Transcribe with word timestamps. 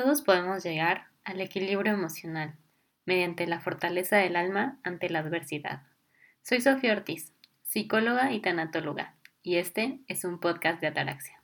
Todos 0.00 0.22
podemos 0.22 0.62
llegar 0.62 1.08
al 1.24 1.40
equilibrio 1.40 1.92
emocional 1.92 2.54
mediante 3.04 3.48
la 3.48 3.58
fortaleza 3.58 4.16
del 4.18 4.36
alma 4.36 4.78
ante 4.84 5.10
la 5.10 5.18
adversidad. 5.18 5.82
Soy 6.42 6.60
Sofía 6.60 6.92
Ortiz, 6.92 7.32
psicóloga 7.64 8.32
y 8.32 8.38
tanatóloga, 8.38 9.16
y 9.42 9.56
este 9.56 9.98
es 10.06 10.24
un 10.24 10.38
podcast 10.38 10.80
de 10.80 10.86
Ataraxia. 10.86 11.37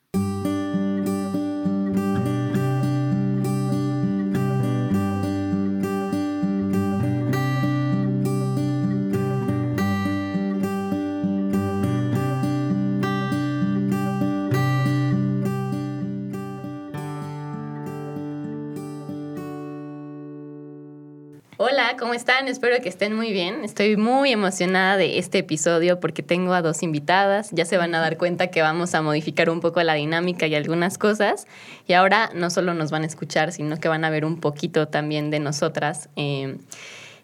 ¿Cómo 21.97 22.13
están? 22.13 22.47
Espero 22.47 22.81
que 22.81 22.89
estén 22.89 23.15
muy 23.15 23.31
bien. 23.31 23.63
Estoy 23.63 23.95
muy 23.95 24.31
emocionada 24.31 24.97
de 24.97 25.17
este 25.17 25.39
episodio 25.39 25.99
porque 25.99 26.23
tengo 26.23 26.53
a 26.53 26.61
dos 26.61 26.83
invitadas. 26.83 27.49
Ya 27.51 27.65
se 27.65 27.77
van 27.77 27.95
a 27.95 27.99
dar 27.99 28.17
cuenta 28.17 28.47
que 28.47 28.61
vamos 28.61 28.93
a 28.95 29.01
modificar 29.01 29.49
un 29.49 29.61
poco 29.61 29.81
la 29.83 29.93
dinámica 29.93 30.47
y 30.47 30.55
algunas 30.55 30.97
cosas. 30.97 31.47
Y 31.87 31.93
ahora 31.93 32.31
no 32.33 32.49
solo 32.49 32.73
nos 32.73 32.91
van 32.91 33.03
a 33.03 33.05
escuchar, 33.05 33.51
sino 33.51 33.77
que 33.77 33.87
van 33.87 34.03
a 34.03 34.09
ver 34.09 34.25
un 34.25 34.39
poquito 34.39 34.87
también 34.87 35.29
de 35.29 35.39
nosotras. 35.39 36.09
Eh, 36.15 36.57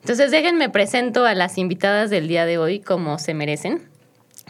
entonces 0.02 0.32
déjenme 0.32 0.70
presento 0.70 1.26
a 1.26 1.36
las 1.36 1.58
invitadas 1.58 2.10
del 2.10 2.28
día 2.28 2.46
de 2.46 2.58
hoy 2.58 2.80
como 2.80 3.20
se 3.20 3.34
merecen. 3.34 3.82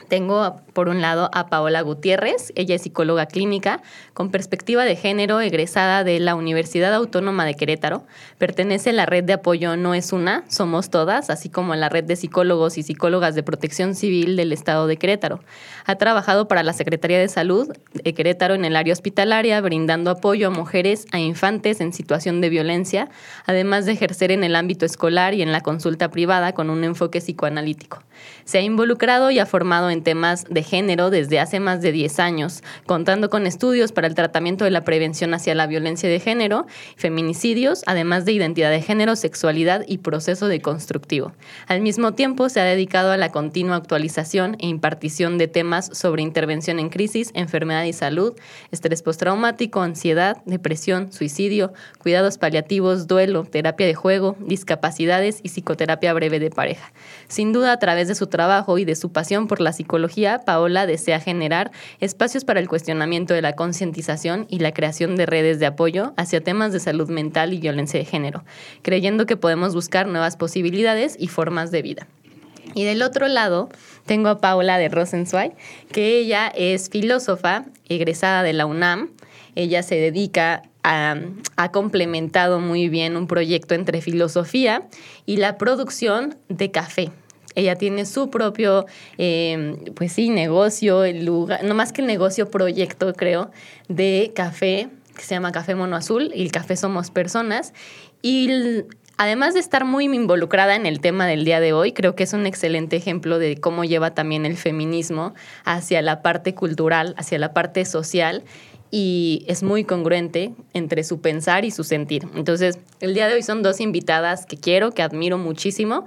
Tengo 0.08 0.62
por 0.74 0.90
un 0.90 1.02
lado 1.02 1.30
a 1.34 1.48
Paola 1.48 1.82
Gutiérrez, 1.82 2.52
ella 2.56 2.76
es 2.76 2.84
psicóloga 2.84 3.26
clínica 3.26 3.82
con 4.14 4.32
perspectiva 4.32 4.86
de 4.86 4.96
género, 4.96 5.42
egresada 5.42 6.04
de 6.04 6.20
la 6.20 6.36
Universidad 6.36 6.94
Autónoma 6.94 7.46
de 7.46 7.56
Querétaro. 7.56 8.04
Pertenece 8.38 8.92
a 8.92 8.94
la 8.94 9.06
red 9.06 9.24
de 9.24 9.34
apoyo 9.34 9.76
No 9.78 9.94
es 9.94 10.14
una, 10.14 10.44
somos 10.48 10.90
todas, 10.90 11.30
así 11.30 11.50
como 11.50 11.74
a 11.74 11.76
la 11.76 11.90
red 11.90 12.04
de 12.04 12.16
psicólogos 12.16 12.78
y 12.78 12.84
psicólogas 12.84 13.36
de 13.36 13.44
protección 13.44 13.96
civil 13.96 14.36
del 14.36 14.54
Estado 14.54 14.88
de 14.88 14.98
Querétaro. 14.98 15.42
Ha 15.86 15.96
trabajado 15.96 16.48
para 16.48 16.64
la 16.64 16.74
Secretaría 16.74 17.20
de 17.20 17.28
Salud 17.28 17.70
de 17.94 18.14
Querétaro 18.14 18.54
en 18.54 18.66
el 18.66 18.76
área 18.76 18.94
hospitalaria, 18.94 19.60
brindando 19.62 20.12
apoyo 20.12 20.48
a 20.48 20.52
mujeres, 20.52 21.06
a 21.12 21.20
infantes 21.20 21.82
en 21.82 21.94
situación 21.94 22.42
de 22.42 22.50
violencia, 22.50 23.10
además 23.46 23.86
de 23.86 23.94
ejercer 23.94 24.32
en 24.32 24.44
el 24.44 24.56
ámbito 24.56 24.86
escolar 24.86 25.34
y 25.34 25.42
en 25.42 25.52
la 25.52 25.62
consulta 25.62 26.10
privada 26.10 26.54
con 26.54 26.70
un 26.70 26.84
enfoque 26.84 27.20
psicoanalítico. 27.20 28.04
Se 28.46 28.60
ha 28.60 28.62
involucrado 28.62 29.32
y 29.32 29.40
ha 29.40 29.46
formado 29.46 29.90
en 29.90 30.04
temas 30.04 30.46
de 30.46 30.61
género 30.64 31.10
desde 31.10 31.40
hace 31.40 31.60
más 31.60 31.82
de 31.82 31.92
10 31.92 32.20
años, 32.20 32.64
contando 32.86 33.30
con 33.30 33.48
estudios 33.48 33.92
para 33.92 34.08
el 34.08 34.16
tratamiento 34.16 34.66
de 34.66 34.72
la 34.72 34.84
prevención 34.84 35.34
hacia 35.34 35.56
la 35.56 35.68
violencia 35.68 36.10
de 36.10 36.20
género, 36.20 36.66
feminicidios, 36.96 37.84
además 37.86 38.26
de 38.26 38.34
identidad 38.34 38.72
de 38.72 38.82
género, 38.82 39.16
sexualidad 39.16 39.84
y 39.88 40.00
proceso 40.00 40.48
deconstructivo. 40.48 41.32
Al 41.68 41.82
mismo 41.82 42.14
tiempo, 42.14 42.50
se 42.50 42.60
ha 42.60 42.66
dedicado 42.66 43.12
a 43.12 43.18
la 43.18 43.32
continua 43.32 43.76
actualización 43.76 44.56
e 44.60 44.68
impartición 44.68 45.38
de 45.38 45.48
temas 45.48 45.90
sobre 45.94 46.22
intervención 46.22 46.80
en 46.80 46.90
crisis, 46.90 47.32
enfermedad 47.34 47.84
y 47.84 47.94
salud, 47.94 48.34
estrés 48.72 49.02
postraumático, 49.02 49.82
ansiedad, 49.82 50.42
depresión, 50.46 51.12
suicidio, 51.12 51.74
cuidados 52.00 52.38
paliativos, 52.38 53.08
duelo, 53.08 53.44
terapia 53.44 53.86
de 53.86 53.96
juego, 53.96 54.36
discapacidades 54.40 55.40
y 55.44 55.50
psicoterapia 55.50 56.14
breve 56.14 56.40
de 56.40 56.50
pareja. 56.50 56.92
Sin 57.28 57.54
duda, 57.54 57.72
a 57.72 57.80
través 57.80 58.08
de 58.08 58.16
su 58.16 58.28
trabajo 58.28 58.78
y 58.78 58.86
de 58.86 58.96
su 58.96 59.12
pasión 59.12 59.48
por 59.48 59.62
la 59.62 59.74
psicología, 59.74 60.40
Paola 60.52 60.86
desea 60.86 61.22
generar 61.22 61.72
espacios 62.02 62.44
para 62.44 62.60
el 62.60 62.68
cuestionamiento 62.68 63.34
de 63.34 63.42
la 63.42 63.54
concientización 63.54 64.48
y 64.50 64.60
la 64.60 64.74
creación 64.74 65.16
de 65.16 65.26
redes 65.26 65.60
de 65.60 65.66
apoyo 65.66 66.12
hacia 66.18 66.44
temas 66.44 66.74
de 66.74 66.82
salud 66.82 67.10
mental 67.10 67.54
y 67.54 67.60
violencia 67.60 67.98
de 67.98 68.04
género, 68.04 68.44
creyendo 68.82 69.26
que 69.26 69.38
podemos 69.38 69.74
buscar 69.74 70.08
nuevas 70.08 70.36
posibilidades 70.36 71.16
y 71.18 71.30
formas 71.30 71.72
de 71.72 71.82
vida. 71.84 72.08
Y 72.74 72.84
del 72.84 73.02
otro 73.02 73.30
lado, 73.30 73.70
tengo 74.06 74.28
a 74.28 74.42
Paola 74.42 74.78
de 74.78 74.90
Rosenzweig, 74.90 75.54
que 75.90 76.20
ella 76.20 76.52
es 76.54 76.90
filósofa 76.90 77.64
egresada 77.88 78.44
de 78.44 78.52
la 78.52 78.66
UNAM. 78.66 79.10
Ella 79.56 79.84
se 79.84 79.96
dedica 79.96 80.64
a, 80.84 81.16
ha 81.56 81.72
complementado 81.72 82.60
muy 82.60 82.90
bien 82.90 83.16
un 83.16 83.28
proyecto 83.28 83.74
entre 83.74 84.02
filosofía 84.02 84.90
y 85.26 85.38
la 85.38 85.58
producción 85.58 86.36
de 86.50 86.72
café. 86.72 87.10
Ella 87.56 87.76
tiene 87.76 88.06
su 88.06 88.30
propio, 88.30 88.86
eh, 89.18 89.76
pues 89.96 90.14
sí, 90.14 90.30
negocio, 90.30 91.04
el 91.04 91.26
lugar, 91.26 91.64
no 91.64 91.74
más 91.76 91.92
que 91.92 92.02
el 92.02 92.08
negocio, 92.08 92.50
proyecto, 92.50 93.14
creo, 93.14 93.52
de 93.88 94.32
café, 94.36 94.90
que 95.16 95.24
se 95.24 95.36
llama 95.36 95.52
Café 95.52 95.76
Mono 95.76 95.96
Azul, 95.96 96.32
y 96.34 96.44
el 96.44 96.52
Café 96.52 96.76
Somos 96.76 97.12
Personas. 97.12 97.74
Y 98.22 98.84
además 99.18 99.54
de 99.54 99.60
estar 99.60 99.86
muy 99.86 100.06
involucrada 100.06 100.76
en 100.76 100.86
el 100.86 101.00
tema 101.00 101.28
del 101.28 101.46
día 101.46 101.60
de 101.60 101.74
hoy, 101.74 101.92
creo 101.92 102.16
que 102.16 102.24
es 102.24 102.34
un 102.34 102.46
excelente 102.46 102.96
ejemplo 102.96 103.40
de 103.40 103.58
cómo 103.58 103.84
lleva 103.84 104.14
también 104.14 104.46
el 104.46 104.58
feminismo 104.58 105.34
hacia 105.64 106.02
la 106.02 106.22
parte 106.22 106.56
cultural, 106.56 107.14
hacia 107.18 107.38
la 107.40 107.54
parte 107.54 107.86
social 107.86 108.44
y 108.92 109.46
es 109.48 109.64
muy 109.64 109.86
congruente 109.86 110.54
entre 110.74 111.04
su 111.04 111.22
pensar 111.22 111.64
y 111.64 111.72
su 111.72 111.84
sentir. 111.84 112.28
Entonces, 112.36 112.78
el 113.00 113.14
día 113.14 113.28
de 113.28 113.36
hoy 113.36 113.44
son 113.44 113.64
dos 113.64 113.80
invitadas 113.80 114.46
que 114.46 114.58
quiero, 114.58 114.92
que 114.92 115.02
admiro 115.02 115.38
muchísimo 115.38 116.06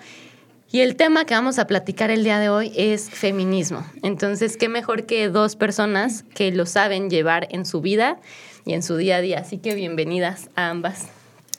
y 0.74 0.80
el 0.80 0.96
tema 0.96 1.24
que 1.24 1.34
vamos 1.34 1.60
a 1.60 1.68
platicar 1.68 2.10
el 2.10 2.24
día 2.24 2.40
de 2.40 2.48
hoy 2.48 2.72
es 2.74 3.08
feminismo. 3.08 3.86
Entonces, 4.02 4.56
qué 4.56 4.68
mejor 4.68 5.06
que 5.06 5.28
dos 5.28 5.54
personas 5.54 6.24
que 6.34 6.50
lo 6.50 6.66
saben 6.66 7.10
llevar 7.10 7.46
en 7.52 7.64
su 7.64 7.80
vida 7.80 8.18
y 8.66 8.72
en 8.72 8.82
su 8.82 8.96
día 8.96 9.18
a 9.18 9.20
día. 9.20 9.38
Así 9.38 9.58
que 9.58 9.76
bienvenidas 9.76 10.50
a 10.56 10.70
ambas. 10.70 11.06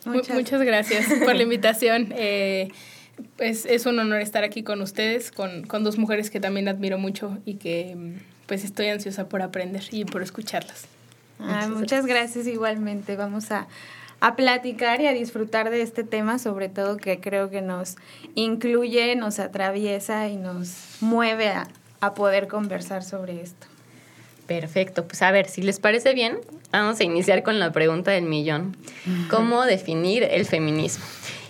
Muchas, 0.03 0.61
gracias 0.63 1.05
por 1.23 1.33
la 1.33 1.43
invitación. 1.43 2.13
Eh, 2.17 2.73
pues 3.37 3.65
es 3.65 3.85
un 3.85 3.97
honor 3.99 4.19
estar 4.19 4.43
aquí 4.43 4.63
con 4.63 4.81
ustedes, 4.81 5.31
con, 5.31 5.63
con 5.63 5.85
dos 5.85 5.97
mujeres 5.97 6.29
que 6.29 6.41
también 6.41 6.67
admiro 6.67 6.97
mucho 6.97 7.37
y 7.45 7.53
que 7.53 7.95
pues 8.47 8.65
estoy 8.65 8.87
ansiosa 8.87 9.29
por 9.29 9.41
aprender 9.41 9.83
y 9.91 10.03
por 10.03 10.23
escucharlas. 10.23 10.87
muchas 11.69 12.05
gracias 12.05 12.47
igualmente. 12.47 13.15
Vamos 13.15 13.49
a 13.53 13.65
a 14.19 14.35
platicar 14.35 15.01
y 15.01 15.07
a 15.07 15.13
disfrutar 15.13 15.69
de 15.69 15.81
este 15.81 16.03
tema, 16.03 16.39
sobre 16.39 16.69
todo 16.69 16.97
que 16.97 17.19
creo 17.19 17.49
que 17.49 17.61
nos 17.61 17.95
incluye, 18.35 19.15
nos 19.15 19.39
atraviesa 19.39 20.27
y 20.29 20.37
nos 20.37 20.97
mueve 21.01 21.49
a, 21.49 21.67
poder 22.15 22.47
conversar 22.47 23.03
sobre 23.03 23.41
esto. 23.41 23.65
Perfecto, 24.45 25.07
pues 25.07 25.23
a 25.23 25.31
ver, 25.31 25.47
si 25.47 25.63
les 25.63 25.79
parece 25.79 26.13
bien, 26.13 26.37
vamos 26.71 26.99
a 26.99 27.03
iniciar 27.03 27.41
con 27.41 27.57
la 27.57 27.71
pregunta 27.71 28.11
del 28.11 28.25
millón. 28.25 28.77
¿Cómo 29.31 29.65
definir 29.65 30.21
el 30.21 30.45
feminismo? 30.45 31.03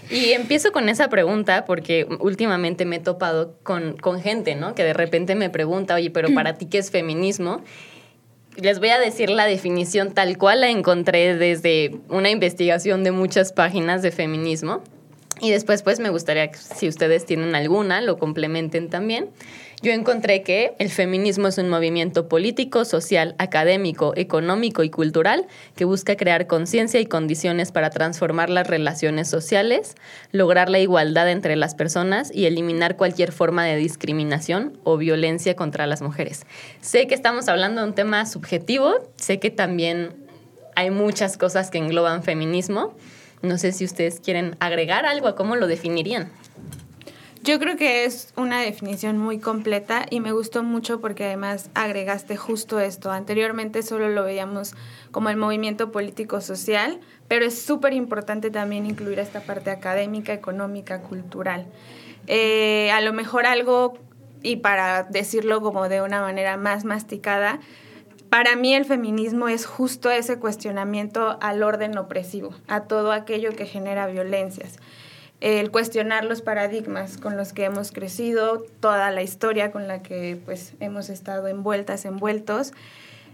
Y 0.10 0.32
empiezo 0.32 0.72
con 0.72 0.88
esa 0.88 1.10
pregunta 1.10 1.66
porque 1.66 2.08
últimamente 2.20 2.86
me 2.86 2.98
he 2.98 3.00
topado 3.00 3.58
con, 3.64 3.98
con 3.98 4.22
gente, 4.22 4.56
¿no? 4.56 4.76
Que 4.76 4.84
de 4.84 4.94
repente 4.94 5.36
me 5.36 5.50
pregunta, 5.50 5.96
oye, 5.96 6.10
pero 6.10 6.34
para 6.34 6.54
ti, 6.54 6.68
¿qué 6.68 6.78
es 6.78 6.90
feminismo? 6.90 7.62
Les 8.58 8.80
voy 8.80 8.90
a 8.90 9.00
decir 9.00 9.30
la 9.30 9.46
definición 9.46 10.14
tal 10.14 10.38
cual 10.38 10.62
la 10.62 10.70
encontré 10.70 11.36
desde 11.36 11.98
una 12.10 12.30
investigación 12.30 13.04
de 13.04 13.12
muchas 13.12 13.54
páginas 13.54 14.02
de 14.02 14.12
feminismo. 14.12 14.82
Y 15.42 15.52
después, 15.52 15.84
pues, 15.84 16.00
me 16.00 16.10
gustaría 16.10 16.50
que 16.50 16.58
si 16.58 16.88
ustedes 16.88 17.26
tienen 17.26 17.56
alguna, 17.56 18.02
lo 18.02 18.18
complementen 18.18 18.90
también. 18.90 19.30
Yo 19.82 19.92
encontré 19.92 20.42
que 20.42 20.74
el 20.80 20.90
feminismo 20.90 21.48
es 21.48 21.58
un 21.58 21.70
movimiento 21.70 22.30
político, 22.30 22.86
social, 22.86 23.36
académico, 23.38 24.14
económico 24.16 24.84
y 24.84 24.90
cultural 24.90 25.48
que 25.76 25.86
busca 25.86 26.16
crear 26.16 26.48
conciencia 26.48 27.00
y 27.00 27.06
condiciones 27.06 27.72
para 27.72 27.90
transformar 27.90 28.50
las 28.50 28.68
relaciones 28.68 29.30
sociales, 29.30 29.96
lograr 30.32 30.70
la 30.70 30.80
igualdad 30.80 31.30
entre 31.30 31.56
las 31.56 31.76
personas 31.76 32.32
y 32.34 32.46
eliminar 32.46 32.96
cualquier 32.96 33.32
forma 33.32 33.66
de 33.66 33.76
discriminación 33.76 34.80
o 34.84 34.98
violencia 34.98 35.56
contra 35.56 35.88
las 35.88 36.02
mujeres. 36.02 36.46
Sé 36.82 37.08
que 37.08 37.16
estamos 37.16 37.48
hablando 37.50 37.82
de 37.82 37.88
un 37.88 37.96
tema 37.96 38.26
subjetivo, 38.26 38.94
sé 39.18 39.40
que 39.40 39.52
también 39.52 40.14
hay 40.76 40.90
muchas 40.90 41.38
cosas 41.38 41.70
que 41.70 41.78
engloban 41.78 42.24
feminismo. 42.24 42.96
No 43.42 43.58
sé 43.58 43.72
si 43.72 43.86
ustedes 43.86 44.20
quieren 44.20 44.56
agregar 44.60 45.06
algo 45.06 45.28
a 45.28 45.36
cómo 45.36 45.56
lo 45.56 45.68
definirían. 45.68 46.32
Yo 47.46 47.60
creo 47.60 47.78
que 47.78 48.06
es 48.06 48.34
una 48.36 48.60
definición 48.62 49.20
muy 49.20 49.38
completa 49.38 50.08
y 50.10 50.20
me 50.20 50.32
gustó 50.32 50.64
mucho 50.64 51.00
porque 51.00 51.26
además 51.26 51.70
agregaste 51.76 52.38
justo 52.38 52.80
esto. 52.80 53.12
Anteriormente 53.12 53.84
solo 53.84 54.10
lo 54.10 54.24
veíamos 54.24 54.74
como 55.12 55.30
el 55.30 55.38
movimiento 55.38 55.92
político-social, 55.92 57.00
pero 57.28 57.46
es 57.46 57.62
súper 57.62 57.94
importante 57.94 58.50
también 58.50 58.88
incluir 58.88 59.20
esta 59.20 59.42
parte 59.42 59.70
académica, 59.70 60.34
económica, 60.34 61.02
cultural. 61.04 61.68
Eh, 62.26 62.90
a 62.90 63.00
lo 63.02 63.14
mejor 63.14 63.46
algo, 63.46 63.94
y 64.42 64.56
para 64.56 65.04
decirlo 65.04 65.62
como 65.62 65.88
de 65.88 66.02
una 66.02 66.22
manera 66.22 66.58
más 66.58 66.84
masticada, 66.84 67.60
para 68.32 68.56
mí 68.56 68.74
el 68.74 68.86
feminismo 68.86 69.50
es 69.50 69.68
justo 69.68 70.10
ese 70.10 70.40
cuestionamiento 70.40 71.38
al 71.42 71.62
orden 71.62 71.96
opresivo, 72.00 72.56
a 72.68 72.86
todo 72.86 73.12
aquello 73.12 73.52
que 73.52 73.68
genera 73.68 74.08
violencias 74.08 74.80
el 75.42 75.72
cuestionar 75.72 76.26
los 76.26 76.42
paradigmas 76.42 77.18
con 77.18 77.38
los 77.38 77.54
que 77.54 77.66
hemos 77.66 77.92
crecido, 77.92 78.66
toda 78.80 79.12
la 79.12 79.22
historia 79.22 79.72
con 79.72 79.88
la 79.88 80.02
que 80.02 80.40
pues 80.46 80.74
hemos 80.80 81.10
estado 81.10 81.48
envueltas, 81.48 82.06
envueltos, 82.06 82.74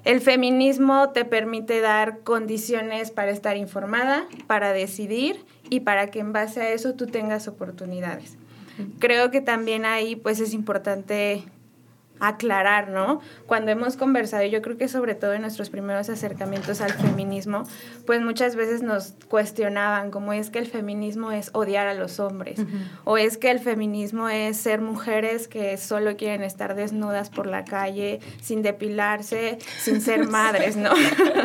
el 0.04 0.20
feminismo 0.20 1.10
te 1.10 1.26
permite 1.26 1.80
dar 1.80 2.20
condiciones 2.20 3.12
para 3.12 3.32
estar 3.32 3.56
informada, 3.56 4.26
para 4.48 4.74
decidir 4.74 5.46
y 5.70 5.82
para 5.82 6.10
que 6.10 6.20
en 6.20 6.34
base 6.34 6.62
a 6.62 6.70
eso 6.72 6.96
tú 6.96 7.06
tengas 7.06 7.48
oportunidades. 7.48 8.38
Creo 9.00 9.30
que 9.30 9.42
también 9.42 9.86
ahí 9.86 10.16
pues 10.16 10.40
es 10.40 10.54
importante 10.54 11.44
aclarar, 12.22 12.90
¿no? 12.90 13.20
Cuando 13.48 13.72
hemos 13.72 13.98
conversado, 13.98 14.46
yo 14.46 14.62
creo 14.62 14.78
que 14.78 14.88
sobre 14.88 15.16
todo 15.16 15.34
en 15.34 15.42
nuestros 15.42 15.72
primeros 15.72 16.08
acercamientos 16.08 16.80
al 16.80 16.94
feminismo, 16.94 17.64
pues 18.06 18.22
muchas 18.22 18.56
veces 18.56 18.84
nos 18.84 19.16
cuestionaban 19.28 20.12
como 20.12 20.32
es 20.32 20.52
que 20.52 20.60
el 20.60 20.68
feminismo 20.68 21.32
es 21.32 21.50
odiar 21.54 21.88
a 21.88 21.96
los 21.96 22.20
hombres, 22.20 22.62
o 23.06 23.18
es 23.18 23.38
que 23.40 23.50
el 23.50 23.60
feminismo 23.60 24.30
es 24.30 24.56
ser 24.58 24.82
mujeres 24.82 25.48
que 25.48 25.78
solo 25.78 26.16
quieren 26.16 26.44
estar 26.44 26.76
desnudas 26.76 27.32
por 27.32 27.48
la 27.48 27.66
calle, 27.66 28.20
sin 28.40 28.62
depilarse, 28.62 29.58
sin 29.80 30.00
ser 30.00 30.28
madres, 30.30 30.78
¿no? 30.78 30.92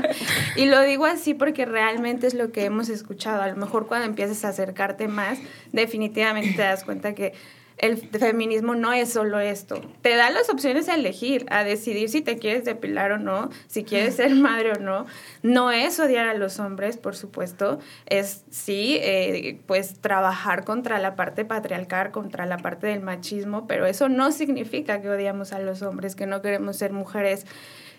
y 0.56 0.66
lo 0.66 0.82
digo 0.82 1.06
así 1.06 1.32
porque 1.32 1.64
realmente 1.64 2.26
es 2.26 2.34
lo 2.34 2.52
que 2.52 2.66
hemos 2.66 2.90
escuchado. 2.90 3.40
A 3.40 3.48
lo 3.48 3.56
mejor 3.56 3.86
cuando 3.86 4.06
empiezas 4.06 4.44
a 4.44 4.48
acercarte 4.48 5.08
más, 5.08 5.38
definitivamente 5.72 6.52
te 6.52 6.62
das 6.62 6.84
cuenta 6.84 7.14
que 7.14 7.32
el 7.78 7.98
feminismo 7.98 8.74
no 8.74 8.92
es 8.92 9.12
solo 9.12 9.38
esto. 9.38 9.82
Te 10.00 10.16
da 10.16 10.30
las 10.30 10.48
opciones 10.48 10.88
a 10.88 10.94
elegir, 10.94 11.44
a 11.50 11.62
decidir 11.62 12.08
si 12.08 12.22
te 12.22 12.38
quieres 12.38 12.64
depilar 12.64 13.12
o 13.12 13.18
no, 13.18 13.50
si 13.66 13.84
quieres 13.84 14.16
ser 14.16 14.34
madre 14.34 14.72
o 14.72 14.80
no. 14.80 15.06
No 15.42 15.70
es 15.70 16.00
odiar 16.00 16.26
a 16.26 16.34
los 16.34 16.58
hombres, 16.58 16.96
por 16.96 17.16
supuesto. 17.16 17.78
Es 18.06 18.44
sí, 18.50 18.98
eh, 19.00 19.60
pues 19.66 20.00
trabajar 20.00 20.64
contra 20.64 20.98
la 20.98 21.16
parte 21.16 21.44
patriarcal, 21.44 22.12
contra 22.12 22.46
la 22.46 22.56
parte 22.56 22.86
del 22.86 23.00
machismo, 23.00 23.66
pero 23.66 23.86
eso 23.86 24.08
no 24.08 24.32
significa 24.32 25.02
que 25.02 25.10
odiamos 25.10 25.52
a 25.52 25.58
los 25.58 25.82
hombres, 25.82 26.16
que 26.16 26.26
no 26.26 26.40
queremos 26.40 26.76
ser 26.76 26.92
mujeres. 26.92 27.46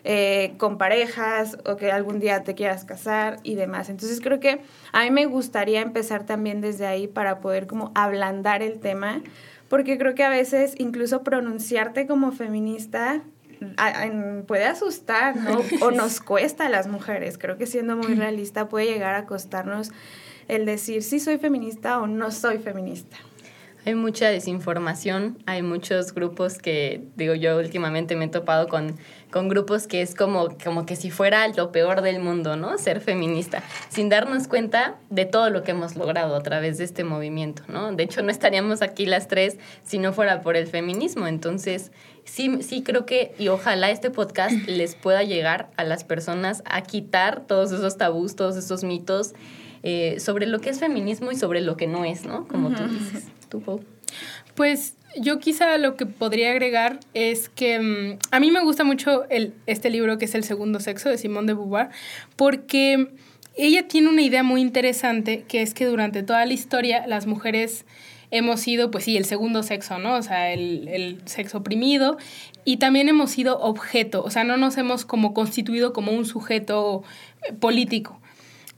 Eh, 0.09 0.53
con 0.55 0.77
parejas 0.77 1.57
o 1.65 1.75
que 1.75 1.91
algún 1.91 2.21
día 2.21 2.41
te 2.45 2.55
quieras 2.55 2.85
casar 2.85 3.41
y 3.43 3.55
demás. 3.55 3.89
Entonces 3.89 4.21
creo 4.21 4.39
que 4.39 4.61
a 4.93 5.03
mí 5.03 5.11
me 5.11 5.25
gustaría 5.25 5.81
empezar 5.81 6.25
también 6.25 6.61
desde 6.61 6.87
ahí 6.87 7.07
para 7.07 7.41
poder 7.41 7.67
como 7.67 7.91
ablandar 7.93 8.61
el 8.61 8.79
tema, 8.79 9.21
porque 9.67 9.97
creo 9.97 10.15
que 10.15 10.23
a 10.23 10.29
veces 10.29 10.75
incluso 10.77 11.23
pronunciarte 11.23 12.07
como 12.07 12.31
feminista 12.31 13.21
puede 14.47 14.63
asustar, 14.63 15.35
¿no? 15.35 15.59
O 15.81 15.91
nos 15.91 16.21
cuesta 16.21 16.67
a 16.67 16.69
las 16.69 16.87
mujeres. 16.87 17.37
Creo 17.37 17.57
que 17.57 17.65
siendo 17.65 17.97
muy 17.97 18.15
realista 18.15 18.69
puede 18.69 18.85
llegar 18.85 19.13
a 19.13 19.25
costarnos 19.25 19.91
el 20.47 20.65
decir 20.65 21.03
si 21.03 21.19
soy 21.19 21.37
feminista 21.37 21.99
o 21.99 22.07
no 22.07 22.31
soy 22.31 22.59
feminista. 22.59 23.17
Hay 23.87 23.95
mucha 23.95 24.27
desinformación, 24.27 25.37
hay 25.45 25.61
muchos 25.61 26.13
grupos 26.13 26.57
que, 26.57 27.05
digo, 27.15 27.35
yo 27.35 27.55
últimamente 27.57 28.17
me 28.17 28.25
he 28.25 28.27
topado 28.27 28.67
con, 28.67 28.97
con 29.31 29.47
grupos 29.47 29.87
que 29.87 30.01
es 30.01 30.13
como, 30.13 30.49
como 30.61 30.85
que 30.85 30.97
si 30.97 31.09
fuera 31.09 31.47
lo 31.47 31.71
peor 31.71 32.01
del 32.01 32.19
mundo, 32.19 32.57
¿no? 32.57 32.77
Ser 32.77 32.99
feminista, 32.99 33.63
sin 33.87 34.09
darnos 34.09 34.49
cuenta 34.49 34.97
de 35.09 35.23
todo 35.23 35.49
lo 35.49 35.63
que 35.63 35.71
hemos 35.71 35.95
logrado 35.95 36.35
a 36.35 36.43
través 36.43 36.77
de 36.77 36.83
este 36.83 37.05
movimiento, 37.05 37.63
¿no? 37.69 37.93
De 37.93 38.03
hecho, 38.03 38.21
no 38.23 38.29
estaríamos 38.29 38.81
aquí 38.81 39.05
las 39.05 39.29
tres 39.29 39.57
si 39.83 39.99
no 39.99 40.11
fuera 40.11 40.41
por 40.41 40.57
el 40.57 40.67
feminismo. 40.67 41.25
Entonces, 41.25 41.93
sí, 42.25 42.61
sí 42.63 42.83
creo 42.83 43.05
que, 43.05 43.35
y 43.39 43.47
ojalá 43.47 43.89
este 43.89 44.11
podcast 44.11 44.53
les 44.67 44.95
pueda 44.95 45.23
llegar 45.23 45.69
a 45.77 45.85
las 45.85 46.03
personas 46.03 46.61
a 46.65 46.81
quitar 46.81 47.47
todos 47.47 47.71
esos 47.71 47.95
tabús, 47.95 48.35
todos 48.35 48.57
esos 48.57 48.83
mitos 48.83 49.33
eh, 49.83 50.19
sobre 50.19 50.45
lo 50.45 50.59
que 50.59 50.71
es 50.71 50.79
feminismo 50.81 51.31
y 51.31 51.37
sobre 51.37 51.61
lo 51.61 51.77
que 51.77 51.87
no 51.87 52.03
es, 52.03 52.25
¿no? 52.25 52.49
Como 52.49 52.71
tú 52.71 52.83
dices. 52.85 53.27
Pues 54.55 54.95
yo 55.19 55.39
quizá 55.39 55.77
lo 55.77 55.95
que 55.95 56.05
podría 56.05 56.51
agregar 56.51 56.99
es 57.13 57.49
que 57.49 57.79
mm, 57.79 58.19
a 58.31 58.39
mí 58.39 58.51
me 58.51 58.63
gusta 58.63 58.83
mucho 58.83 59.25
el, 59.29 59.53
este 59.65 59.89
libro 59.89 60.17
que 60.17 60.25
es 60.25 60.35
El 60.35 60.43
Segundo 60.43 60.79
Sexo 60.79 61.09
de 61.09 61.17
Simone 61.17 61.47
de 61.47 61.53
Beauvoir, 61.53 61.89
porque 62.35 63.07
ella 63.55 63.87
tiene 63.87 64.09
una 64.09 64.21
idea 64.21 64.43
muy 64.43 64.61
interesante, 64.61 65.43
que 65.47 65.61
es 65.61 65.73
que 65.73 65.85
durante 65.85 66.23
toda 66.23 66.45
la 66.45 66.53
historia 66.53 67.07
las 67.07 67.25
mujeres 67.25 67.85
hemos 68.29 68.59
sido, 68.59 68.91
pues 68.91 69.05
sí, 69.05 69.17
el 69.17 69.25
segundo 69.25 69.63
sexo, 69.63 69.99
¿no? 69.99 70.15
O 70.15 70.21
sea, 70.21 70.51
el, 70.51 70.87
el, 70.89 71.21
sexo 71.25 71.59
oprimido 71.59 72.17
y 72.65 72.77
también 72.77 73.07
hemos 73.07 73.31
sido 73.31 73.59
objeto, 73.59 74.21
o 74.23 74.29
sea, 74.29 74.43
no 74.43 74.57
nos 74.57 74.77
hemos 74.77 75.05
como 75.05 75.33
constituido 75.33 75.93
como 75.93 76.11
un 76.11 76.25
sujeto 76.25 77.03
político. 77.59 78.19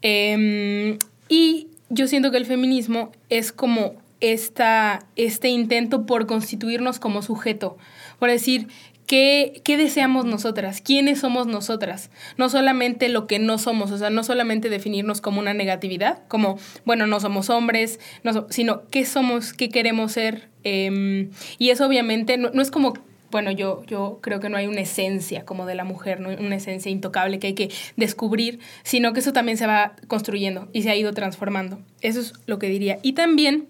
Em, 0.01 0.97
y 1.27 1.67
yo 1.89 2.07
siento 2.07 2.31
que 2.31 2.37
el 2.37 2.45
feminismo 2.45 3.11
es 3.29 3.51
como 3.51 3.95
esta, 4.21 5.05
este 5.15 5.49
intento 5.49 6.05
por 6.05 6.25
constituirnos 6.25 6.99
como 6.99 7.21
sujeto, 7.21 7.77
por 8.19 8.29
decir, 8.29 8.67
¿qué, 9.07 9.61
¿qué 9.63 9.77
deseamos 9.77 10.25
nosotras? 10.25 10.81
¿Quiénes 10.81 11.19
somos 11.19 11.47
nosotras? 11.47 12.11
No 12.37 12.49
solamente 12.49 13.09
lo 13.09 13.27
que 13.27 13.39
no 13.39 13.57
somos, 13.57 13.91
o 13.91 13.97
sea, 13.97 14.09
no 14.09 14.23
solamente 14.23 14.69
definirnos 14.69 15.19
como 15.19 15.39
una 15.39 15.53
negatividad, 15.53 16.27
como, 16.27 16.59
bueno, 16.85 17.07
no 17.07 17.19
somos 17.19 17.49
hombres, 17.49 17.99
no 18.23 18.47
sino 18.49 18.87
qué 18.89 19.05
somos, 19.05 19.53
qué 19.53 19.69
queremos 19.69 20.11
ser. 20.11 20.49
Em, 20.63 21.31
y 21.57 21.71
eso 21.71 21.87
obviamente 21.87 22.37
no, 22.37 22.51
no 22.51 22.61
es 22.61 22.69
como 22.69 22.93
bueno, 23.31 23.51
yo, 23.51 23.83
yo 23.85 24.19
creo 24.21 24.39
que 24.39 24.49
no 24.49 24.57
hay 24.57 24.67
una 24.67 24.81
esencia 24.81 25.45
como 25.45 25.65
de 25.65 25.75
la 25.75 25.83
mujer, 25.83 26.19
¿no? 26.19 26.29
una 26.29 26.55
esencia 26.55 26.91
intocable 26.91 27.39
que 27.39 27.47
hay 27.47 27.53
que 27.53 27.69
descubrir, 27.95 28.59
sino 28.83 29.13
que 29.13 29.19
eso 29.19 29.33
también 29.33 29.57
se 29.57 29.67
va 29.67 29.93
construyendo 30.07 30.67
y 30.73 30.81
se 30.81 30.89
ha 30.89 30.95
ido 30.95 31.13
transformando. 31.13 31.79
Eso 32.01 32.19
es 32.19 32.33
lo 32.47 32.59
que 32.59 32.69
diría. 32.69 32.99
Y 33.03 33.13
también 33.13 33.67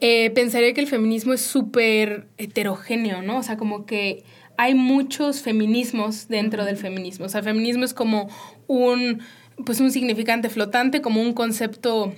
eh, 0.00 0.30
pensaría 0.30 0.72
que 0.72 0.80
el 0.80 0.86
feminismo 0.86 1.34
es 1.34 1.42
súper 1.42 2.26
heterogéneo, 2.38 3.22
¿no? 3.22 3.38
O 3.38 3.42
sea, 3.42 3.56
como 3.56 3.84
que 3.84 4.24
hay 4.56 4.74
muchos 4.74 5.42
feminismos 5.42 6.28
dentro 6.28 6.64
del 6.64 6.76
feminismo. 6.76 7.26
O 7.26 7.28
sea, 7.28 7.40
el 7.40 7.44
feminismo 7.44 7.84
es 7.84 7.94
como 7.94 8.28
un, 8.66 9.20
pues 9.64 9.80
un 9.80 9.90
significante 9.90 10.48
flotante, 10.48 11.02
como 11.02 11.20
un 11.20 11.34
concepto, 11.34 12.14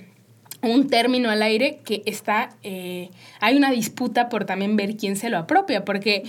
un 0.61 0.87
término 0.87 1.29
al 1.29 1.41
aire 1.41 1.81
que 1.83 2.03
está, 2.05 2.49
eh, 2.63 3.09
hay 3.41 3.57
una 3.57 3.71
disputa 3.71 4.29
por 4.29 4.45
también 4.45 4.77
ver 4.77 4.95
quién 4.97 5.15
se 5.15 5.29
lo 5.29 5.37
apropia, 5.37 5.85
porque... 5.85 6.23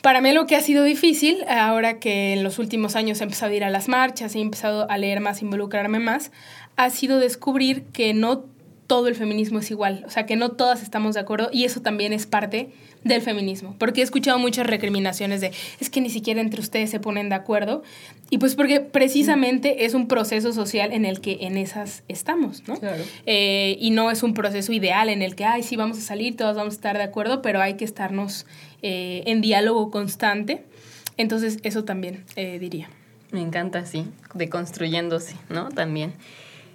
Para 0.00 0.20
mí 0.20 0.30
lo 0.30 0.46
que 0.46 0.54
ha 0.54 0.60
sido 0.60 0.84
difícil, 0.84 1.42
ahora 1.48 1.98
que 1.98 2.32
en 2.32 2.44
los 2.44 2.60
últimos 2.60 2.94
años 2.94 3.20
he 3.20 3.24
empezado 3.24 3.50
a 3.50 3.56
ir 3.56 3.64
a 3.64 3.68
las 3.68 3.88
marchas, 3.88 4.36
he 4.36 4.40
empezado 4.40 4.88
a 4.88 4.96
leer 4.96 5.18
más, 5.18 5.42
involucrarme 5.42 5.98
más, 5.98 6.30
ha 6.76 6.88
sido 6.90 7.18
descubrir 7.18 7.82
que 7.86 8.14
no 8.14 8.44
todo 8.88 9.06
el 9.06 9.14
feminismo 9.14 9.58
es 9.58 9.70
igual, 9.70 10.02
o 10.06 10.10
sea, 10.10 10.24
que 10.24 10.34
no 10.34 10.52
todas 10.52 10.82
estamos 10.82 11.14
de 11.14 11.20
acuerdo 11.20 11.50
y 11.52 11.64
eso 11.64 11.82
también 11.82 12.14
es 12.14 12.26
parte 12.26 12.70
del 13.04 13.20
feminismo, 13.20 13.76
porque 13.78 14.00
he 14.00 14.04
escuchado 14.04 14.38
muchas 14.38 14.66
recriminaciones 14.66 15.42
de, 15.42 15.52
es 15.78 15.90
que 15.90 16.00
ni 16.00 16.08
siquiera 16.08 16.40
entre 16.40 16.60
ustedes 16.60 16.90
se 16.90 16.98
ponen 16.98 17.28
de 17.28 17.34
acuerdo, 17.34 17.82
y 18.30 18.38
pues 18.38 18.54
porque 18.54 18.80
precisamente 18.80 19.84
es 19.84 19.92
un 19.92 20.08
proceso 20.08 20.54
social 20.54 20.92
en 20.92 21.04
el 21.04 21.20
que 21.20 21.36
en 21.42 21.58
esas 21.58 22.02
estamos, 22.08 22.66
¿no? 22.66 22.80
Claro. 22.80 23.04
Eh, 23.26 23.76
y 23.78 23.90
no 23.90 24.10
es 24.10 24.22
un 24.22 24.32
proceso 24.32 24.72
ideal 24.72 25.10
en 25.10 25.20
el 25.20 25.36
que, 25.36 25.44
ay, 25.44 25.62
sí, 25.62 25.76
vamos 25.76 25.98
a 25.98 26.00
salir, 26.00 26.34
todos 26.34 26.56
vamos 26.56 26.72
a 26.72 26.76
estar 26.76 26.96
de 26.96 27.04
acuerdo, 27.04 27.42
pero 27.42 27.60
hay 27.60 27.74
que 27.74 27.84
estarnos 27.84 28.46
eh, 28.80 29.22
en 29.26 29.42
diálogo 29.42 29.90
constante, 29.90 30.64
entonces 31.18 31.58
eso 31.62 31.84
también 31.84 32.24
eh, 32.36 32.58
diría. 32.58 32.88
Me 33.32 33.42
encanta, 33.42 33.84
sí, 33.84 34.06
deconstruyéndose, 34.32 35.36
¿no? 35.50 35.68
También. 35.68 36.14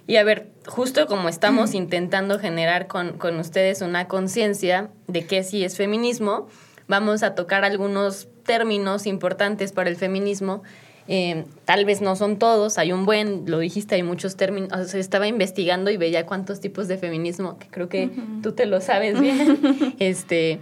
Y 0.06 0.16
a 0.16 0.24
ver, 0.24 0.50
justo 0.66 1.06
como 1.06 1.28
estamos 1.28 1.74
intentando 1.74 2.38
generar 2.38 2.86
con, 2.86 3.16
con 3.16 3.38
ustedes 3.38 3.80
una 3.80 4.06
conciencia 4.06 4.90
de 5.06 5.26
qué 5.26 5.42
sí 5.42 5.64
es 5.64 5.76
feminismo, 5.76 6.48
vamos 6.88 7.22
a 7.22 7.34
tocar 7.34 7.64
algunos 7.64 8.28
términos 8.44 9.06
importantes 9.06 9.72
para 9.72 9.88
el 9.88 9.96
feminismo. 9.96 10.62
Eh, 11.06 11.44
tal 11.64 11.84
vez 11.84 12.00
no 12.00 12.16
son 12.16 12.38
todos, 12.38 12.78
hay 12.78 12.92
un 12.92 13.04
buen, 13.04 13.44
lo 13.46 13.58
dijiste, 13.58 13.94
hay 13.94 14.02
muchos 14.02 14.36
términos. 14.36 14.70
O 14.72 14.84
sea, 14.84 15.00
estaba 15.00 15.26
investigando 15.26 15.90
y 15.90 15.96
veía 15.96 16.26
cuántos 16.26 16.60
tipos 16.60 16.88
de 16.88 16.96
feminismo, 16.98 17.58
que 17.58 17.68
creo 17.68 17.88
que 17.88 18.10
tú 18.42 18.52
te 18.52 18.66
lo 18.66 18.80
sabes 18.80 19.20
bien. 19.20 19.94
este, 19.98 20.60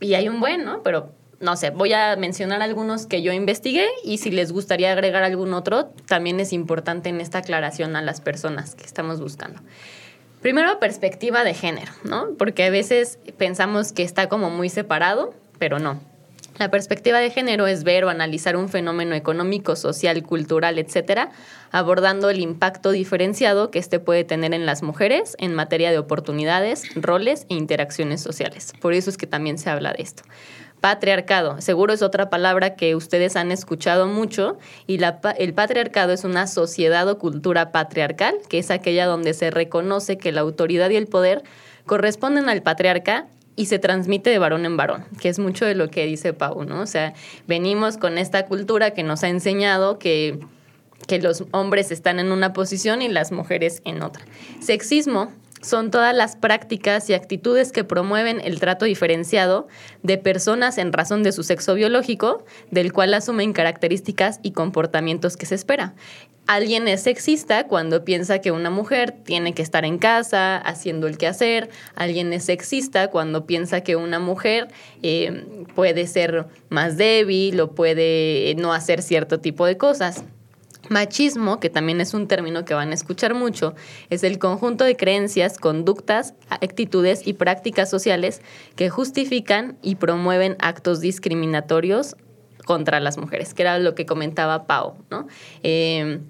y 0.00 0.14
hay 0.14 0.28
un 0.28 0.40
buen, 0.40 0.64
¿no? 0.64 0.82
Pero 0.82 1.12
no 1.40 1.56
sé, 1.56 1.70
voy 1.70 1.92
a 1.92 2.16
mencionar 2.16 2.62
algunos 2.62 3.06
que 3.06 3.22
yo 3.22 3.32
investigué 3.32 3.86
y 4.04 4.18
si 4.18 4.30
les 4.30 4.52
gustaría 4.52 4.92
agregar 4.92 5.22
algún 5.22 5.54
otro, 5.54 5.92
también 6.06 6.40
es 6.40 6.52
importante 6.52 7.08
en 7.08 7.20
esta 7.20 7.38
aclaración 7.38 7.94
a 7.96 8.02
las 8.02 8.20
personas 8.20 8.74
que 8.74 8.84
estamos 8.84 9.20
buscando. 9.20 9.60
Primero, 10.40 10.78
perspectiva 10.78 11.44
de 11.44 11.54
género, 11.54 11.92
¿no? 12.04 12.28
Porque 12.38 12.64
a 12.64 12.70
veces 12.70 13.18
pensamos 13.36 13.92
que 13.92 14.02
está 14.02 14.28
como 14.28 14.50
muy 14.50 14.68
separado, 14.68 15.34
pero 15.58 15.78
no. 15.78 16.00
La 16.58 16.72
perspectiva 16.72 17.20
de 17.20 17.30
género 17.30 17.68
es 17.68 17.84
ver 17.84 18.04
o 18.04 18.08
analizar 18.08 18.56
un 18.56 18.68
fenómeno 18.68 19.14
económico, 19.14 19.76
social, 19.76 20.24
cultural, 20.24 20.78
etcétera, 20.80 21.30
abordando 21.70 22.30
el 22.30 22.40
impacto 22.40 22.90
diferenciado 22.90 23.70
que 23.70 23.78
éste 23.78 24.00
puede 24.00 24.24
tener 24.24 24.52
en 24.54 24.66
las 24.66 24.82
mujeres 24.82 25.36
en 25.38 25.54
materia 25.54 25.92
de 25.92 25.98
oportunidades, 25.98 26.82
roles 26.96 27.46
e 27.48 27.54
interacciones 27.54 28.20
sociales. 28.20 28.72
Por 28.80 28.92
eso 28.92 29.08
es 29.08 29.16
que 29.16 29.28
también 29.28 29.56
se 29.56 29.70
habla 29.70 29.92
de 29.92 30.02
esto. 30.02 30.24
Patriarcado, 30.80 31.60
seguro 31.60 31.92
es 31.92 32.02
otra 32.02 32.30
palabra 32.30 32.76
que 32.76 32.94
ustedes 32.94 33.34
han 33.34 33.50
escuchado 33.50 34.06
mucho 34.06 34.58
y 34.86 34.98
la, 34.98 35.18
el 35.38 35.52
patriarcado 35.52 36.12
es 36.12 36.22
una 36.22 36.46
sociedad 36.46 37.08
o 37.08 37.18
cultura 37.18 37.72
patriarcal, 37.72 38.36
que 38.48 38.58
es 38.58 38.70
aquella 38.70 39.06
donde 39.06 39.34
se 39.34 39.50
reconoce 39.50 40.18
que 40.18 40.30
la 40.30 40.40
autoridad 40.40 40.90
y 40.90 40.96
el 40.96 41.08
poder 41.08 41.42
corresponden 41.84 42.48
al 42.48 42.62
patriarca 42.62 43.26
y 43.56 43.66
se 43.66 43.80
transmite 43.80 44.30
de 44.30 44.38
varón 44.38 44.64
en 44.66 44.76
varón, 44.76 45.04
que 45.20 45.28
es 45.28 45.40
mucho 45.40 45.64
de 45.64 45.74
lo 45.74 45.90
que 45.90 46.06
dice 46.06 46.32
Pau, 46.32 46.64
¿no? 46.64 46.80
O 46.80 46.86
sea, 46.86 47.12
venimos 47.48 47.96
con 47.96 48.16
esta 48.16 48.46
cultura 48.46 48.92
que 48.92 49.02
nos 49.02 49.24
ha 49.24 49.28
enseñado 49.28 49.98
que, 49.98 50.38
que 51.08 51.18
los 51.18 51.42
hombres 51.50 51.90
están 51.90 52.20
en 52.20 52.30
una 52.30 52.52
posición 52.52 53.02
y 53.02 53.08
las 53.08 53.32
mujeres 53.32 53.82
en 53.84 54.02
otra. 54.02 54.24
Sexismo 54.60 55.32
son 55.60 55.90
todas 55.90 56.14
las 56.14 56.36
prácticas 56.36 57.08
y 57.10 57.14
actitudes 57.14 57.72
que 57.72 57.84
promueven 57.84 58.40
el 58.40 58.60
trato 58.60 58.84
diferenciado 58.84 59.68
de 60.02 60.18
personas 60.18 60.78
en 60.78 60.92
razón 60.92 61.22
de 61.22 61.32
su 61.32 61.42
sexo 61.42 61.74
biológico, 61.74 62.44
del 62.70 62.92
cual 62.92 63.14
asumen 63.14 63.52
características 63.52 64.40
y 64.42 64.52
comportamientos 64.52 65.36
que 65.36 65.46
se 65.46 65.54
espera. 65.54 65.94
Alguien 66.48 66.88
es 66.88 67.02
sexista 67.02 67.66
cuando 67.66 68.06
piensa 68.06 68.38
que 68.38 68.52
una 68.52 68.70
mujer 68.70 69.12
tiene 69.12 69.52
que 69.52 69.60
estar 69.60 69.84
en 69.84 69.98
casa 69.98 70.56
haciendo 70.56 71.06
el 71.06 71.18
quehacer. 71.18 71.68
Alguien 71.94 72.32
es 72.32 72.44
sexista 72.44 73.08
cuando 73.08 73.44
piensa 73.44 73.82
que 73.82 73.96
una 73.96 74.18
mujer 74.18 74.68
eh, 75.02 75.44
puede 75.74 76.06
ser 76.06 76.46
más 76.70 76.96
débil 76.96 77.60
o 77.60 77.74
puede 77.74 78.54
no 78.56 78.72
hacer 78.72 79.02
cierto 79.02 79.40
tipo 79.40 79.66
de 79.66 79.76
cosas. 79.76 80.24
Machismo, 80.90 81.60
que 81.60 81.70
también 81.70 82.00
es 82.00 82.14
un 82.14 82.28
término 82.28 82.64
que 82.64 82.74
van 82.74 82.90
a 82.90 82.94
escuchar 82.94 83.34
mucho, 83.34 83.74
es 84.10 84.24
el 84.24 84.38
conjunto 84.38 84.84
de 84.84 84.96
creencias, 84.96 85.58
conductas, 85.58 86.34
actitudes 86.48 87.26
y 87.26 87.34
prácticas 87.34 87.90
sociales 87.90 88.40
que 88.76 88.90
justifican 88.90 89.78
y 89.82 89.96
promueven 89.96 90.56
actos 90.60 91.00
discriminatorios 91.00 92.16
contra 92.64 93.00
las 93.00 93.16
mujeres, 93.16 93.54
que 93.54 93.62
era 93.62 93.78
lo 93.78 93.94
que 93.94 94.04
comentaba 94.04 94.66
Pau, 94.66 94.96
¿no? 95.10 95.26
Eh, 95.62 96.20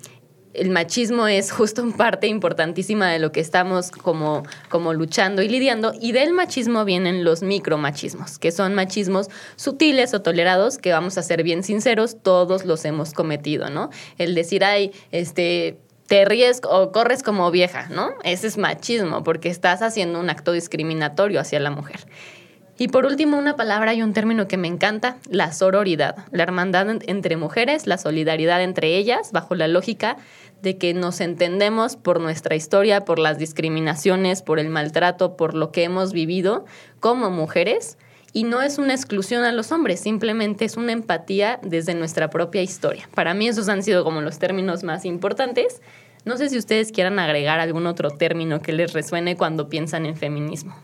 el 0.59 0.71
machismo 0.71 1.27
es 1.27 1.53
justo 1.53 1.83
una 1.83 1.97
parte 1.97 2.27
importantísima 2.27 3.09
de 3.11 3.19
lo 3.19 3.33
que 3.33 3.41
estamos 3.41 3.91
como, 3.91 4.43
como 4.69 4.93
luchando 4.93 5.43
y 5.43 5.49
lidiando. 5.49 5.93
Y 6.01 6.13
del 6.13 6.33
machismo 6.33 6.85
vienen 6.85 7.25
los 7.25 7.43
micromachismos, 7.43 8.39
que 8.39 8.53
son 8.53 8.75
machismos 8.75 9.29
sutiles 9.57 10.15
o 10.15 10.23
tolerados, 10.23 10.79
que 10.79 10.93
vamos 10.93 11.19
a 11.19 11.23
ser 11.23 11.43
bien 11.43 11.63
sinceros, 11.63 12.23
todos 12.23 12.65
los 12.65 12.85
hemos 12.85 13.13
cometido, 13.13 13.71
¿no? 13.71 13.91
El 14.19 14.35
decir, 14.35 14.65
ay, 14.65 14.93
este, 15.13 15.79
te 16.07 16.25
ríes 16.25 16.61
o 16.65 16.91
corres 16.91 17.23
como 17.23 17.51
vieja, 17.51 17.89
¿no? 17.91 18.15
Ese 18.25 18.47
es 18.47 18.59
machismo, 18.59 19.23
porque 19.23 19.51
estás 19.51 19.83
haciendo 19.83 20.19
un 20.19 20.31
acto 20.31 20.53
discriminatorio 20.53 21.41
hacia 21.41 21.61
la 21.61 21.71
mujer. 21.71 22.01
Y 22.81 22.87
por 22.87 23.07
último, 23.07 23.37
una 23.37 23.57
palabra 23.57 23.93
y 23.93 24.03
un 24.03 24.13
término 24.13 24.47
que 24.47 24.57
me 24.57 24.69
encanta, 24.69 25.17
la 25.29 25.53
sororidad, 25.53 26.25
la 26.31 26.45
hermandad 26.45 26.87
entre 27.07 27.37
mujeres, 27.37 27.89
la 27.89 27.99
solidaridad 27.99 28.63
entre 28.63 28.97
ellas, 28.97 29.33
bajo 29.33 29.57
la 29.57 29.67
lógica 29.67 30.17
de 30.63 30.79
que 30.79 30.95
nos 30.95 31.21
entendemos 31.21 31.97
por 31.97 32.21
nuestra 32.21 32.55
historia, 32.55 33.05
por 33.05 33.19
las 33.19 33.37
discriminaciones, 33.37 34.43
por 34.43 34.61
el 34.61 34.69
maltrato, 34.71 35.37
por 35.37 35.55
lo 35.55 35.73
que 35.73 35.83
hemos 35.83 36.13
vivido 36.13 36.67
como 37.01 37.31
mujeres. 37.31 37.99
Y 38.33 38.45
no 38.45 38.63
es 38.63 38.79
una 38.79 38.95
exclusión 38.95 39.43
a 39.43 39.51
los 39.51 39.73
hombres, 39.73 39.99
simplemente 39.99 40.65
es 40.65 40.77
una 40.77 40.93
empatía 40.93 41.59
desde 41.63 41.95
nuestra 41.95 42.31
propia 42.31 42.63
historia. 42.63 43.09
Para 43.13 43.35
mí 43.35 43.49
esos 43.49 43.69
han 43.69 43.83
sido 43.83 44.05
como 44.05 44.21
los 44.21 44.39
términos 44.39 44.85
más 44.85 45.05
importantes. 45.05 45.83
No 46.25 46.37
sé 46.37 46.49
si 46.49 46.57
ustedes 46.57 46.93
quieran 46.93 47.19
agregar 47.19 47.59
algún 47.59 47.89
otro 47.89 48.11
término 48.11 48.61
que 48.61 48.73
les 48.73 48.93
resuene 48.93 49.37
cuando 49.37 49.69
piensan 49.69 50.07
en 50.07 50.15
feminismo. 50.15 50.77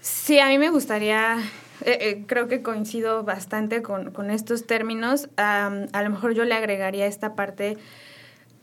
Sí, 0.00 0.38
a 0.38 0.48
mí 0.48 0.58
me 0.58 0.70
gustaría, 0.70 1.38
eh, 1.84 1.98
eh, 2.00 2.24
creo 2.26 2.48
que 2.48 2.62
coincido 2.62 3.22
bastante 3.22 3.82
con, 3.82 4.30
estos 4.30 4.66
términos. 4.66 5.28
a 5.36 6.02
lo 6.02 6.10
mejor 6.10 6.34
yo 6.34 6.44
le 6.44 6.54
agregaría 6.54 7.06
esta 7.06 7.34
parte 7.34 7.76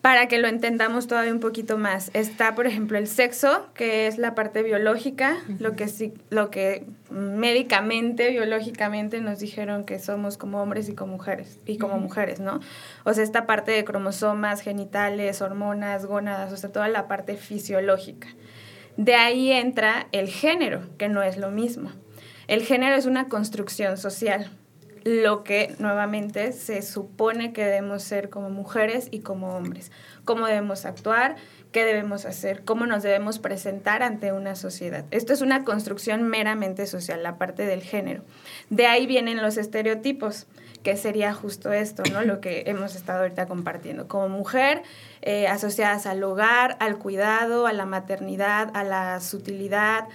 para 0.08 0.27
que 0.27 0.38
lo 0.38 0.48
entendamos 0.48 1.08
todavía 1.08 1.34
un 1.34 1.41
poquito 1.41 1.77
más. 1.77 2.12
Está, 2.13 2.56
por 2.56 2.65
ejemplo, 2.65 2.98
el 2.98 3.08
sexo, 3.08 3.67
que 3.74 4.08
es 4.08 4.17
la 4.17 4.36
parte 4.36 4.63
biológica, 4.63 5.38
lo 5.60 5.75
que 5.75 5.89
sí, 5.89 6.13
lo 6.29 6.50
que 6.50 6.86
médicamente, 7.10 8.29
biológicamente 8.29 9.20
nos 9.20 9.39
dijeron 9.39 9.84
que 9.84 10.00
somos 10.00 10.38
como 10.38 10.62
hombres 10.62 10.88
y 10.88 10.96
como 10.96 11.13
mujeres, 11.13 11.60
y 11.65 11.77
como 11.77 11.98
mujeres, 11.98 12.39
¿no? 12.39 12.62
O 13.03 13.13
sea, 13.13 13.24
esta 13.24 13.46
parte 13.46 13.72
de 13.72 13.84
cromosomas, 13.84 14.62
genitales, 14.62 15.41
hormonas, 15.41 16.06
gónadas, 16.06 16.53
o 16.53 16.58
sea, 16.58 16.72
toda 16.72 16.88
la 16.88 17.10
parte 17.10 17.36
fisiológica. 17.36 18.29
De 18.97 19.15
ahí 19.15 19.51
entra 19.51 20.07
el 20.11 20.27
género, 20.27 20.81
que 20.97 21.07
no 21.07 21.23
es 21.23 21.37
lo 21.37 21.51
mismo. 21.51 21.91
El 22.47 22.63
género 22.63 22.95
es 22.95 23.05
una 23.05 23.29
construcción 23.29 23.97
social 23.97 24.51
lo 25.07 25.45
que 25.45 25.73
nuevamente 25.79 26.51
se 26.51 26.81
supone 26.81 27.53
que 27.53 27.63
debemos 27.63 28.03
ser 28.03 28.29
como 28.29 28.49
mujeres 28.49 29.07
y 29.09 29.19
como 29.21 29.55
hombres, 29.55 29.89
cómo 30.25 30.47
debemos 30.47 30.83
actuar, 30.83 31.37
qué 31.71 31.85
debemos 31.85 32.25
hacer, 32.25 32.65
cómo 32.65 32.85
nos 32.85 33.03
debemos 33.03 33.39
presentar 33.39 34.03
ante 34.03 34.33
una 34.33 34.57
sociedad. 34.57 35.05
Esto 35.11 35.31
es 35.31 35.39
una 35.39 35.63
construcción 35.63 36.23
meramente 36.23 36.85
social, 36.87 37.23
la 37.23 37.37
parte 37.37 37.65
del 37.65 37.83
género. 37.83 38.25
De 38.69 38.85
ahí 38.85 39.07
vienen 39.07 39.41
los 39.41 39.55
estereotipos, 39.55 40.45
que 40.88 40.96
sería 40.96 41.34
justo 41.34 41.74
esto, 41.74 42.01
¿no? 42.13 42.22
Lo 42.22 42.39
que 42.39 42.63
hemos 42.65 42.96
estado 42.96 43.24
ahorita 43.24 43.46
compartiendo. 43.46 44.08
Como 44.08 44.29
mujer, 44.29 44.84
eh, 45.22 45.46
asociadas 45.50 46.06
al 46.06 46.24
hogar, 46.24 46.77
al 46.79 46.98
cuidado, 46.98 47.67
a 47.67 47.74
la 47.74 47.86
maternidad, 47.86 48.72
a 48.74 48.86
la 48.86 49.20
sutilidad, 49.20 50.06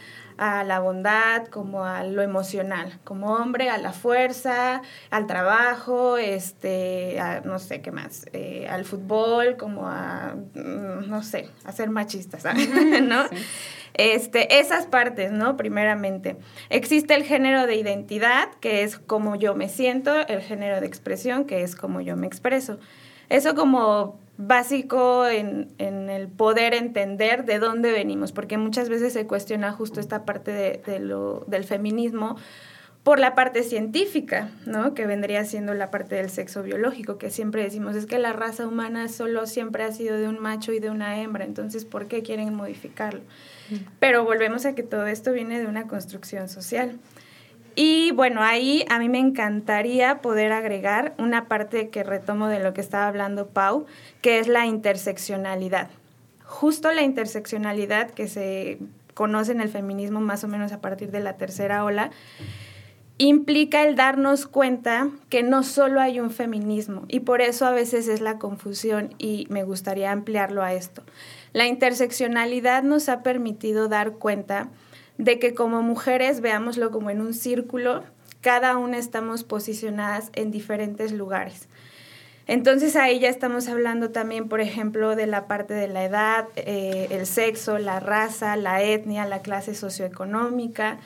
a 0.42 0.64
la 0.64 0.80
bondad, 0.80 1.46
como 1.46 1.84
a 1.84 2.02
lo 2.02 2.20
emocional, 2.20 2.99
como 3.04 3.32
hombre, 3.32 3.70
a 3.70 3.78
la 3.78 3.92
fuerza, 3.92 4.82
al 5.08 5.28
trabajo, 5.28 6.18
este, 6.18 7.16
no 7.44 7.61
sé 7.61 7.80
qué 7.80 7.92
más, 7.92 8.26
eh, 8.32 8.66
al 8.68 8.84
fútbol, 8.84 9.56
como 9.56 9.87
a, 9.87 10.34
mm, 10.34 11.08
no 11.08 11.22
sé, 11.22 11.49
a 11.64 11.70
ser 11.70 11.90
machistas, 11.90 12.42
¿no? 13.04 13.22
Este, 13.94 14.58
esas 14.58 14.87
partes, 14.87 15.30
¿no? 15.30 15.56
Primeramente. 15.56 16.37
Existe 16.70 17.14
el 17.14 17.22
género 17.22 17.68
de 17.68 17.76
identidad, 17.76 18.49
que 18.61 18.82
es 18.82 18.99
como 18.99 19.37
yo 19.37 19.54
me 19.54 19.68
siento, 19.68 20.26
el 20.26 20.40
género 20.40 20.80
de 20.80 20.88
expresión, 20.88 21.44
que 21.44 21.62
es 21.62 21.76
como 21.76 22.00
yo 22.00 22.16
me 22.16 22.26
expreso. 22.26 22.80
Eso 23.28 23.54
como 23.54 24.18
básico 24.46 25.26
en, 25.26 25.68
el 25.78 26.28
poder 26.28 26.75
entender 26.75 27.44
de 27.44 27.58
dónde 27.58 27.92
venimos, 27.92 28.32
porque 28.32 28.58
muchas 28.58 28.88
veces 28.88 29.12
se 29.12 29.26
cuestiona 29.26 29.72
justo 29.72 30.00
esta 30.00 30.25
parte 30.25 30.52
de, 30.52 30.99
lo, 31.00 31.44
del 31.46 31.64
feminismo 31.64 32.37
por 33.02 33.18
la 33.18 33.34
parte 33.34 33.64
científica, 33.64 34.50
¿no? 34.64 34.94
Que 34.94 35.06
vendría 35.06 35.44
siendo 35.44 35.75
la 35.75 35.90
parte 35.90 36.14
del 36.14 36.30
sexo 36.30 36.62
biológico, 36.62 37.18
que 37.18 37.30
siempre 37.30 37.62
decimos, 37.62 37.96
es 37.96 38.06
que 38.06 38.18
la 38.18 38.32
raza 38.32 38.66
humana 38.66 39.08
solo 39.08 39.46
siempre 39.46 39.82
ha 39.82 39.90
sido 39.90 40.16
de 40.16 40.28
un 40.28 40.38
macho 40.38 40.72
y 40.72 40.78
de 40.78 40.90
una 40.90 41.20
hembra, 41.20 41.44
entonces, 41.44 41.84
¿por 41.84 42.06
qué 42.06 42.22
quieren 42.22 42.54
modificarlo? 42.54 43.22
Pero 43.99 44.25
volvemos 44.25 44.66
a 44.66 44.75
que 44.75 44.82
todo 44.82 45.06
esto 45.06 45.32
viene 45.32 45.58
de 45.58 45.66
una 45.66 45.88
construcción 45.88 46.49
social. 46.49 46.99
Y 47.75 48.12
bueno, 48.12 48.43
ahí 48.43 48.85
a 48.88 48.99
mí 48.99 49.09
me 49.09 49.19
encantaría 49.19 50.21
poder 50.21 50.52
agregar 50.52 51.14
una 51.19 51.47
parte 51.49 51.88
que 51.88 52.02
retomo 52.02 52.49
de 52.49 52.61
lo 52.61 52.75
que 52.75 52.81
estaba 52.81 53.09
hablando 53.09 53.49
Pau, 53.49 53.87
que 54.21 54.38
es 54.38 54.49
la 54.49 54.67
interseccionalidad. 54.67 55.88
Justo 56.45 56.93
la 56.93 57.02
interseccionalidad 57.02 58.11
que 58.11 58.29
se 58.29 58.79
conoce 59.14 59.52
en 59.52 59.61
el 59.61 59.69
feminismo 59.69 60.21
más 60.21 60.45
o 60.45 60.49
menos 60.49 60.73
a 60.73 60.81
partir 60.81 61.11
de 61.11 61.21
la 61.21 61.37
tercera 61.37 61.85
ola, 61.85 62.11
implica 63.19 63.83
el 63.83 63.95
darnos 63.95 64.47
cuenta 64.47 65.09
que 65.29 65.43
no 65.43 65.62
solo 65.62 66.00
hay 66.00 66.19
un 66.19 66.31
feminismo 66.31 67.05
y 67.09 67.21
por 67.21 67.41
eso 67.41 67.67
a 67.67 67.71
veces 67.71 68.09
es 68.09 68.21
la 68.21 68.38
confusión 68.38 69.14
y 69.19 69.47
me 69.49 69.64
gustaría 69.64 70.11
ampliarlo 70.11 70.62
a 70.62 70.73
esto. 70.73 71.02
La 71.52 71.67
interseccionalidad 71.67 72.83
nos 72.83 73.09
ha 73.09 73.23
permitido 73.23 73.88
dar 73.88 74.12
cuenta 74.12 74.69
de 75.19 75.38
que 75.38 75.54
como 75.54 75.83
mujeres 75.83 76.40
veámoslo 76.40 76.90
como 76.90 77.11
en 77.11 77.21
un 77.21 77.35
círculo, 77.35 78.02
cada 78.40 78.76
una 78.76 78.99
estamos 78.99 79.45
posicionadas 79.45 80.31
en 80.35 80.50
diferentes 80.50 81.12
lugares. 81.12 81.69
Entonces 82.49 82.97
ahí 82.97 83.21
ya 83.21 83.28
estamos 83.28 83.69
hablando 83.69 84.11
también, 84.11 84.49
por 84.49 84.61
ejemplo, 84.61 85.14
de 85.14 85.26
la 85.26 85.47
parte 85.47 85.75
de 85.75 85.87
la 85.87 86.04
edad, 86.04 86.49
eh, 86.57 87.07
el 87.11 87.26
sexo, 87.26 87.78
la 87.78 88.00
raza, 88.00 88.57
la 88.57 88.83
etnia, 88.83 89.26
la 89.26 89.40
clase 89.40 89.75
socioeconómica, 89.75 90.99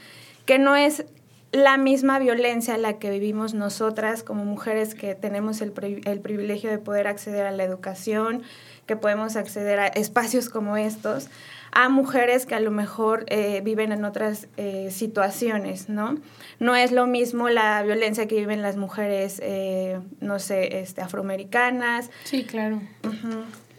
que 0.46 0.58
no 0.58 0.76
es 0.76 1.04
la 1.52 1.76
misma 1.76 2.18
violencia 2.18 2.76
la 2.78 2.94
que 2.94 3.10
vivimos 3.10 3.54
nosotras 3.54 4.22
como 4.22 4.44
mujeres 4.44 4.94
que 4.94 5.14
tenemos 5.14 5.60
el, 5.60 5.72
el 6.04 6.20
privilegio 6.20 6.70
de 6.70 6.78
poder 6.78 7.06
acceder 7.06 7.46
a 7.46 7.52
la 7.52 7.64
educación, 7.64 8.42
que 8.86 8.96
podemos 8.96 9.36
acceder 9.36 9.78
a 9.78 9.86
espacios 9.88 10.48
como 10.48 10.76
estos, 10.76 11.28
a 11.76 11.90
mujeres 11.90 12.46
que 12.46 12.54
a 12.54 12.60
lo 12.60 12.70
mejor 12.70 13.26
eh, 13.28 13.60
viven 13.62 13.92
en 13.92 14.06
otras 14.06 14.48
eh, 14.56 14.88
situaciones, 14.90 15.90
¿no? 15.90 16.16
No 16.58 16.74
es 16.74 16.90
lo 16.90 17.06
mismo 17.06 17.50
la 17.50 17.82
violencia 17.82 18.26
que 18.26 18.36
viven 18.36 18.62
las 18.62 18.78
mujeres, 18.78 19.42
eh, 19.42 20.00
no 20.20 20.38
sé, 20.38 20.80
este, 20.80 21.02
afroamericanas. 21.02 22.10
Sí, 22.24 22.44
claro 22.44 22.80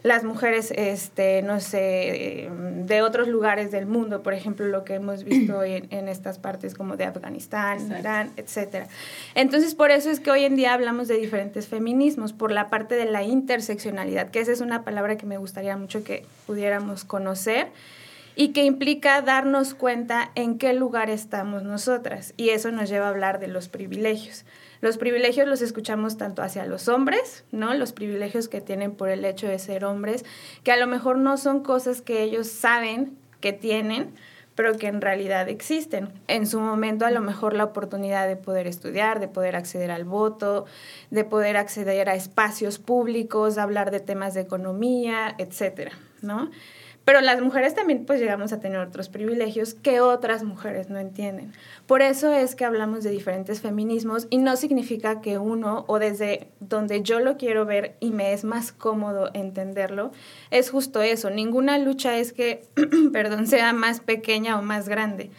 las 0.08 0.24
mujeres, 0.24 0.72
este, 0.74 1.42
no 1.42 1.60
sé, 1.60 2.50
de 2.84 3.02
otros 3.02 3.28
lugares 3.28 3.70
del 3.70 3.86
mundo, 3.86 4.22
por 4.22 4.34
ejemplo, 4.34 4.66
lo 4.66 4.82
que 4.84 4.94
hemos 4.94 5.22
visto 5.22 5.62
en, 5.64 6.08
estas 6.08 6.38
partes 6.38 6.74
como 6.74 6.96
de 6.96 7.04
Afganistán, 7.04 7.94
Irán, 7.98 8.32
etc. 8.36 8.86
Entonces, 9.34 9.74
por 9.74 9.90
eso 9.90 10.10
es 10.10 10.18
que 10.18 10.30
hoy 10.30 10.44
en 10.44 10.56
día 10.56 10.72
hablamos 10.72 11.06
de 11.06 11.16
diferentes 11.16 11.68
feminismos, 11.68 12.32
por 12.32 12.50
la 12.50 12.68
parte 12.70 12.96
de 12.96 13.04
la 13.04 13.22
interseccionalidad, 13.22 14.30
que 14.30 14.40
esa 14.40 14.52
es 14.52 14.60
una 14.60 14.82
palabra 14.82 15.16
que 15.16 15.26
me 15.26 15.36
gustaría 15.36 15.76
mucho 15.76 16.02
que 16.02 16.24
pudiéramos 16.46 17.04
conocer 17.04 17.68
y 18.34 18.52
que 18.52 18.64
implica 18.64 19.20
darnos 19.20 19.74
cuenta 19.74 20.30
en 20.34 20.58
qué 20.58 20.72
lugar 20.72 21.10
estamos 21.10 21.64
nosotras. 21.64 22.34
Y 22.36 22.50
eso 22.50 22.70
nos 22.72 22.88
lleva 22.88 23.06
a 23.06 23.10
hablar 23.10 23.40
de 23.40 23.48
los 23.48 23.68
privilegios. 23.68 24.44
Los 24.80 24.98
privilegios 24.98 25.48
los 25.48 25.62
escuchamos 25.62 26.16
tanto 26.16 26.42
hacia 26.42 26.64
los 26.64 26.88
hombres, 26.88 27.44
¿no? 27.50 27.74
Los 27.74 27.92
privilegios 27.92 28.48
que 28.48 28.60
tienen 28.60 28.92
por 28.92 29.08
el 29.08 29.24
hecho 29.24 29.48
de 29.48 29.58
ser 29.58 29.84
hombres, 29.84 30.24
que 30.62 30.72
a 30.72 30.76
lo 30.76 30.86
mejor 30.86 31.18
no 31.18 31.36
son 31.36 31.62
cosas 31.62 32.00
que 32.00 32.22
ellos 32.22 32.48
saben 32.48 33.16
que 33.40 33.52
tienen, 33.52 34.14
pero 34.54 34.76
que 34.76 34.88
en 34.88 35.00
realidad 35.00 35.48
existen. 35.48 36.08
En 36.26 36.44
su 36.44 36.58
momento 36.58 37.06
a 37.06 37.12
lo 37.12 37.20
mejor 37.20 37.54
la 37.54 37.62
oportunidad 37.62 38.26
de 38.26 38.34
poder 38.36 38.66
estudiar, 38.66 39.20
de 39.20 39.28
poder 39.28 39.54
acceder 39.54 39.92
al 39.92 40.04
voto, 40.04 40.66
de 41.10 41.24
poder 41.24 41.56
acceder 41.56 42.08
a 42.08 42.16
espacios 42.16 42.80
públicos, 42.80 43.54
de 43.54 43.60
hablar 43.60 43.92
de 43.92 44.00
temas 44.00 44.34
de 44.34 44.40
economía, 44.40 45.34
etcétera, 45.38 45.92
¿no? 46.22 46.50
Pero 47.08 47.22
las 47.22 47.40
mujeres 47.40 47.74
también 47.74 48.04
pues 48.04 48.20
llegamos 48.20 48.52
a 48.52 48.60
tener 48.60 48.80
otros 48.80 49.08
privilegios 49.08 49.72
que 49.72 50.02
otras 50.02 50.44
mujeres 50.44 50.90
no 50.90 50.98
entienden. 50.98 51.54
Por 51.86 52.02
eso 52.02 52.34
es 52.34 52.54
que 52.54 52.66
hablamos 52.66 53.02
de 53.02 53.08
diferentes 53.08 53.62
feminismos 53.62 54.26
y 54.28 54.36
no 54.36 54.56
significa 54.56 55.22
que 55.22 55.38
uno 55.38 55.86
o 55.88 55.98
desde 55.98 56.48
donde 56.60 57.02
yo 57.02 57.20
lo 57.20 57.38
quiero 57.38 57.64
ver 57.64 57.96
y 57.98 58.10
me 58.10 58.34
es 58.34 58.44
más 58.44 58.72
cómodo 58.72 59.30
entenderlo, 59.32 60.12
es 60.50 60.68
justo 60.68 61.00
eso. 61.00 61.30
Ninguna 61.30 61.78
lucha 61.78 62.18
es 62.18 62.34
que, 62.34 62.66
perdón, 63.14 63.46
sea 63.46 63.72
más 63.72 64.00
pequeña 64.00 64.58
o 64.58 64.62
más 64.62 64.86
grande. 64.86 65.30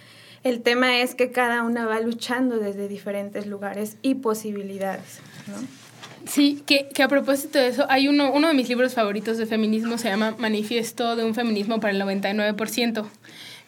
El 0.44 0.64
tema 0.64 1.02
es 1.02 1.14
que 1.14 1.30
cada 1.30 1.62
una 1.62 1.86
va 1.86 2.00
luchando 2.00 2.58
desde 2.58 2.88
diferentes 2.88 3.46
lugares 3.46 3.98
y 4.02 4.16
posibilidades. 4.16 5.20
¿no? 5.46 5.79
Sí, 6.26 6.64
que, 6.66 6.90
que, 6.90 7.04
a 7.04 7.08
propósito 7.08 7.60
de 7.60 7.68
eso, 7.68 7.86
hay 7.90 8.08
uno, 8.08 8.32
uno 8.32 8.48
de 8.48 8.54
mis 8.54 8.70
libros 8.70 8.94
favoritos 8.94 9.38
de 9.38 9.46
feminismo, 9.46 9.98
se 9.98 10.10
llama 10.10 10.36
Manifiesto 10.38 11.16
de 11.16 11.24
un 11.24 11.34
feminismo 11.34 11.80
para 11.80 11.94
el 11.94 12.02
99%. 12.02 13.06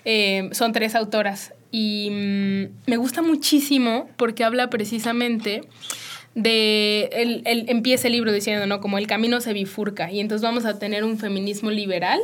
Eh, 0.03 0.50
son 0.51 0.74
tres 0.74 0.96
autoras 0.96 1.53
y 1.72 2.10
mm, 2.10 2.89
me 2.89 2.98
gusta 2.98 3.22
muchísimo 3.22 4.10
porque 4.17 4.43
habla 4.43 4.70
precisamente 4.70 5.62
de, 6.34 7.10
el, 7.13 7.43
el, 7.46 7.70
empieza 7.70 8.08
el 8.08 8.13
libro 8.13 8.31
diciendo, 8.31 8.65
¿no? 8.65 8.81
Como 8.81 8.98
el 8.98 9.08
camino 9.08 9.41
se 9.41 9.53
bifurca 9.53 10.12
y 10.12 10.20
entonces 10.20 10.43
vamos 10.43 10.65
a 10.65 10.79
tener 10.79 11.03
un 11.03 11.17
feminismo 11.20 11.72
liberal 11.72 12.20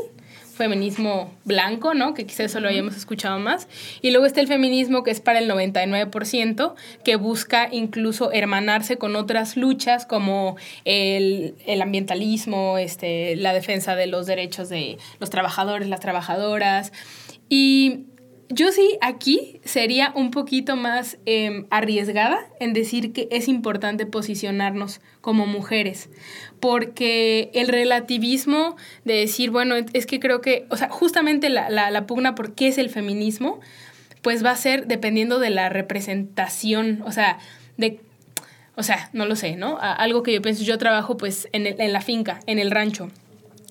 feminismo 0.57 1.33
blanco, 1.45 1.93
¿no? 1.93 2.13
Que 2.13 2.25
quizás 2.25 2.47
eso 2.47 2.59
lo 2.59 2.67
hayamos 2.67 2.95
escuchado 2.95 3.39
más. 3.39 3.67
Y 4.01 4.11
luego 4.11 4.25
está 4.25 4.41
el 4.41 4.47
feminismo 4.47 5.03
que 5.03 5.11
es 5.11 5.21
para 5.21 5.39
el 5.39 5.49
99%, 5.49 6.73
que 7.03 7.15
busca 7.15 7.69
incluso 7.71 8.31
hermanarse 8.31 8.97
con 8.97 9.15
otras 9.15 9.55
luchas 9.55 10.05
como 10.05 10.57
el, 10.83 11.55
el 11.65 11.81
ambientalismo, 11.81 12.77
este, 12.77 13.35
la 13.35 13.53
defensa 13.53 13.95
de 13.95 14.07
los 14.07 14.25
derechos 14.25 14.69
de 14.69 14.97
los 15.19 15.29
trabajadores, 15.29 15.87
las 15.87 15.99
trabajadoras. 15.99 16.91
Y 17.49 18.07
yo 18.49 18.71
sí 18.71 18.97
aquí 19.01 19.59
sería 19.65 20.13
un 20.15 20.31
poquito 20.31 20.75
más 20.75 21.17
eh, 21.25 21.65
arriesgada 21.69 22.39
en 22.59 22.73
decir 22.73 23.11
que 23.11 23.27
es 23.29 23.47
importante 23.47 24.05
posicionarnos 24.05 25.01
como 25.21 25.45
mujeres, 25.45 26.09
porque 26.59 27.51
el 27.53 27.67
relativismo 27.67 28.75
de 29.05 29.13
decir, 29.13 29.51
bueno, 29.51 29.75
es 29.93 30.05
que 30.05 30.19
creo 30.19 30.41
que, 30.41 30.65
o 30.69 30.77
sea, 30.77 30.89
justamente 30.89 31.49
la, 31.49 31.69
la, 31.69 31.91
la 31.91 32.07
pugna 32.07 32.35
por 32.35 32.53
qué 32.53 32.67
es 32.67 32.77
el 32.77 32.89
feminismo, 32.89 33.59
pues 34.21 34.43
va 34.43 34.51
a 34.51 34.55
ser 34.55 34.87
dependiendo 34.87 35.39
de 35.39 35.49
la 35.49 35.69
representación, 35.69 37.03
o 37.05 37.11
sea, 37.11 37.39
de 37.77 37.99
o 38.77 38.83
sea, 38.83 39.09
no 39.11 39.25
lo 39.25 39.35
sé, 39.35 39.55
¿no? 39.55 39.79
Algo 39.81 40.21
que 40.21 40.31
yo 40.31 40.41
pienso, 40.43 40.63
yo 40.63 40.77
trabajo 40.77 41.17
pues 41.17 41.49
en, 41.51 41.65
el, 41.65 41.81
en 41.81 41.93
la 41.93 42.01
finca, 42.01 42.41
en 42.45 42.59
el 42.59 42.69
rancho. 42.69 43.09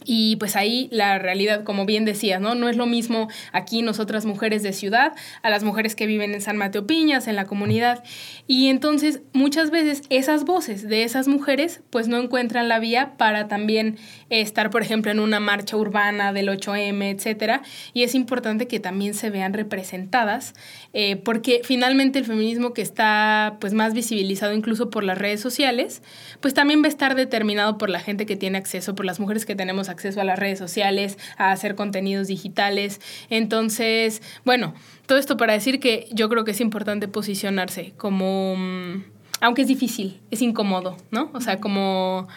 Y 0.08 0.36
pues 0.36 0.54
ahí 0.54 0.88
la 0.92 1.18
realidad, 1.18 1.64
como 1.64 1.84
bien 1.84 2.04
decías, 2.04 2.40
¿no? 2.40 2.54
No 2.54 2.68
es 2.68 2.76
lo 2.76 2.86
mismo 2.86 3.28
aquí 3.50 3.82
nosotras 3.82 4.25
mujeres 4.25 4.62
de 4.62 4.72
ciudad 4.72 5.14
a 5.42 5.50
las 5.50 5.64
mujeres 5.64 5.96
que 5.96 6.06
viven 6.06 6.32
en 6.32 6.40
San 6.40 6.56
Mateo 6.56 6.86
Piñas, 6.86 7.26
en 7.26 7.34
la 7.34 7.46
comunidad. 7.46 8.04
Y 8.46 8.68
entonces 8.68 9.22
muchas 9.32 9.70
veces 9.70 10.02
esas 10.08 10.44
voces 10.44 10.88
de 10.88 11.02
esas 11.02 11.26
mujeres 11.26 11.80
pues 11.90 12.06
no 12.06 12.18
encuentran 12.18 12.68
la 12.68 12.78
vía 12.78 13.14
para 13.16 13.48
también 13.48 13.96
estar, 14.30 14.70
por 14.70 14.82
ejemplo, 14.82 15.10
en 15.10 15.18
una 15.18 15.40
marcha 15.40 15.76
urbana 15.76 16.32
del 16.32 16.50
8M, 16.50 17.10
etcétera. 17.10 17.62
Y 17.92 18.04
es 18.04 18.14
importante 18.14 18.68
que 18.68 18.78
también 18.78 19.12
se 19.12 19.30
vean 19.30 19.54
representadas 19.54 20.54
eh, 20.92 21.16
porque 21.16 21.62
finalmente 21.64 22.20
el 22.20 22.26
feminismo 22.26 22.74
que 22.74 22.83
está 22.83 23.57
pues 23.61 23.74
más 23.74 23.92
visibilizado 23.92 24.52
incluso 24.52 24.88
por 24.88 25.02
las 25.02 25.18
redes 25.18 25.40
sociales, 25.40 26.00
pues 26.40 26.54
también 26.54 26.81
va 26.81 26.87
a 26.87 26.90
estar 26.90 27.16
determinado 27.16 27.76
por 27.76 27.90
la 27.90 27.98
gente 27.98 28.24
que 28.24 28.37
tiene 28.37 28.59
acceso, 28.59 28.94
por 28.94 29.04
las 29.04 29.18
mujeres 29.18 29.44
que 29.44 29.57
tenemos 29.57 29.88
acceso 29.88 29.95
a 30.16 30.24
las 30.24 30.38
redes 30.38 30.59
sociales, 30.59 31.18
a 31.38 31.52
hacer 31.52 31.74
contenidos 31.74 32.28
digitales. 32.28 33.00
Entonces, 33.30 34.22
bueno, 34.44 34.74
todo 35.06 35.18
esto 35.18 35.37
para 35.37 35.52
decir 35.52 35.80
que 35.80 36.09
yo 36.12 36.28
creo 36.28 36.44
que 36.44 36.50
es 36.52 36.61
importante 36.61 37.09
posicionarse 37.09 37.92
como, 37.96 38.54
mm, 38.56 39.04
aunque 39.40 39.62
es 39.62 39.68
difícil, 39.68 40.20
es 40.30 40.42
incómodo, 40.42 40.96
¿no? 41.11 41.30
O 41.35 41.40
sea, 41.40 41.59
como... 41.61 42.28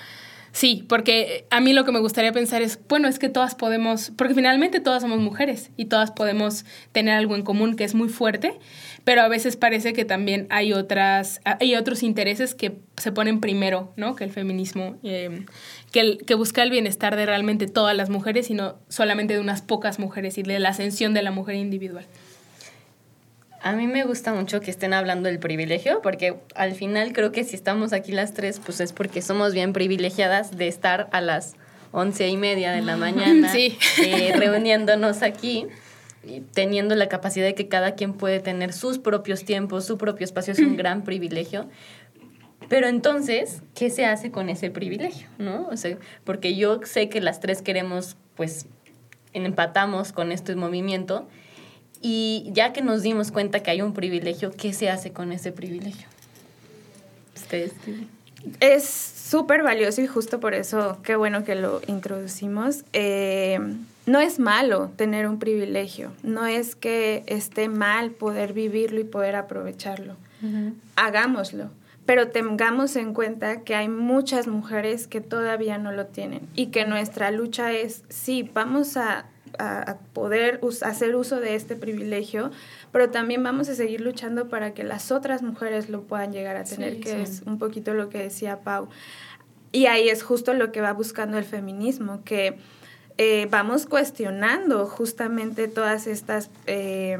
Sí, 0.51 0.85
porque 0.89 1.45
a 1.51 1.59
mí 1.59 1.73
lo 1.73 1.85
que 1.85 1.91
me 1.91 1.99
gustaría 1.99 2.31
pensar 2.31 2.61
es, 2.61 2.79
bueno, 2.87 3.07
es 3.07 3.19
que 3.19 3.29
todas 3.29 3.55
podemos, 3.55 4.11
porque 4.17 4.33
finalmente 4.33 4.79
todas 4.79 5.01
somos 5.01 5.19
mujeres 5.19 5.69
y 5.77 5.85
todas 5.85 6.11
podemos 6.11 6.65
tener 6.91 7.15
algo 7.15 7.35
en 7.35 7.43
común 7.43 7.75
que 7.75 7.83
es 7.83 7.93
muy 7.93 8.09
fuerte, 8.09 8.57
pero 9.03 9.21
a 9.21 9.27
veces 9.27 9.55
parece 9.57 9.93
que 9.93 10.05
también 10.05 10.47
hay 10.49 10.73
otras, 10.73 11.41
hay 11.43 11.75
otros 11.75 12.03
intereses 12.03 12.55
que 12.55 12.79
se 12.97 13.11
ponen 13.11 13.39
primero, 13.39 13.93
¿no? 13.95 14.15
Que 14.15 14.23
el 14.23 14.31
feminismo. 14.31 14.97
Eh, 15.03 15.45
que, 15.91 15.99
el, 16.01 16.25
que 16.25 16.35
busca 16.35 16.63
el 16.63 16.71
bienestar 16.71 17.15
de 17.15 17.25
realmente 17.25 17.67
todas 17.67 17.95
las 17.95 18.09
mujeres, 18.09 18.47
sino 18.47 18.75
solamente 18.89 19.33
de 19.33 19.39
unas 19.39 19.61
pocas 19.61 19.99
mujeres 19.99 20.37
y 20.37 20.43
de 20.43 20.59
la 20.59 20.69
ascensión 20.69 21.13
de 21.13 21.21
la 21.21 21.31
mujer 21.31 21.55
individual. 21.55 22.05
A 23.61 23.73
mí 23.73 23.87
me 23.87 24.03
gusta 24.05 24.33
mucho 24.33 24.61
que 24.61 24.71
estén 24.71 24.93
hablando 24.93 25.27
del 25.27 25.39
privilegio, 25.39 26.01
porque 26.01 26.37
al 26.55 26.73
final 26.73 27.11
creo 27.11 27.31
que 27.31 27.43
si 27.43 27.55
estamos 27.55 27.91
aquí 27.91 28.11
las 28.11 28.33
tres, 28.33 28.61
pues 28.63 28.79
es 28.79 28.93
porque 28.93 29.21
somos 29.21 29.53
bien 29.53 29.73
privilegiadas 29.73 30.57
de 30.57 30.67
estar 30.67 31.09
a 31.11 31.19
las 31.19 31.55
once 31.91 32.27
y 32.27 32.37
media 32.37 32.71
de 32.71 32.81
la 32.81 32.95
mañana 32.97 33.51
sí. 33.51 33.77
eh, 34.03 34.33
reuniéndonos 34.35 35.23
aquí 35.23 35.67
y 36.23 36.41
teniendo 36.41 36.95
la 36.95 37.09
capacidad 37.09 37.45
de 37.45 37.55
que 37.55 37.67
cada 37.67 37.95
quien 37.95 38.13
puede 38.13 38.39
tener 38.39 38.71
sus 38.71 38.97
propios 38.97 39.43
tiempos, 39.43 39.85
su 39.85 39.97
propio 39.97 40.25
espacio, 40.25 40.53
es 40.53 40.59
un 40.59 40.77
gran 40.77 41.03
privilegio. 41.03 41.69
Pero 42.69 42.87
entonces, 42.87 43.63
¿qué 43.73 43.89
se 43.89 44.05
hace 44.05 44.31
con 44.31 44.49
ese 44.49 44.69
privilegio? 44.69 45.27
¿no? 45.37 45.67
O 45.69 45.75
sea, 45.75 45.97
porque 46.23 46.55
yo 46.55 46.79
sé 46.83 47.09
que 47.09 47.19
las 47.19 47.39
tres 47.39 47.61
queremos, 47.61 48.15
pues, 48.35 48.67
empatamos 49.33 50.11
con 50.11 50.31
este 50.31 50.55
movimiento 50.55 51.27
y 52.01 52.49
ya 52.53 52.73
que 52.73 52.81
nos 52.81 53.01
dimos 53.01 53.31
cuenta 53.31 53.61
que 53.61 53.71
hay 53.71 53.81
un 53.81 53.93
privilegio, 53.93 54.51
¿qué 54.51 54.73
se 54.73 54.89
hace 54.89 55.11
con 55.11 55.31
ese 55.31 55.51
privilegio? 55.51 56.07
Ustedes. 57.35 57.73
Es 58.59 58.85
súper 58.85 59.63
valioso 59.63 60.01
y 60.01 60.07
justo 60.07 60.39
por 60.39 60.53
eso, 60.53 60.99
qué 61.03 61.15
bueno 61.15 61.43
que 61.43 61.55
lo 61.55 61.81
introducimos. 61.87 62.83
Eh, 62.93 63.59
no 64.05 64.19
es 64.19 64.39
malo 64.39 64.91
tener 64.95 65.27
un 65.27 65.39
privilegio, 65.39 66.11
no 66.23 66.45
es 66.45 66.75
que 66.75 67.23
esté 67.27 67.69
mal 67.69 68.11
poder 68.11 68.53
vivirlo 68.53 68.99
y 68.99 69.03
poder 69.03 69.35
aprovecharlo. 69.35 70.15
Uh 70.41 70.45
-huh. 70.45 70.73
Hagámoslo 70.95 71.69
pero 72.09 72.29
tengamos 72.29 72.95
en 72.95 73.13
cuenta 73.13 73.61
que 73.61 73.75
hay 73.75 73.87
muchas 73.87 74.47
mujeres 74.47 75.05
que 75.05 75.21
todavía 75.21 75.77
no 75.77 75.91
lo 75.91 76.07
tienen 76.07 76.41
y 76.55 76.71
que 76.71 76.87
nuestra 76.87 77.29
lucha 77.29 77.71
es, 77.71 78.03
sí, 78.09 78.49
vamos 78.51 78.97
a, 78.97 79.27
a, 79.57 79.97
poder 80.13 80.59
us 80.61 80.83
hacer 80.83 81.15
uso 81.15 81.39
de 81.39 81.55
este 81.55 81.75
privilegio, 81.75 82.51
pero 82.91 83.09
también 83.09 83.43
vamos 83.43 83.69
a 83.69 83.75
seguir 83.75 84.01
luchando 84.01 84.49
para 84.49 84.73
que 84.73 84.83
las 84.83 85.11
otras 85.11 85.41
mujeres 85.41 85.89
lo 85.89 86.03
puedan 86.03 86.31
llegar 86.31 86.55
a 86.57 86.63
tener, 86.63 86.95
sí, 86.95 86.99
que 86.99 87.09
sí. 87.09 87.15
es 87.21 87.41
un 87.45 87.57
poquito 87.57 87.93
lo 87.93 88.09
que 88.09 88.19
decía 88.19 88.59
Pau. 88.61 88.89
Y 89.71 89.85
ahí 89.85 90.09
es 90.09 90.23
justo 90.23 90.53
lo 90.53 90.71
que 90.71 90.81
va 90.81 90.93
buscando 90.93 91.37
el 91.37 91.43
feminismo, 91.43 92.23
que 92.23 92.57
eh, 93.17 93.47
vamos 93.51 93.85
cuestionando 93.85 94.87
justamente 94.87 95.67
todas 95.67 96.07
estas 96.07 96.49
eh, 96.67 97.17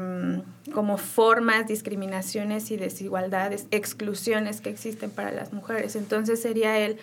como 0.72 0.96
formas, 0.96 1.66
discriminaciones 1.66 2.70
y 2.70 2.76
desigualdades, 2.76 3.66
exclusiones 3.70 4.62
que 4.62 4.70
existen 4.70 5.10
para 5.10 5.30
las 5.30 5.52
mujeres. 5.52 5.96
Entonces 5.96 6.40
sería 6.40 6.78
el, 6.78 6.96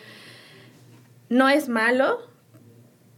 no 1.29 1.47
es 1.47 1.69
malo, 1.69 2.19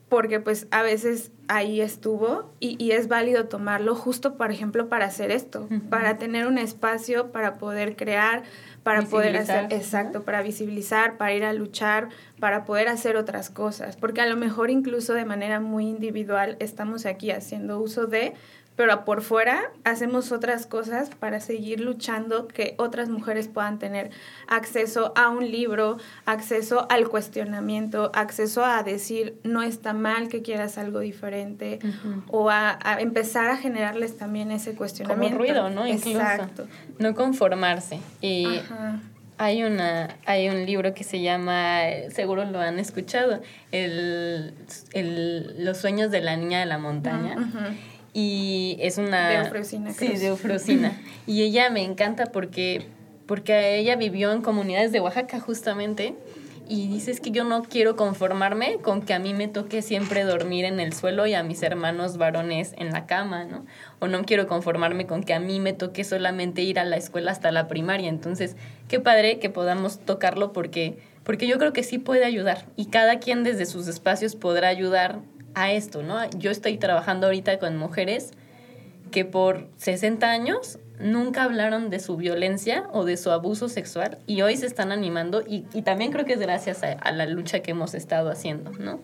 porque 0.10 0.40
pues 0.40 0.68
a 0.72 0.82
veces 0.82 1.32
ahí 1.48 1.82
estuvo 1.82 2.52
y, 2.60 2.84
y 2.84 2.92
es 2.92 3.08
válido 3.08 3.46
tomarlo 3.46 3.96
justo, 3.96 4.36
por 4.38 4.52
ejemplo, 4.52 4.90
para 4.90 5.06
hacer 5.06 5.32
esto, 5.32 5.68
uh 5.70 5.74
-huh. 5.74 5.90
para 5.90 6.18
tener 6.18 6.48
un 6.48 6.58
espacio, 6.58 7.32
para 7.32 7.58
poder 7.58 7.96
crear, 7.96 8.44
para 8.84 9.04
poder 9.04 9.38
hacer, 9.38 9.68
exacto, 9.72 10.24
para 10.24 10.42
visibilizar, 10.42 11.18
para 11.18 11.34
ir 11.34 11.44
a 11.44 11.54
luchar, 11.54 12.10
para 12.40 12.66
poder 12.66 12.88
hacer 12.88 13.18
otras 13.18 13.50
cosas, 13.50 13.98
porque 13.98 14.22
a 14.22 14.26
lo 14.26 14.36
mejor 14.36 14.72
incluso 14.72 15.14
de 15.14 15.26
manera 15.26 15.60
muy 15.60 15.88
individual 15.88 16.58
estamos 16.60 17.06
aquí 17.06 17.32
haciendo 17.32 17.80
uso 17.80 18.08
de, 18.08 18.34
pero 18.80 19.04
por 19.04 19.22
fuera 19.22 19.60
hacemos 19.84 20.32
otras 20.32 20.66
cosas 20.66 21.10
para 21.10 21.42
seguir 21.42 21.82
luchando 21.82 22.48
que 22.48 22.76
otras 22.78 23.10
mujeres 23.10 23.50
puedan 23.50 23.78
tener 23.78 24.10
acceso 24.48 25.12
a 25.18 25.28
un 25.28 25.52
libro, 25.52 25.98
acceso 26.26 26.88
al 26.90 27.10
cuestionamiento, 27.10 28.10
acceso 28.16 28.64
a 28.64 28.82
decir 28.84 29.36
no 29.44 29.64
está 29.64 29.92
mal 29.92 30.30
que 30.30 30.42
quieras 30.42 30.78
algo 30.78 31.02
diferente 31.02 31.80
o 32.30 32.50
a, 32.50 32.80
empezar 33.00 33.50
a 33.50 33.58
generarles 33.58 34.16
también 34.16 34.50
ese 34.50 34.76
cuestionamiento. 34.76 35.36
Como 35.36 35.46
ruido, 35.46 35.70
¿no? 35.70 35.86
Exacto. 35.86 36.66
No 37.00 37.16
conformarse. 37.16 38.00
Y 38.22 38.48
hay 39.38 39.64
una 39.64 40.16
hay 40.26 40.48
un 40.48 40.66
libro 40.66 40.94
que 40.94 41.04
se 41.04 41.20
llama 41.20 41.82
seguro 42.12 42.46
lo 42.46 42.62
han 42.62 42.80
escuchado 42.80 43.42
el, 43.74 44.54
los 45.58 45.78
sueños 45.80 46.12
de 46.12 46.22
la 46.22 46.38
niña 46.38 46.62
de 46.62 46.66
la 46.66 46.78
montaña 46.78 47.36
y 48.14 48.78
es 48.80 48.98
una... 48.98 49.30
De 49.30 49.36
Eufrosina. 49.38 49.94
Sí, 49.94 50.08
de 50.08 50.28
Eufrosina. 50.28 51.00
y 51.28 51.44
ella 51.44 51.70
me 51.70 51.84
encanta 51.84 52.28
porque, 52.28 52.88
porque 53.26 53.78
ella 53.78 53.96
vivió 53.96 54.32
en 54.32 54.42
comunidades 54.42 54.92
de 54.92 55.00
Oaxaca 55.00 55.40
justamente 55.40 56.16
y 56.70 56.88
dices 56.88 57.20
que 57.20 57.32
yo 57.32 57.44
no 57.44 57.64
quiero 57.64 57.96
conformarme 57.96 58.78
con 58.78 59.02
que 59.02 59.16
a 59.16 59.20
mí 59.20 59.34
me 59.34 59.48
toque 59.48 59.82
siempre 59.82 60.24
dormir 60.24 60.66
en 60.66 60.80
el 60.80 60.94
suelo 60.94 61.26
y 61.26 61.34
a 61.34 61.42
mis 61.42 61.64
hermanos 61.64 62.18
varones 62.18 62.76
en 62.78 62.92
la 62.92 63.08
cama, 63.08 63.44
¿no? 63.44 63.66
O 63.98 64.08
no 64.08 64.24
quiero 64.24 64.48
conformarme 64.48 65.08
con 65.08 65.24
que 65.24 65.34
a 65.34 65.40
mí 65.40 65.60
me 65.60 65.74
toque 65.74 66.04
solamente 66.04 66.62
ir 66.62 66.78
a 66.78 66.86
la 66.86 66.96
escuela 66.96 67.32
hasta 67.32 67.52
la 67.52 67.68
primaria. 67.68 68.08
Entonces, 68.08 68.56
qué 68.88 69.00
padre 69.00 69.40
que 69.40 69.50
podamos 69.50 70.00
tocarlo 70.00 70.54
porque, 70.54 71.00
porque 71.24 71.48
yo 71.48 71.58
creo 71.58 71.74
que 71.74 71.82
sí 71.82 71.98
puede 71.98 72.24
ayudar 72.24 72.68
y 72.76 72.86
cada 72.86 73.18
quien 73.18 73.44
desde 73.44 73.66
sus 73.66 73.88
espacios 73.88 74.36
podrá 74.36 74.68
ayudar 74.68 75.22
a 75.56 75.72
esto, 75.72 76.04
¿no? 76.04 76.30
Yo 76.32 76.52
estoy 76.52 76.78
trabajando 76.78 77.28
ahorita 77.28 77.60
con 77.60 77.78
mujeres 77.78 78.32
que 79.12 79.26
por 79.26 79.68
60 79.78 80.30
años 80.30 80.80
nunca 81.00 81.44
hablaron 81.44 81.90
de 81.90 82.00
su 82.00 82.18
violencia 82.18 82.84
o 82.92 83.06
de 83.06 83.18
su 83.18 83.32
abuso 83.32 83.70
sexual 83.70 84.18
y 84.28 84.42
hoy 84.42 84.58
se 84.58 84.66
están 84.66 84.92
animando 84.92 85.44
y, 85.48 85.62
también 85.82 86.12
creo 86.12 86.26
que 86.26 86.34
es 86.34 86.40
gracias 86.40 86.84
a, 86.84 86.92
a, 86.92 87.12
la 87.12 87.26
lucha 87.26 87.62
que 87.62 87.72
hemos 87.72 87.94
estado 87.94 88.30
haciendo, 88.30 88.72
¿no? 88.72 89.00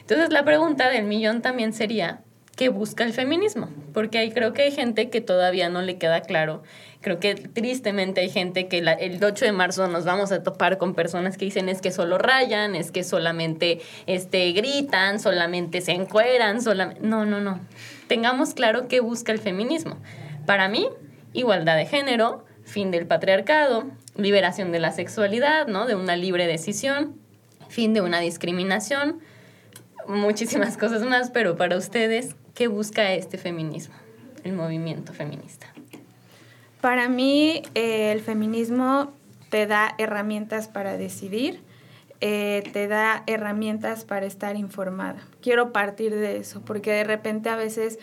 Entonces 0.00 0.30
la 0.30 0.44
pregunta 0.44 0.90
del 0.90 1.04
millón 1.04 1.42
también 1.42 1.72
sería, 1.72 2.20
¿qué 2.58 2.68
busca 2.68 3.04
el 3.04 3.14
feminismo? 3.14 3.70
Porque 3.94 4.18
ahí 4.18 4.30
creo 4.30 4.52
que 4.52 4.62
hay 4.62 4.72
gente 4.72 5.08
que 5.08 5.22
todavía 5.22 5.70
no 5.70 5.80
le 5.80 5.96
queda 5.96 6.20
claro 6.20 6.62
Creo 7.00 7.20
que 7.20 7.36
tristemente 7.36 8.20
hay 8.20 8.28
gente 8.28 8.66
que 8.66 8.78
el 8.78 9.22
8 9.22 9.44
de 9.44 9.52
marzo 9.52 9.86
nos 9.86 10.04
vamos 10.04 10.32
a 10.32 10.42
topar 10.42 10.78
con 10.78 10.94
personas 10.94 11.36
que 11.36 11.44
dicen 11.44 11.68
es 11.68 11.80
que 11.80 11.92
solo 11.92 12.18
rayan, 12.18 12.74
es 12.74 12.90
que 12.90 13.04
solamente 13.04 13.80
este, 14.06 14.50
gritan, 14.50 15.20
solamente 15.20 15.80
se 15.80 15.92
encueran, 15.92 16.60
solamente... 16.60 17.00
No, 17.02 17.24
no, 17.24 17.40
no. 17.40 17.60
Tengamos 18.08 18.52
claro 18.52 18.88
qué 18.88 18.98
busca 18.98 19.30
el 19.30 19.38
feminismo. 19.38 19.96
Para 20.44 20.68
mí, 20.68 20.88
igualdad 21.34 21.76
de 21.76 21.86
género, 21.86 22.44
fin 22.64 22.90
del 22.90 23.06
patriarcado, 23.06 23.84
liberación 24.16 24.72
de 24.72 24.80
la 24.80 24.90
sexualidad, 24.90 25.68
¿no? 25.68 25.86
De 25.86 25.94
una 25.94 26.16
libre 26.16 26.48
decisión, 26.48 27.14
fin 27.68 27.94
de 27.94 28.00
una 28.00 28.18
discriminación, 28.18 29.20
muchísimas 30.08 30.76
cosas 30.76 31.02
más, 31.02 31.30
pero 31.30 31.56
para 31.56 31.76
ustedes, 31.76 32.34
¿qué 32.58 32.66
busca 32.66 33.12
este 33.12 33.38
feminismo, 33.38 33.94
el 34.42 34.52
movimiento 34.52 35.12
feminista? 35.12 35.68
Para 36.80 37.08
mí, 37.08 37.62
eh, 37.76 38.10
el 38.10 38.20
feminismo 38.20 39.12
te 39.48 39.68
da 39.68 39.94
herramientas 39.96 40.66
para 40.66 40.96
decidir, 40.96 41.60
eh, 42.20 42.68
te 42.72 42.88
da 42.88 43.22
herramientas 43.28 44.04
para 44.04 44.26
estar 44.26 44.56
informada. 44.56 45.20
Quiero 45.40 45.72
partir 45.72 46.12
de 46.12 46.38
eso, 46.38 46.60
porque 46.62 46.90
de 46.90 47.04
repente 47.04 47.48
a 47.48 47.54
veces 47.54 48.00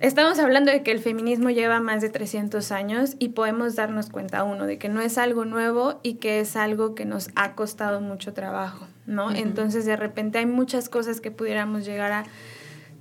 estamos 0.00 0.38
hablando 0.38 0.72
de 0.72 0.82
que 0.82 0.92
el 0.92 1.00
feminismo 1.00 1.50
lleva 1.50 1.80
más 1.80 2.00
de 2.00 2.08
300 2.08 2.72
años 2.72 3.14
y 3.18 3.28
podemos 3.28 3.76
darnos 3.76 4.08
cuenta, 4.08 4.42
uno, 4.42 4.64
de 4.64 4.78
que 4.78 4.88
no 4.88 5.02
es 5.02 5.18
algo 5.18 5.44
nuevo 5.44 6.00
y 6.02 6.14
que 6.14 6.40
es 6.40 6.56
algo 6.56 6.94
que 6.94 7.04
nos 7.04 7.28
ha 7.34 7.54
costado 7.54 8.00
mucho 8.00 8.32
trabajo, 8.32 8.86
¿no? 9.04 9.32
Entonces, 9.32 9.84
de 9.84 9.96
repente 9.96 10.38
hay 10.38 10.46
muchas 10.46 10.88
cosas 10.88 11.20
que 11.20 11.30
pudiéramos 11.30 11.84
llegar 11.84 12.10
a 12.10 12.24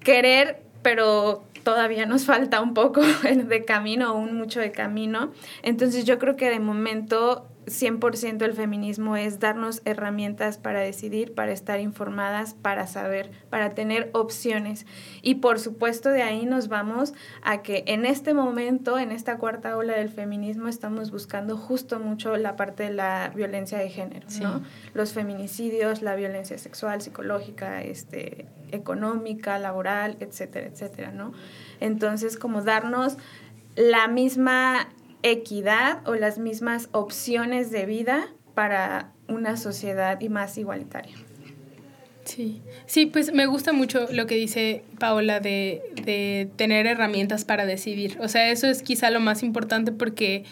querer, 0.03 0.61
pero 0.81 1.43
todavía 1.63 2.05
nos 2.05 2.25
falta 2.25 2.61
un 2.61 2.73
poco 2.73 3.01
de 3.23 3.65
camino, 3.65 4.13
un 4.15 4.37
mucho 4.37 4.59
de 4.59 4.71
camino. 4.71 5.31
Entonces 5.63 6.05
yo 6.05 6.19
creo 6.19 6.35
que 6.35 6.49
de 6.49 6.59
momento 6.59 7.47
100% 7.65 8.41
el 8.43 8.53
feminismo 8.53 9.15
es 9.15 9.39
darnos 9.39 9.81
herramientas 9.85 10.57
para 10.57 10.81
decidir, 10.81 11.33
para 11.33 11.51
estar 11.51 11.79
informadas, 11.79 12.53
para 12.53 12.87
saber, 12.87 13.31
para 13.49 13.71
tener 13.71 14.09
opciones. 14.13 14.85
Y 15.21 15.35
por 15.35 15.59
supuesto 15.59 16.09
de 16.09 16.23
ahí 16.23 16.45
nos 16.45 16.67
vamos 16.67 17.13
a 17.41 17.61
que 17.61 17.83
en 17.87 18.05
este 18.05 18.33
momento, 18.33 18.97
en 18.97 19.11
esta 19.11 19.37
cuarta 19.37 19.77
ola 19.77 19.93
del 19.93 20.09
feminismo, 20.09 20.67
estamos 20.67 21.11
buscando 21.11 21.57
justo 21.57 21.99
mucho 21.99 22.37
la 22.37 22.55
parte 22.55 22.83
de 22.83 22.93
la 22.93 23.31
violencia 23.35 23.77
de 23.77 23.89
género, 23.89 24.27
¿no? 24.41 24.61
Los 24.93 25.13
feminicidios, 25.13 26.01
la 26.01 26.15
violencia 26.15 26.57
sexual, 26.57 27.01
psicológica, 27.01 27.81
este, 27.81 28.47
económica, 28.71 29.59
laboral, 29.59 30.17
etcétera, 30.19 30.67
etcétera, 30.67 31.11
¿no? 31.11 31.33
Entonces, 31.79 32.37
como 32.37 32.61
darnos 32.61 33.17
la 33.75 34.07
misma 34.07 34.87
equidad 35.23 36.07
o 36.07 36.15
las 36.15 36.37
mismas 36.37 36.89
opciones 36.91 37.71
de 37.71 37.85
vida 37.85 38.27
para 38.53 39.11
una 39.27 39.57
sociedad 39.57 40.19
y 40.21 40.29
más 40.29 40.57
igualitaria. 40.57 41.15
Sí, 42.25 42.61
sí, 42.85 43.05
pues 43.05 43.33
me 43.33 43.47
gusta 43.47 43.73
mucho 43.73 44.07
lo 44.11 44.27
que 44.27 44.35
dice 44.35 44.83
Paola 44.97 45.39
de, 45.39 45.81
de 46.03 46.49
tener 46.55 46.87
herramientas 46.87 47.43
para 47.43 47.65
decidir. 47.65 48.17
O 48.21 48.27
sea, 48.27 48.49
eso 48.49 48.67
es 48.67 48.81
quizá 48.81 49.09
lo 49.09 49.19
más 49.19 49.43
importante 49.43 49.91
porque 49.91 50.45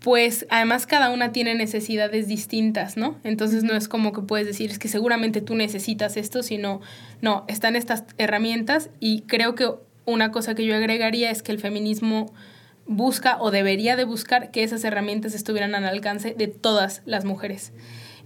pues 0.00 0.46
además 0.48 0.86
cada 0.86 1.10
una 1.10 1.32
tiene 1.32 1.54
necesidades 1.54 2.26
distintas, 2.26 2.96
¿no? 2.96 3.18
Entonces 3.22 3.64
no 3.64 3.74
es 3.74 3.86
como 3.86 4.12
que 4.12 4.22
puedes 4.22 4.46
decir, 4.46 4.70
es 4.70 4.78
que 4.78 4.88
seguramente 4.88 5.40
tú 5.42 5.54
necesitas 5.54 6.16
esto, 6.16 6.42
sino, 6.42 6.80
no, 7.20 7.44
están 7.48 7.76
estas 7.76 8.04
herramientas 8.16 8.88
y 8.98 9.22
creo 9.22 9.54
que 9.54 9.68
una 10.06 10.32
cosa 10.32 10.54
que 10.54 10.64
yo 10.64 10.74
agregaría 10.74 11.30
es 11.30 11.42
que 11.42 11.52
el 11.52 11.58
feminismo 11.58 12.32
busca 12.90 13.36
o 13.40 13.52
debería 13.52 13.94
de 13.94 14.04
buscar 14.04 14.50
que 14.50 14.64
esas 14.64 14.82
herramientas 14.82 15.32
estuvieran 15.32 15.76
al 15.76 15.84
alcance 15.84 16.34
de 16.34 16.48
todas 16.48 17.02
las 17.06 17.24
mujeres, 17.24 17.72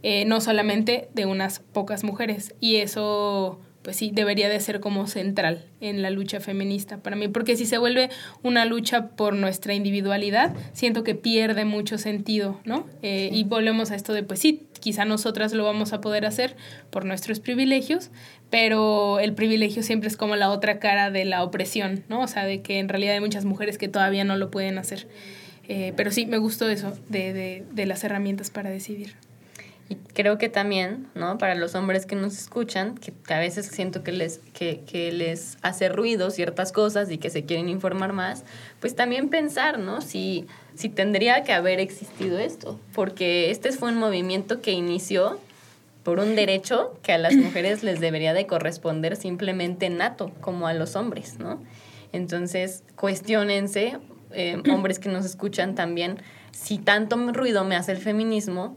eh, 0.02 0.24
no 0.24 0.40
solamente 0.40 1.10
de 1.12 1.26
unas 1.26 1.58
pocas 1.60 2.02
mujeres. 2.02 2.54
Y 2.60 2.76
eso 2.76 3.60
pues 3.84 3.98
sí, 3.98 4.10
debería 4.12 4.48
de 4.48 4.58
ser 4.60 4.80
como 4.80 5.06
central 5.06 5.66
en 5.82 6.00
la 6.00 6.08
lucha 6.08 6.40
feminista 6.40 6.96
para 6.96 7.16
mí, 7.16 7.28
porque 7.28 7.54
si 7.54 7.66
se 7.66 7.76
vuelve 7.76 8.08
una 8.42 8.64
lucha 8.64 9.08
por 9.08 9.34
nuestra 9.34 9.74
individualidad, 9.74 10.56
siento 10.72 11.04
que 11.04 11.14
pierde 11.14 11.66
mucho 11.66 11.98
sentido, 11.98 12.58
¿no? 12.64 12.86
Eh, 13.02 13.28
y 13.30 13.44
volvemos 13.44 13.90
a 13.90 13.94
esto 13.94 14.14
de, 14.14 14.22
pues 14.22 14.40
sí, 14.40 14.62
quizá 14.80 15.04
nosotras 15.04 15.52
lo 15.52 15.64
vamos 15.64 15.92
a 15.92 16.00
poder 16.00 16.24
hacer 16.24 16.56
por 16.88 17.04
nuestros 17.04 17.40
privilegios, 17.40 18.10
pero 18.48 19.20
el 19.20 19.34
privilegio 19.34 19.82
siempre 19.82 20.08
es 20.08 20.16
como 20.16 20.34
la 20.34 20.48
otra 20.50 20.78
cara 20.78 21.10
de 21.10 21.26
la 21.26 21.44
opresión, 21.44 22.04
¿no? 22.08 22.22
O 22.22 22.26
sea, 22.26 22.46
de 22.46 22.62
que 22.62 22.78
en 22.78 22.88
realidad 22.88 23.14
hay 23.14 23.20
muchas 23.20 23.44
mujeres 23.44 23.76
que 23.76 23.88
todavía 23.88 24.24
no 24.24 24.36
lo 24.36 24.50
pueden 24.50 24.78
hacer. 24.78 25.06
Eh, 25.68 25.92
pero 25.94 26.10
sí, 26.10 26.24
me 26.24 26.38
gustó 26.38 26.70
eso 26.70 26.96
de, 27.10 27.34
de, 27.34 27.64
de 27.70 27.86
las 27.86 28.02
herramientas 28.02 28.48
para 28.48 28.70
decidir. 28.70 29.14
Y 29.88 29.96
creo 29.96 30.38
que 30.38 30.48
también, 30.48 31.08
¿no? 31.14 31.36
Para 31.36 31.54
los 31.54 31.74
hombres 31.74 32.06
que 32.06 32.16
nos 32.16 32.38
escuchan, 32.38 32.96
que, 32.96 33.12
a 33.32 33.38
veces 33.38 33.66
siento 33.66 34.02
que 34.02 34.12
les, 34.12 34.38
que, 34.54 34.80
que, 34.86 35.12
les 35.12 35.58
hace 35.60 35.88
ruido 35.90 36.30
ciertas 36.30 36.72
cosas 36.72 37.10
y 37.10 37.18
que 37.18 37.28
se 37.28 37.44
quieren 37.44 37.68
informar 37.68 38.12
más, 38.12 38.44
pues 38.80 38.96
también 38.96 39.28
pensar, 39.28 39.78
¿no? 39.78 40.00
Si, 40.00 40.46
si 40.74 40.88
tendría 40.88 41.42
que 41.44 41.52
haber 41.52 41.80
existido 41.80 42.38
esto, 42.38 42.80
porque 42.94 43.50
este 43.50 43.72
fue 43.72 43.90
un 43.90 43.98
movimiento 43.98 44.62
que 44.62 44.72
inició 44.72 45.38
por 46.02 46.18
un 46.18 46.36
derecho 46.36 46.98
que 47.02 47.12
a 47.12 47.18
las 47.18 47.34
mujeres 47.34 47.82
les 47.82 47.98
debería 47.98 48.34
de 48.34 48.46
corresponder 48.46 49.16
simplemente 49.16 49.88
nato, 49.90 50.30
como 50.40 50.66
a 50.66 50.74
los 50.74 50.96
hombres, 50.96 51.38
¿no? 51.38 51.62
Entonces, 52.12 52.84
cuestionense, 52.94 53.98
eh, 54.32 54.62
hombres 54.70 54.98
que 54.98 55.08
nos 55.08 55.24
escuchan 55.24 55.74
también, 55.74 56.18
si 56.52 56.78
tanto 56.78 57.16
ruido 57.32 57.64
me 57.64 57.74
hace 57.74 57.92
el 57.92 57.98
feminismo, 57.98 58.76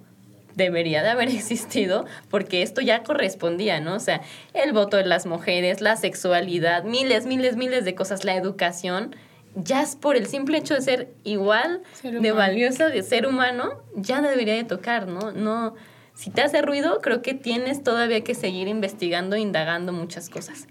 debería 0.58 1.04
de 1.04 1.10
haber 1.10 1.30
existido 1.30 2.06
porque 2.30 2.62
esto 2.64 2.82
ya 2.82 3.04
correspondía, 3.04 3.80
¿no? 3.80 3.96
O 3.96 4.00
sea, 4.00 4.22
el 4.54 4.74
voto 4.74 4.98
de 4.98 5.06
las 5.06 5.26
mujeres, 5.26 5.80
la 5.80 5.96
sexualidad, 5.96 6.84
miles, 6.84 7.26
miles, 7.26 7.56
miles 7.56 7.86
de 7.86 7.96
cosas, 7.96 8.26
la 8.26 8.36
educación, 8.36 9.16
ya 9.56 9.82
es 9.82 9.96
por 9.96 10.18
el 10.18 10.28
simple 10.28 10.58
hecho 10.58 10.74
de 10.74 10.82
ser 10.82 11.10
igual 11.24 11.82
de 12.04 12.32
valiosa, 12.32 12.90
de 12.90 13.02
ser 13.02 13.26
humano, 13.26 13.82
ya 13.96 14.22
debería 14.22 14.54
de 14.54 14.66
tocar, 14.66 15.08
¿no? 15.08 15.32
No, 15.32 15.74
si 16.14 16.30
te 16.30 16.42
hace 16.42 16.62
ruido, 16.62 17.00
creo 17.02 17.22
que 17.22 17.34
tienes 17.34 17.84
todavía 17.84 18.24
que 18.24 18.36
seguir 18.36 18.68
investigando, 18.68 19.36
indagando 19.36 19.94
muchas 19.94 20.30
cosas. 20.30 20.68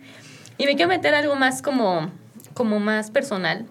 Y 0.58 0.66
me 0.66 0.76
quiero 0.76 0.88
meter 0.88 1.14
algo 1.14 1.34
más 1.34 1.62
como, 1.62 2.12
como 2.54 2.78
más 2.78 3.10
personal 3.10 3.66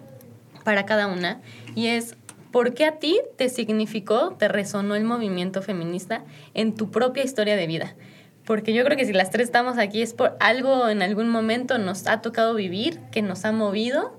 para 0.64 0.84
cada 0.84 1.06
una, 1.06 1.40
y 1.74 1.88
es 1.88 2.16
¿Por 2.50 2.74
qué 2.74 2.84
a 2.84 2.98
ti 2.98 3.20
te 3.36 3.48
significó, 3.48 4.36
te 4.38 4.48
resonó 4.48 4.94
el 4.94 5.04
movimiento 5.04 5.62
feminista 5.62 6.24
en 6.54 6.74
tu 6.74 6.90
propia 6.90 7.24
historia 7.24 7.56
de 7.56 7.66
vida? 7.66 7.96
porque 8.46 8.72
yo 8.72 8.84
creo 8.84 8.96
que 8.96 9.04
si 9.04 9.12
las 9.12 9.30
tres 9.30 9.48
estamos 9.48 9.76
aquí 9.76 10.00
es 10.00 10.14
por 10.14 10.36
algo 10.38 10.88
en 10.88 11.02
algún 11.02 11.28
momento 11.28 11.78
nos 11.78 12.06
ha 12.06 12.22
tocado 12.22 12.54
vivir, 12.54 13.00
que 13.10 13.20
nos 13.20 13.44
ha 13.44 13.52
movido 13.52 14.18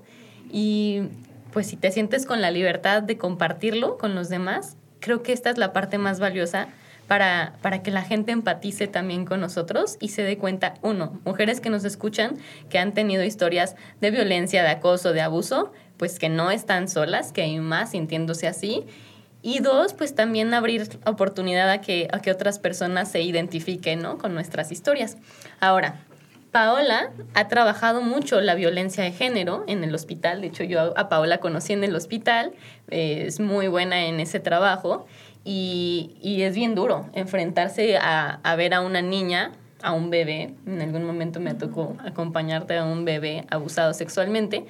y 0.52 1.04
pues 1.52 1.66
si 1.66 1.76
te 1.76 1.90
sientes 1.90 2.26
con 2.26 2.40
la 2.40 2.50
libertad 2.50 3.02
de 3.02 3.16
compartirlo 3.16 3.96
con 3.96 4.14
los 4.14 4.28
demás, 4.28 4.76
creo 5.00 5.22
que 5.22 5.32
esta 5.32 5.50
es 5.50 5.56
la 5.58 5.72
parte 5.72 5.96
más 5.96 6.20
valiosa 6.20 6.68
para, 7.06 7.54
para 7.62 7.82
que 7.82 7.90
la 7.90 8.02
gente 8.02 8.32
empatice 8.32 8.86
también 8.86 9.24
con 9.24 9.40
nosotros 9.40 9.96
y 9.98 10.08
se 10.08 10.22
dé 10.22 10.36
cuenta, 10.36 10.74
uno, 10.82 11.18
mujeres 11.24 11.60
que 11.60 11.70
nos 11.70 11.84
escuchan, 11.84 12.36
que 12.68 12.78
han 12.78 12.92
tenido 12.92 13.24
historias 13.24 13.76
de 14.02 14.10
violencia, 14.10 14.62
de 14.62 14.68
acoso, 14.68 15.14
de 15.14 15.22
abuso, 15.22 15.72
pues 15.98 16.18
que 16.18 16.28
no 16.28 16.50
están 16.50 16.88
solas, 16.88 17.32
que 17.32 17.42
hay 17.42 17.58
más 17.60 17.90
sintiéndose 17.90 18.46
así 18.46 18.86
y 19.42 19.60
dos, 19.60 19.94
pues 19.94 20.14
también 20.14 20.52
abrir 20.52 20.88
oportunidad 21.06 21.70
a 21.70 21.80
que, 21.80 22.08
a 22.12 22.20
que 22.20 22.30
otras 22.30 22.58
personas 22.58 23.10
se 23.10 23.22
identifiquen 23.22 24.00
¿no? 24.00 24.18
con 24.18 24.34
nuestras 24.34 24.72
historias. 24.72 25.16
Ahora, 25.60 26.00
Paola 26.50 27.12
ha 27.34 27.48
trabajado 27.48 28.00
mucho 28.02 28.40
la 28.40 28.54
violencia 28.54 29.04
de 29.04 29.12
género 29.12 29.64
en 29.68 29.84
el 29.84 29.94
hospital. 29.94 30.40
De 30.40 30.48
hecho, 30.48 30.64
yo 30.64 30.98
a 30.98 31.08
Paola 31.08 31.38
conocí 31.38 31.72
en 31.72 31.84
el 31.84 31.94
hospital. 31.94 32.52
Eh, 32.90 33.24
es 33.26 33.38
muy 33.38 33.68
buena 33.68 34.06
en 34.06 34.18
ese 34.18 34.40
trabajo. 34.40 35.06
Y, 35.44 36.16
y 36.20 36.42
es 36.42 36.54
bien 36.54 36.74
duro 36.74 37.08
enfrentarse 37.12 37.96
a, 37.96 38.40
a, 38.42 38.56
ver 38.56 38.74
a 38.74 38.80
una 38.80 39.02
niña, 39.02 39.52
a 39.82 39.92
un 39.92 40.10
bebé. 40.10 40.54
En 40.66 40.80
algún 40.80 41.04
momento 41.04 41.38
me 41.38 41.54
tocó 41.54 41.96
acompañarte 42.04 42.76
a 42.76 42.84
un 42.84 43.04
bebé 43.04 43.44
abusado 43.50 43.94
sexualmente 43.94 44.66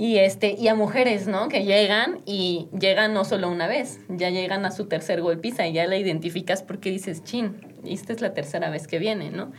y, 0.00 0.16
este, 0.16 0.56
y 0.58 0.66
a 0.68 0.74
mujeres, 0.74 1.26
¿no? 1.26 1.50
Que 1.50 1.64
llegan 1.64 2.22
y 2.24 2.68
llegan 2.72 3.12
no 3.12 3.26
solo 3.26 3.50
una 3.50 3.66
vez, 3.66 4.00
ya 4.08 4.30
llegan 4.30 4.64
a 4.64 4.70
su 4.70 4.86
tercer 4.86 5.20
golpiza 5.20 5.66
y 5.66 5.74
ya 5.74 5.86
la 5.86 5.98
identificas 5.98 6.62
porque 6.62 6.90
dices, 6.90 7.22
chin, 7.22 7.60
esta 7.84 8.14
es 8.14 8.22
la 8.22 8.32
tercera 8.32 8.70
vez 8.70 8.86
que 8.86 8.98
viene, 8.98 9.30
¿no? 9.30 9.52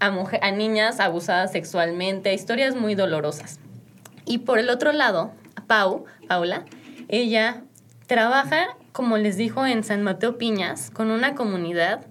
A, 0.00 0.10
mujer, 0.10 0.40
a 0.42 0.50
niñas 0.50 0.98
abusadas 0.98 1.52
sexualmente, 1.52 2.34
historias 2.34 2.74
muy 2.74 2.96
dolorosas. 2.96 3.60
Y 4.24 4.38
por 4.38 4.58
el 4.58 4.70
otro 4.70 4.90
lado, 4.90 5.30
Pau, 5.68 6.04
Paula, 6.26 6.64
ella 7.06 7.62
trabaja, 8.08 8.76
como 8.90 9.18
les 9.18 9.36
dijo, 9.36 9.66
en 9.66 9.84
San 9.84 10.02
Mateo 10.02 10.36
Piñas, 10.36 10.90
con 10.90 11.12
una 11.12 11.36
comunidad 11.36 12.04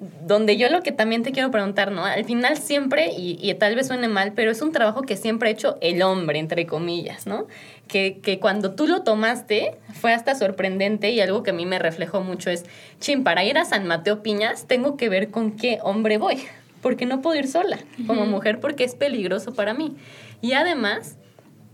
donde 0.00 0.56
yo 0.56 0.70
lo 0.70 0.82
que 0.82 0.92
también 0.92 1.22
te 1.22 1.30
quiero 1.30 1.50
preguntar, 1.50 1.92
¿no? 1.92 2.06
Al 2.06 2.24
final 2.24 2.56
siempre, 2.56 3.12
y, 3.12 3.38
y, 3.40 3.52
tal 3.54 3.74
vez 3.74 3.88
suene 3.88 4.08
mal, 4.08 4.32
pero 4.34 4.50
es 4.50 4.62
un 4.62 4.72
trabajo 4.72 5.02
que 5.02 5.16
siempre 5.16 5.50
ha 5.50 5.52
hecho 5.52 5.76
el 5.82 6.00
hombre, 6.00 6.38
entre 6.38 6.64
comillas, 6.66 7.26
¿no? 7.26 7.46
Que, 7.86 8.18
que 8.22 8.40
cuando 8.40 8.72
tú 8.72 8.86
lo 8.86 9.02
tomaste 9.02 9.76
fue 9.92 10.14
hasta 10.14 10.34
sorprendente 10.34 11.10
y 11.10 11.20
algo 11.20 11.42
que 11.42 11.50
a 11.50 11.52
mí 11.52 11.66
me 11.66 11.78
reflejó 11.78 12.22
mucho 12.22 12.48
es, 12.50 12.64
chin, 12.98 13.24
para 13.24 13.44
ir 13.44 13.58
a 13.58 13.66
San 13.66 13.86
Mateo 13.86 14.22
Piñas 14.22 14.66
tengo 14.66 14.96
que 14.96 15.10
ver 15.10 15.30
con 15.30 15.52
qué 15.52 15.80
hombre 15.82 16.16
voy, 16.16 16.38
porque 16.80 17.04
no 17.04 17.20
puedo 17.20 17.38
ir 17.38 17.46
sola 17.46 17.78
como 18.06 18.24
mujer 18.24 18.58
porque 18.58 18.84
es 18.84 18.94
peligroso 18.94 19.52
para 19.52 19.74
mí. 19.74 19.96
Y 20.40 20.52
además, 20.52 21.18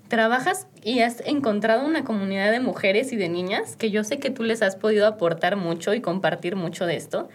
trabajas 0.09 0.67
y 0.83 1.01
has 1.01 1.23
encontrado 1.27 1.87
una 1.87 2.05
comunidad 2.05 2.51
de 2.51 2.59
mujeres 2.61 3.13
y 3.13 3.17
de 3.17 3.29
niñas 3.29 3.77
que 3.77 3.91
yo 3.91 4.03
sé 4.03 4.19
que 4.19 4.31
tú 4.31 4.43
les 4.43 4.63
has 4.63 4.75
podido 4.75 5.07
aportar 5.07 5.57
mucho 5.57 5.95
y 5.95 6.01
compartir 6.01 6.57
mucho 6.57 6.87
de 6.87 6.97
esto. 6.97 7.29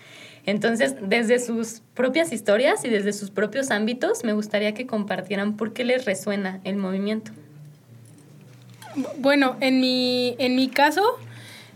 Entonces, 0.46 0.96
desde 1.02 1.40
sus 1.40 1.82
propias 1.94 2.32
historias 2.32 2.84
y 2.84 2.90
desde 2.90 3.14
sus 3.14 3.30
propios 3.30 3.72
ámbitos, 3.72 4.24
me 4.24 4.34
gustaría 4.34 4.74
que 4.74 4.88
compartieran 4.88 5.56
por 5.56 5.74
qué 5.74 5.84
les 5.84 6.06
resuena 6.06 6.60
el 6.64 6.78
movimiento. 6.78 7.32
Bueno, 9.20 9.56
en 9.62 9.80
mi, 9.80 10.36
en 10.40 10.56
mi 10.56 10.68
caso, 10.68 11.04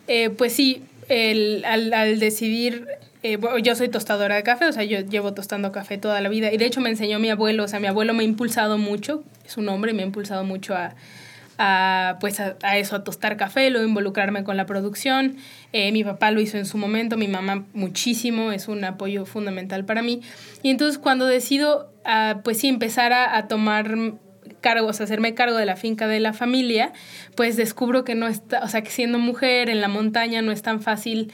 eh, 0.08 0.30
pues 0.32 0.54
sí, 0.54 0.84
el, 1.08 1.63
al, 1.65 1.93
al 1.93 2.19
decidir 2.19 2.88
eh, 3.28 3.39
yo 3.63 3.75
soy 3.75 3.89
tostadora 3.89 4.36
de 4.36 4.43
café, 4.43 4.65
o 4.65 4.71
sea, 4.71 4.84
yo 4.84 4.99
llevo 4.99 5.34
tostando 5.34 5.71
café 5.71 5.97
toda 5.97 6.21
la 6.21 6.30
vida. 6.30 6.54
Y 6.54 6.58
de 6.58 6.65
hecho 6.65 6.80
me 6.80 6.89
enseñó 6.89 7.17
mi 7.17 7.32
abuelo, 7.32 7.63
o 7.63 7.67
sea, 7.67 7.80
mi 7.80 7.88
abuelo 7.88 8.13
me 8.13 8.21
ha 8.21 8.25
impulsado 8.25 8.78
mucho, 8.78 9.23
es 9.43 9.58
un 9.58 9.67
hombre, 9.67 9.93
me 9.93 10.04
ha 10.04 10.06
impulsado 10.06 10.43
mucho 10.43 10.75
a, 10.75 10.93
a, 11.58 12.18
pues 12.20 12.39
a, 12.39 12.58
a, 12.63 12.78
eso, 12.78 12.96
a 12.96 13.04
tostar 13.04 13.38
café, 13.38 13.70
luego 13.70 13.88
involucrarme 13.88 14.44
con 14.44 14.58
la 14.58 14.65
producción. 14.65 15.38
Eh, 15.74 15.91
mi 15.91 16.04
papá 16.04 16.32
lo 16.32 16.41
hizo 16.41 16.58
en 16.58 16.65
su 16.65 16.78
momento, 16.78 17.18
mi 17.18 17.28
mamá 17.28 17.65
muchísimo, 17.74 18.52
es 18.52 18.68
un 18.68 18.84
apoyo 18.84 19.26
fundamental 19.26 19.86
para 19.86 20.02
mí. 20.02 20.22
Y 20.63 20.70
entonces 20.70 20.98
cuando 20.98 21.26
decido, 21.26 21.91
uh, 22.06 22.41
pues 22.41 22.60
sí, 22.60 22.68
empezar 22.68 23.13
a, 23.13 23.38
a 23.38 23.48
tomar 23.48 23.96
cargos, 24.62 25.00
hacerme 25.02 25.36
cargo 25.36 25.58
de 25.58 25.65
la 25.65 25.76
finca 25.76 26.08
de 26.08 26.20
la 26.20 26.34
familia, 26.34 26.91
pues 27.36 27.56
descubro 27.56 28.04
que 28.04 28.15
no 28.15 28.28
está, 28.28 28.62
o 28.63 28.68
sea, 28.68 28.82
que 28.82 28.89
siendo 28.89 29.20
mujer 29.20 29.70
en 29.70 29.82
la 29.82 29.88
montaña 29.88 30.41
no 30.41 30.52
es 30.52 30.62
tan 30.62 30.82
fácil. 30.82 31.32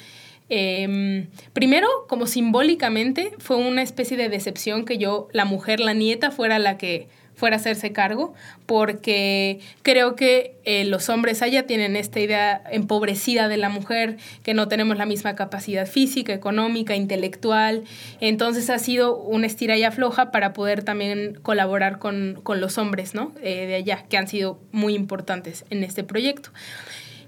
Eh, 0.50 1.28
primero, 1.54 1.88
como 2.10 2.28
simbólicamente, 2.28 3.32
fue 3.40 3.56
una 3.56 3.84
especie 3.84 4.18
de 4.18 4.28
decepción 4.28 4.84
que 4.84 4.98
yo, 4.98 5.30
la 5.32 5.46
mujer, 5.46 5.80
la 5.80 5.94
nieta, 5.94 6.30
fuera 6.30 6.60
la 6.60 6.78
que 6.78 7.08
fuera 7.42 7.56
a 7.56 7.60
hacerse 7.60 7.92
cargo, 7.92 8.36
porque 8.68 9.62
creo 9.82 10.16
que 10.16 10.60
eh, 10.64 10.86
los 10.86 11.10
hombres 11.10 11.42
allá 11.42 11.66
tienen 11.66 11.96
esta 11.96 12.20
idea 12.20 12.62
empobrecida 12.70 13.48
de 13.48 13.58
la 13.58 13.70
mujer, 13.70 14.18
que 14.44 14.54
no 14.54 14.68
tenemos 14.68 14.96
la 14.96 15.08
misma 15.08 15.34
capacidad 15.34 15.88
física, 15.88 16.34
económica, 16.34 16.96
intelectual. 16.96 17.84
Entonces 18.20 18.70
ha 18.70 18.78
sido 18.78 19.18
una 19.18 19.48
estira 19.48 19.76
y 19.76 19.84
afloja 19.84 20.30
para 20.30 20.54
poder 20.54 20.84
también 20.84 21.40
colaborar 21.42 21.98
con, 21.98 22.40
con 22.44 22.62
los 22.62 22.78
hombres 22.78 23.16
¿no? 23.16 23.32
Eh, 23.42 23.66
de 23.66 23.74
allá, 23.74 24.06
que 24.08 24.18
han 24.18 24.28
sido 24.28 24.60
muy 24.72 24.94
importantes 24.94 25.66
en 25.72 25.84
este 25.84 26.04
proyecto. 26.04 26.52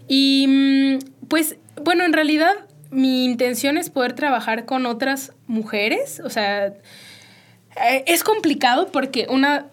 Y 0.08 0.46
mm, 0.48 1.28
pues, 1.28 1.58
bueno, 1.82 2.06
en 2.06 2.14
realidad 2.14 2.54
mi 2.92 3.26
intención 3.26 3.80
es 3.80 3.90
poder 3.90 4.14
trabajar 4.14 4.66
con 4.66 4.86
otras 4.86 5.34
mujeres, 5.48 6.22
o 6.24 6.30
sea, 6.30 6.76
eh, 7.76 8.04
es 8.06 8.24
complicado 8.24 8.92
porque 8.92 9.26
una 9.30 9.68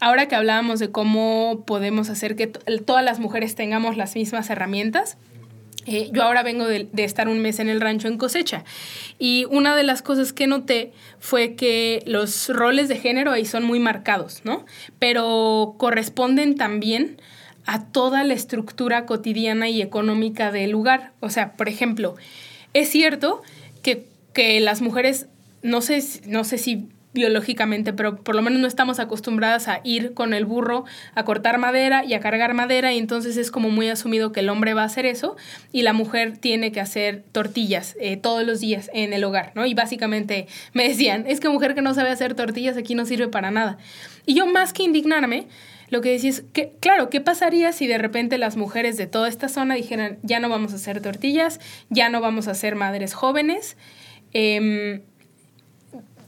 ahora 0.00 0.28
que 0.28 0.36
hablábamos 0.36 0.78
de 0.78 0.90
cómo 0.90 1.64
podemos 1.66 2.10
hacer 2.10 2.36
que 2.36 2.46
todas 2.46 3.04
las 3.04 3.18
mujeres 3.18 3.54
tengamos 3.54 3.96
las 3.96 4.14
mismas 4.14 4.50
herramientas, 4.50 5.16
eh, 5.86 6.10
yo 6.12 6.22
ahora 6.22 6.42
vengo 6.42 6.66
de, 6.66 6.88
de, 6.92 7.04
estar 7.04 7.26
un 7.28 7.40
mes 7.40 7.58
en 7.58 7.70
el 7.70 7.80
rancho 7.80 8.06
en 8.06 8.18
cosecha 8.18 8.64
y 9.18 9.46
una 9.50 9.74
de 9.74 9.82
las 9.82 10.02
cosas 10.02 10.34
que 10.34 10.46
noté 10.46 10.92
fue 11.18 11.54
que 11.54 12.02
los 12.04 12.50
roles 12.50 12.88
de 12.88 12.96
género 12.96 13.32
ahí 13.32 13.46
son 13.46 13.64
muy 13.64 13.80
marcados, 13.80 14.42
¿no? 14.44 14.66
Pero 14.98 15.74
corresponden 15.78 16.54
también 16.56 17.16
a 17.66 17.84
toda 17.84 18.24
la 18.24 18.34
estructura 18.34 19.06
cotidiana 19.06 19.68
y 19.68 19.80
económica 19.80 20.50
del 20.50 20.70
lugar. 20.70 21.12
O 21.20 21.30
sea, 21.30 21.52
por 21.52 21.68
ejemplo, 21.68 22.16
es 22.74 22.88
cierto 22.88 23.42
que, 23.82 24.06
que 24.32 24.60
las 24.60 24.82
mujeres, 24.82 25.26
no 25.62 25.80
sé, 25.80 26.02
no 26.26 26.44
sé 26.44 26.58
si 26.58 26.88
biológicamente, 27.12 27.92
pero 27.92 28.16
por 28.16 28.36
lo 28.36 28.42
menos 28.42 28.60
no 28.60 28.68
estamos 28.68 29.00
acostumbradas 29.00 29.66
a 29.68 29.80
ir 29.82 30.14
con 30.14 30.32
el 30.32 30.44
burro 30.44 30.84
a 31.14 31.24
cortar 31.24 31.58
madera 31.58 32.04
y 32.04 32.14
a 32.14 32.20
cargar 32.20 32.54
madera 32.54 32.92
y 32.92 32.98
entonces 32.98 33.36
es 33.36 33.50
como 33.50 33.68
muy 33.70 33.88
asumido 33.88 34.30
que 34.30 34.40
el 34.40 34.48
hombre 34.48 34.74
va 34.74 34.82
a 34.82 34.86
hacer 34.86 35.06
eso 35.06 35.36
y 35.72 35.82
la 35.82 35.92
mujer 35.92 36.38
tiene 36.38 36.70
que 36.70 36.80
hacer 36.80 37.24
tortillas 37.32 37.96
eh, 38.00 38.16
todos 38.16 38.46
los 38.46 38.60
días 38.60 38.90
en 38.94 39.12
el 39.12 39.24
hogar, 39.24 39.52
¿no? 39.54 39.66
Y 39.66 39.74
básicamente 39.74 40.46
me 40.72 40.86
decían, 40.86 41.24
es 41.26 41.40
que 41.40 41.48
mujer 41.48 41.74
que 41.74 41.82
no 41.82 41.94
sabe 41.94 42.10
hacer 42.10 42.34
tortillas 42.34 42.76
aquí 42.76 42.94
no 42.94 43.04
sirve 43.06 43.28
para 43.28 43.50
nada. 43.50 43.78
Y 44.24 44.34
yo 44.34 44.46
más 44.46 44.72
que 44.72 44.84
indignarme, 44.84 45.48
lo 45.88 46.00
que 46.02 46.10
decía 46.10 46.30
es 46.30 46.44
que, 46.52 46.72
claro, 46.78 47.10
¿qué 47.10 47.20
pasaría 47.20 47.72
si 47.72 47.88
de 47.88 47.98
repente 47.98 48.38
las 48.38 48.56
mujeres 48.56 48.96
de 48.96 49.08
toda 49.08 49.28
esta 49.28 49.48
zona 49.48 49.74
dijeran, 49.74 50.18
ya 50.22 50.38
no 50.38 50.48
vamos 50.48 50.72
a 50.72 50.76
hacer 50.76 51.00
tortillas, 51.02 51.58
ya 51.88 52.08
no 52.08 52.20
vamos 52.20 52.46
a 52.46 52.54
ser 52.54 52.76
madres 52.76 53.14
jóvenes? 53.14 53.76
Eh, 54.32 55.02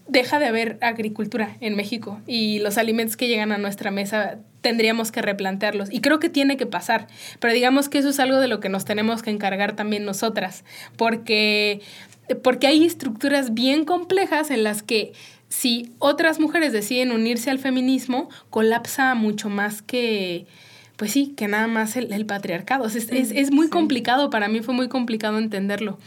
deja 0.08 0.38
de 0.38 0.46
haber 0.46 0.78
agricultura 0.80 1.56
en 1.60 1.76
México 1.76 2.20
y 2.26 2.58
los 2.58 2.78
alimentos 2.78 3.16
que 3.16 3.28
llegan 3.28 3.52
a 3.52 3.58
nuestra 3.58 3.90
mesa 3.90 4.38
tendríamos 4.60 5.12
que 5.12 5.22
replantearlos. 5.22 5.92
Y 5.92 6.00
creo 6.00 6.18
que 6.18 6.28
tiene 6.28 6.56
que 6.56 6.66
pasar, 6.66 7.06
pero 7.40 7.52
digamos 7.52 7.88
que 7.88 7.98
eso 7.98 8.08
es 8.08 8.20
algo 8.20 8.38
de 8.38 8.48
lo 8.48 8.60
que 8.60 8.68
nos 8.68 8.84
tenemos 8.84 9.22
que 9.22 9.30
encargar 9.30 9.76
también 9.76 10.04
nosotras, 10.04 10.64
porque, 10.96 11.80
porque 12.42 12.66
hay 12.66 12.84
estructuras 12.84 13.54
bien 13.54 13.84
complejas 13.84 14.50
en 14.50 14.64
las 14.64 14.82
que 14.82 15.12
si 15.48 15.92
otras 15.98 16.40
mujeres 16.40 16.72
deciden 16.72 17.12
unirse 17.12 17.50
al 17.50 17.58
feminismo, 17.58 18.30
colapsa 18.48 19.14
mucho 19.14 19.50
más 19.50 19.82
que, 19.82 20.46
pues 20.96 21.12
sí, 21.12 21.34
que 21.36 21.46
nada 21.46 21.66
más 21.66 21.96
el, 21.96 22.10
el 22.12 22.24
patriarcado. 22.24 22.86
Es, 22.86 22.96
es, 22.96 23.30
es 23.30 23.50
muy 23.50 23.66
sí. 23.66 23.70
complicado, 23.70 24.30
para 24.30 24.48
mí 24.48 24.60
fue 24.62 24.72
muy 24.72 24.88
complicado 24.88 25.38
entenderlo. 25.38 25.98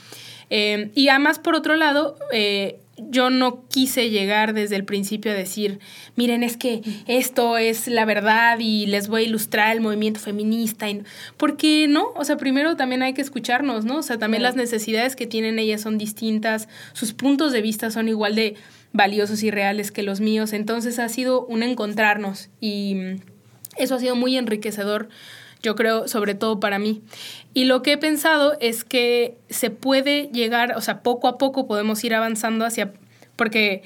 Eh, 0.50 0.92
y 0.96 1.10
además, 1.10 1.40
por 1.40 1.56
otro 1.56 1.76
lado, 1.76 2.18
eh, 2.32 2.80
yo 2.98 3.30
no 3.30 3.68
quise 3.68 4.10
llegar 4.10 4.54
desde 4.54 4.76
el 4.76 4.86
principio 4.86 5.32
a 5.32 5.36
decir, 5.36 5.80
miren, 6.16 6.44
es 6.44 6.56
que 6.56 6.82
esto 7.08 7.58
es 7.58 7.88
la 7.88 8.06
verdad 8.06 8.58
y 8.60 8.86
les 8.86 9.08
voy 9.08 9.24
a 9.24 9.26
ilustrar 9.26 9.76
el 9.76 9.82
movimiento 9.82 10.20
feminista. 10.20 10.90
Y, 10.90 11.04
porque 11.38 11.88
no, 11.90 12.12
o 12.16 12.24
sea, 12.24 12.38
primero 12.38 12.76
también 12.76 13.04
hay 13.04 13.14
que 13.14 13.22
escucharnos, 13.22 13.86
¿no? 13.86 13.98
O 13.98 14.04
sea, 14.04 14.18
también 14.18 14.44
las 14.44 14.56
necesidades 14.56 15.16
que 15.16 15.28
tienen 15.28 15.60
ellas 15.60 15.82
son 15.82 15.98
distintas, 15.98 16.70
sus 16.94 17.14
puntos 17.14 17.52
de 17.52 17.62
vista 17.62 17.92
son 17.92 18.08
igual 18.08 18.36
de 18.36 18.56
valiosos 18.94 19.44
y 19.44 19.52
reales 19.52 19.92
que 19.92 20.04
los 20.04 20.22
míos. 20.22 20.54
Entonces 20.54 21.00
ha 21.00 21.10
sido 21.10 21.46
un 21.46 21.64
encontrarnos 21.64 22.50
y 22.62 22.98
eso 23.78 23.96
ha 23.96 24.00
sido 24.00 24.16
muy 24.16 24.38
enriquecedor 24.38 25.10
yo 25.66 25.76
creo, 25.76 26.08
sobre 26.08 26.36
todo 26.36 26.62
para 26.62 26.80
mí. 26.80 27.02
Y 27.54 27.66
lo 27.66 27.82
que 27.82 27.94
he 27.94 27.98
pensado 27.98 28.56
es 28.62 28.86
que 28.86 29.36
se 29.50 29.72
puede 29.72 30.30
llegar, 30.32 30.78
o 30.78 30.82
sea, 30.82 31.02
poco 31.02 31.28
a 31.28 31.38
poco 31.38 31.68
podemos 31.68 32.02
ir 32.04 32.14
avanzando 32.14 32.66
hacia 32.66 32.94
porque 33.36 33.84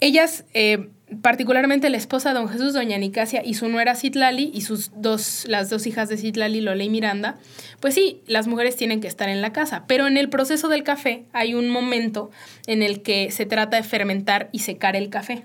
ellas, 0.00 0.44
eh, 0.54 0.88
particularmente 1.22 1.88
la 1.90 1.96
esposa 1.96 2.30
de 2.30 2.36
don 2.36 2.48
Jesús, 2.48 2.74
doña 2.74 2.98
Nicasia, 2.98 3.42
y 3.44 3.54
su 3.54 3.68
nuera 3.68 3.94
Citlali, 3.94 4.50
y 4.52 4.62
sus 4.62 4.90
dos, 4.94 5.44
las 5.46 5.70
dos 5.70 5.86
hijas 5.86 6.08
de 6.08 6.16
Citlali, 6.16 6.60
Lola 6.60 6.84
y 6.84 6.88
Miranda, 6.88 7.36
pues 7.80 7.94
sí, 7.94 8.22
las 8.26 8.46
mujeres 8.46 8.76
tienen 8.76 9.00
que 9.00 9.08
estar 9.08 9.28
en 9.28 9.40
la 9.40 9.52
casa, 9.52 9.84
pero 9.86 10.06
en 10.06 10.16
el 10.16 10.28
proceso 10.28 10.68
del 10.68 10.82
café 10.82 11.24
hay 11.32 11.54
un 11.54 11.68
momento 11.68 12.30
en 12.66 12.82
el 12.82 13.02
que 13.02 13.30
se 13.30 13.46
trata 13.46 13.76
de 13.76 13.82
fermentar 13.82 14.48
y 14.52 14.60
secar 14.60 14.96
el 14.96 15.10
café. 15.10 15.44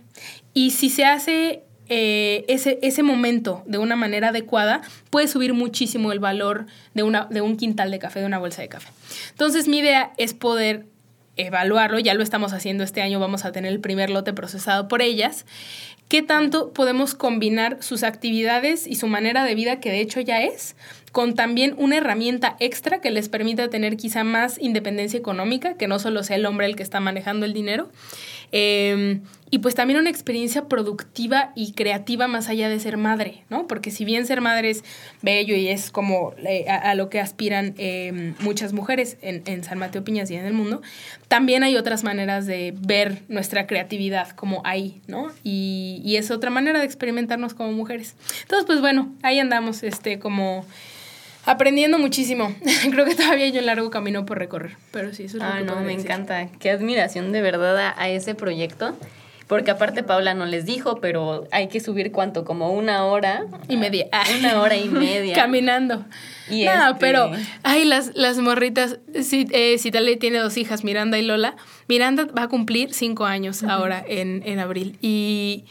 Y 0.54 0.72
si 0.72 0.90
se 0.90 1.06
hace 1.06 1.64
eh, 1.94 2.46
ese, 2.48 2.80
ese 2.82 3.04
momento 3.04 3.64
de 3.66 3.78
una 3.78 3.98
manera 3.98 4.30
adecuada, 4.30 4.80
puede 5.10 5.28
subir 5.28 5.54
muchísimo 5.54 6.14
el 6.14 6.20
valor 6.20 6.66
de, 6.94 7.04
una, 7.04 7.26
de 7.26 7.42
un 7.42 7.58
quintal 7.58 7.92
de 7.92 8.00
café, 8.00 8.22
de 8.22 8.28
una 8.28 8.40
bolsa 8.40 8.62
de 8.62 8.70
café. 8.70 8.88
Entonces 9.32 9.68
mi 9.68 9.80
idea 9.80 10.14
es 10.16 10.34
poder 10.34 10.86
evaluarlo, 11.36 12.00
ya 12.00 12.14
lo 12.14 12.24
estamos 12.24 12.54
haciendo 12.54 12.86
este 12.86 13.02
año, 13.02 13.20
vamos 13.20 13.44
a 13.44 13.52
tener 13.52 13.74
el 13.74 13.82
primer 13.82 14.10
lote 14.10 14.32
procesado 14.32 14.88
por 14.88 15.02
ellas, 15.02 15.46
qué 16.08 16.22
tanto 16.22 16.72
podemos 16.72 17.14
combinar 17.14 17.78
sus 17.82 18.04
actividades 18.04 18.88
y 18.88 18.96
su 18.96 19.08
manera 19.08 19.44
de 19.44 19.54
vida, 19.56 19.82
que 19.82 19.92
de 19.92 20.00
hecho 20.00 20.22
ya 20.22 20.42
es, 20.42 20.78
con 21.12 21.36
también 21.36 21.76
una 21.78 21.98
herramienta 21.98 22.56
extra 22.60 23.02
que 23.02 23.12
les 23.12 23.28
permita 23.28 23.70
tener 23.70 23.98
quizá 23.98 24.24
más 24.24 24.58
independencia 24.60 25.20
económica, 25.20 25.74
que 25.74 25.88
no 25.90 26.00
solo 26.00 26.24
sea 26.24 26.38
el 26.38 26.46
hombre 26.46 26.68
el 26.68 26.78
que 26.78 26.84
está 26.84 27.02
manejando 27.02 27.46
el 27.46 27.54
dinero. 27.54 27.90
Em, 28.52 29.22
y 29.50 29.60
pues 29.60 29.76
también 29.76 30.00
una 30.00 30.10
experiencia 30.10 30.68
productiva 30.68 31.52
y 31.56 31.74
creativa 31.74 32.28
más 32.28 32.48
allá 32.50 32.70
de 32.70 32.80
ser 32.80 32.98
madre, 32.98 33.44
¿no? 33.50 33.68
Porque 33.68 33.92
si 33.92 34.06
bien 34.06 34.26
ser 34.26 34.40
madre 34.40 34.70
es 34.70 34.84
bello 35.22 35.56
y 35.56 35.68
es 35.68 35.92
como 35.92 36.34
eh, 36.48 36.70
a, 36.70 36.96
lo 36.96 37.10
que 37.10 37.20
aspiran 37.20 37.74
em, 37.78 38.34
muchas 38.40 38.72
mujeres 38.72 39.18
en, 39.22 39.44
en, 39.46 39.64
San 39.64 39.78
Mateo 39.78 40.04
Piñas 40.04 40.32
y 40.32 40.36
en 40.36 40.46
el 40.46 40.54
mundo, 40.54 40.82
también 41.28 41.64
hay 41.64 41.76
otras 41.76 42.04
maneras 42.04 42.46
de 42.46 42.74
ver 42.78 43.24
nuestra 43.28 43.68
creatividad 43.68 44.30
como 44.32 44.62
ahí, 44.66 45.02
¿no? 45.08 45.28
Y, 45.44 46.02
y 46.06 46.16
es 46.16 46.32
otra 46.32 46.50
manera 46.50 46.80
de 46.80 46.86
experimentarnos 46.86 47.54
como 47.54 47.72
mujeres. 47.74 48.16
Entonces, 48.44 48.66
pues 48.66 48.80
bueno, 48.80 49.14
ahí 49.22 49.40
andamos, 49.40 49.84
este, 49.84 50.20
como 50.20 50.66
aprendiendo 51.46 52.00
muchísimo. 52.00 52.56
Creo 52.92 53.06
que 53.06 53.16
todavía 53.16 53.46
hay 53.46 53.58
un 53.58 53.66
largo 53.66 53.90
camino 53.90 54.26
por 54.26 54.38
recorrer, 54.38 54.78
pero 54.92 55.14
sí, 55.14 55.24
eso 55.24 55.38
es 55.38 55.44
lo 55.44 55.50
ah, 55.50 55.58
que 55.60 55.64
no, 55.66 55.82
me 55.82 55.94
encanta. 55.94 56.48
Qué 56.60 56.72
admiración 56.72 57.32
de 57.32 57.42
verdad 57.42 57.94
a, 57.96 58.10
ese 58.10 58.36
proyecto. 58.36 58.96
Porque 59.48 59.70
aparte 59.70 60.02
Paula 60.02 60.34
no 60.34 60.46
les 60.46 60.66
dijo, 60.66 61.02
pero 61.02 61.46
hay 61.52 61.68
que 61.68 61.82
subir 61.82 62.14
cuánto, 62.14 62.46
como 62.46 62.72
una 62.72 63.04
hora. 63.04 63.48
Y 63.68 63.76
media. 63.76 64.08
Una 64.40 64.62
hora 64.62 64.78
y 64.78 64.88
media. 64.88 65.36
Caminando. 65.36 66.06
Y 66.50 66.64
no, 66.64 66.72
este 66.72 67.00
pero, 67.02 67.32
ay, 67.62 67.84
las, 67.84 68.16
las 68.16 68.38
morritas, 68.38 69.00
si, 69.22 69.48
eh, 69.52 69.78
Citale 69.78 70.16
tiene 70.16 70.38
dos 70.38 70.56
hijas, 70.56 70.86
Miranda 70.86 71.20
y 71.20 71.24
Lola. 71.24 71.58
Miranda 71.90 72.28
va 72.28 72.44
a 72.44 72.48
cumplir 72.48 72.94
cinco 72.94 73.26
años 73.26 73.64
ahora 73.64 74.02
en, 74.08 74.42
en 74.46 74.60
abril. 74.60 74.98
Y 75.02 75.66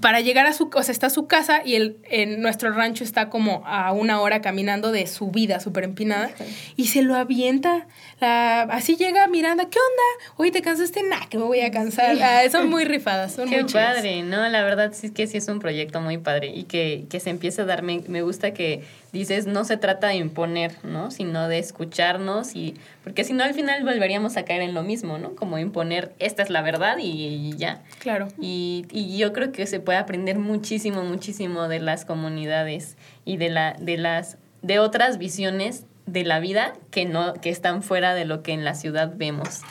para 0.00 0.20
llegar 0.20 0.46
a 0.46 0.52
su, 0.52 0.70
o 0.74 0.82
sea, 0.82 0.92
está 0.92 1.08
su 1.08 1.26
casa 1.26 1.62
y 1.64 1.76
el, 1.76 1.96
en 2.04 2.42
nuestro 2.42 2.72
rancho 2.72 3.02
está 3.02 3.30
como 3.30 3.62
a 3.66 3.92
una 3.92 4.20
hora 4.20 4.42
caminando 4.42 4.92
de 4.92 5.06
su 5.06 5.30
vida 5.30 5.60
súper 5.60 5.84
empinada 5.84 6.30
y 6.76 6.88
se 6.88 7.02
lo 7.02 7.14
avienta. 7.14 7.86
así 8.20 8.96
llega 8.96 9.26
Miranda, 9.26 9.64
¿qué 9.64 9.78
onda? 9.78 10.34
Oye, 10.36 10.50
¿te 10.50 10.60
cansaste? 10.60 11.02
Nah, 11.02 11.26
que 11.28 11.38
me 11.38 11.44
voy 11.44 11.60
a 11.60 11.70
cansar. 11.70 12.16
Ah, 12.20 12.42
son 12.50 12.68
muy 12.68 12.84
rifadas, 12.84 13.34
son 13.34 13.48
Qué 13.48 13.62
muy 13.62 13.72
padre, 13.72 14.22
¿no? 14.22 14.46
La 14.48 14.62
verdad 14.62 14.92
sí 14.94 15.10
que 15.10 15.26
sí 15.26 15.38
es 15.38 15.48
un 15.48 15.60
proyecto 15.60 16.00
muy 16.00 16.18
padre 16.18 16.48
y 16.48 16.64
que, 16.64 17.06
que 17.08 17.20
se 17.20 17.30
empieza 17.30 17.62
a 17.62 17.64
dar, 17.64 17.82
me, 17.82 18.02
me 18.06 18.22
gusta 18.22 18.52
que 18.52 18.82
dices, 19.14 19.46
no 19.46 19.64
se 19.64 19.76
trata 19.76 20.08
de 20.08 20.16
imponer, 20.16 20.74
¿no? 20.82 21.10
Sino 21.10 21.48
de 21.48 21.58
escucharnos 21.58 22.56
y, 22.56 22.74
porque 23.04 23.22
si 23.22 23.32
no 23.32 23.44
al 23.44 23.54
final 23.54 23.84
volveríamos 23.84 24.36
a 24.36 24.44
caer 24.44 24.60
en 24.60 24.74
lo 24.74 24.82
mismo, 24.82 25.18
¿no? 25.18 25.36
Como 25.36 25.58
imponer, 25.58 26.12
esta 26.18 26.42
es 26.42 26.50
la 26.50 26.62
verdad 26.62 26.98
y, 27.00 27.54
ya. 27.56 27.82
Claro. 28.00 28.28
Y, 28.40 28.86
y, 28.90 29.16
yo 29.16 29.32
creo 29.32 29.52
que 29.52 29.66
se 29.66 29.78
puede 29.78 29.98
aprender 29.98 30.38
muchísimo, 30.38 31.04
muchísimo 31.04 31.68
de 31.68 31.78
las 31.78 32.04
comunidades 32.04 32.96
y 33.24 33.36
de, 33.36 33.50
la, 33.50 33.74
de 33.78 33.96
las, 33.96 34.36
de 34.62 34.80
otras 34.80 35.16
visiones 35.16 35.86
de 36.06 36.24
la 36.24 36.40
vida 36.40 36.72
que 36.90 37.04
no, 37.04 37.34
que 37.34 37.50
están 37.50 37.82
fuera 37.82 38.14
de 38.14 38.24
lo 38.24 38.42
que 38.42 38.52
en 38.52 38.64
la 38.64 38.74
ciudad 38.74 39.12
vemos. 39.14 39.62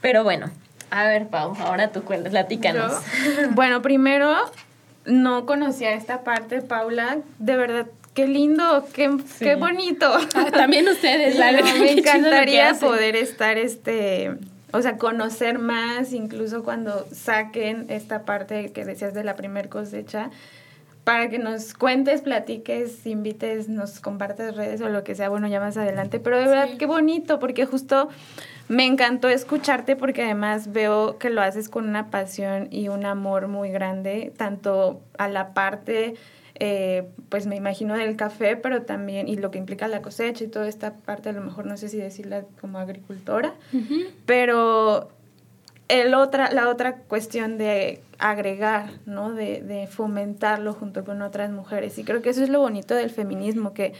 Pero 0.00 0.22
bueno, 0.22 0.50
a 0.92 1.04
ver, 1.04 1.26
Pau, 1.26 1.54
ahora 1.58 1.90
tú 1.90 2.02
platícanos. 2.02 2.92
Bueno, 3.50 3.82
primero 3.82 4.36
no 5.04 5.44
conocía 5.44 5.92
esta 5.94 6.22
parte, 6.22 6.62
Paula. 6.62 7.18
De 7.38 7.56
verdad 7.56 7.86
qué 8.16 8.26
lindo, 8.26 8.86
qué, 8.94 9.14
qué 9.38 9.54
bonito. 9.56 10.10
Ah, 10.34 10.50
también 10.50 10.88
ustedes, 10.88 11.36
la 11.38 11.52
verdad. 11.52 11.74
Me 11.78 11.92
encantaría 11.92 12.74
poder 12.74 13.14
estar, 13.14 13.58
este, 13.58 14.32
o 14.72 14.80
sea, 14.80 14.96
conocer 14.96 15.58
más, 15.58 16.14
incluso 16.14 16.64
cuando 16.64 17.06
saquen 17.12 17.86
esta 17.90 18.24
parte 18.24 18.72
que 18.72 18.86
decías 18.86 19.12
de 19.12 19.22
la 19.22 19.36
primer 19.36 19.68
cosecha, 19.68 20.30
para 21.04 21.28
que 21.28 21.38
nos 21.38 21.74
cuentes, 21.74 22.22
platiques, 22.22 23.06
invites, 23.06 23.68
nos 23.68 24.00
compartas 24.00 24.56
redes 24.56 24.80
o 24.80 24.88
lo 24.88 25.04
que 25.04 25.14
sea, 25.14 25.28
bueno, 25.28 25.46
ya 25.46 25.60
más 25.60 25.76
adelante. 25.76 26.18
Pero 26.18 26.38
de 26.38 26.46
verdad, 26.46 26.70
qué 26.78 26.86
bonito, 26.86 27.38
porque 27.38 27.66
justo 27.66 28.08
me 28.68 28.86
encantó 28.86 29.28
escucharte 29.28 29.94
porque 29.94 30.24
además 30.24 30.72
veo 30.72 31.18
que 31.18 31.28
lo 31.28 31.42
haces 31.42 31.68
con 31.68 31.86
una 31.86 32.10
pasión 32.10 32.68
y 32.70 32.88
un 32.88 33.04
amor 33.04 33.46
muy 33.46 33.68
grande, 33.68 34.32
tanto 34.36 35.02
a 35.18 35.28
la 35.28 35.52
parte 35.52 36.14
eh, 36.58 37.08
pues 37.28 37.46
me 37.46 37.56
imagino 37.56 37.94
del 37.94 38.16
café, 38.16 38.56
pero 38.56 38.82
también, 38.82 39.28
y 39.28 39.36
lo 39.36 39.50
que 39.50 39.58
implica 39.58 39.88
la 39.88 40.00
cosecha 40.00 40.44
y 40.44 40.48
toda 40.48 40.68
esta 40.68 40.94
parte, 40.94 41.28
a 41.28 41.32
lo 41.32 41.42
mejor 41.42 41.66
no 41.66 41.76
sé 41.76 41.88
si 41.88 41.98
decirla 41.98 42.44
como 42.60 42.78
agricultora, 42.78 43.54
pero 44.24 45.10
el 45.88 46.14
otra, 46.14 46.50
la 46.50 46.68
otra 46.68 46.96
cuestión 46.96 47.58
de 47.58 48.00
agregar, 48.18 48.90
¿no? 49.04 49.34
De, 49.34 49.60
de 49.60 49.86
fomentarlo 49.86 50.72
junto 50.72 51.04
con 51.04 51.20
otras 51.20 51.50
mujeres. 51.50 51.98
Y 51.98 52.04
creo 52.04 52.22
que 52.22 52.30
eso 52.30 52.42
es 52.42 52.48
lo 52.48 52.60
bonito 52.60 52.94
del 52.94 53.10
feminismo, 53.10 53.74
que 53.74 53.92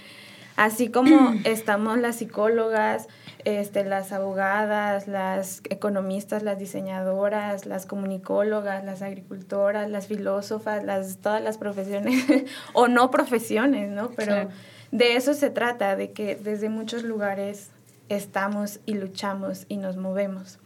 así 0.57 0.89
como 0.89 1.35
estamos 1.45 1.99
las 1.99 2.17
psicólogas, 2.17 3.09
este, 3.47 3.85
las 3.85 4.11
abogadas, 4.11 5.07
las 5.07 5.63
economistas, 5.71 6.43
las 6.43 6.59
diseñadoras, 6.59 7.65
las 7.65 7.87
comunicólogas, 7.87 8.85
las 8.85 9.03
agricultoras, 9.03 9.89
las 9.89 10.09
filósofas, 10.09 10.85
las, 10.85 11.19
todas 11.19 11.41
las 11.41 11.57
profesiones 11.57 12.25
o 12.73 12.89
no 12.89 13.13
profesiones, 13.13 13.89
¿no? 13.89 14.11
Pero 14.17 14.49
de 14.91 15.15
eso 15.15 15.33
se 15.33 15.51
trata, 15.51 15.95
de 15.95 16.11
que 16.11 16.35
desde 16.35 16.69
muchos 16.69 17.05
lugares 17.05 17.71
estamos 18.09 18.81
y 18.85 18.95
luchamos 18.95 19.65
y 19.69 19.77
nos 19.77 19.97
movemos. 19.97 20.59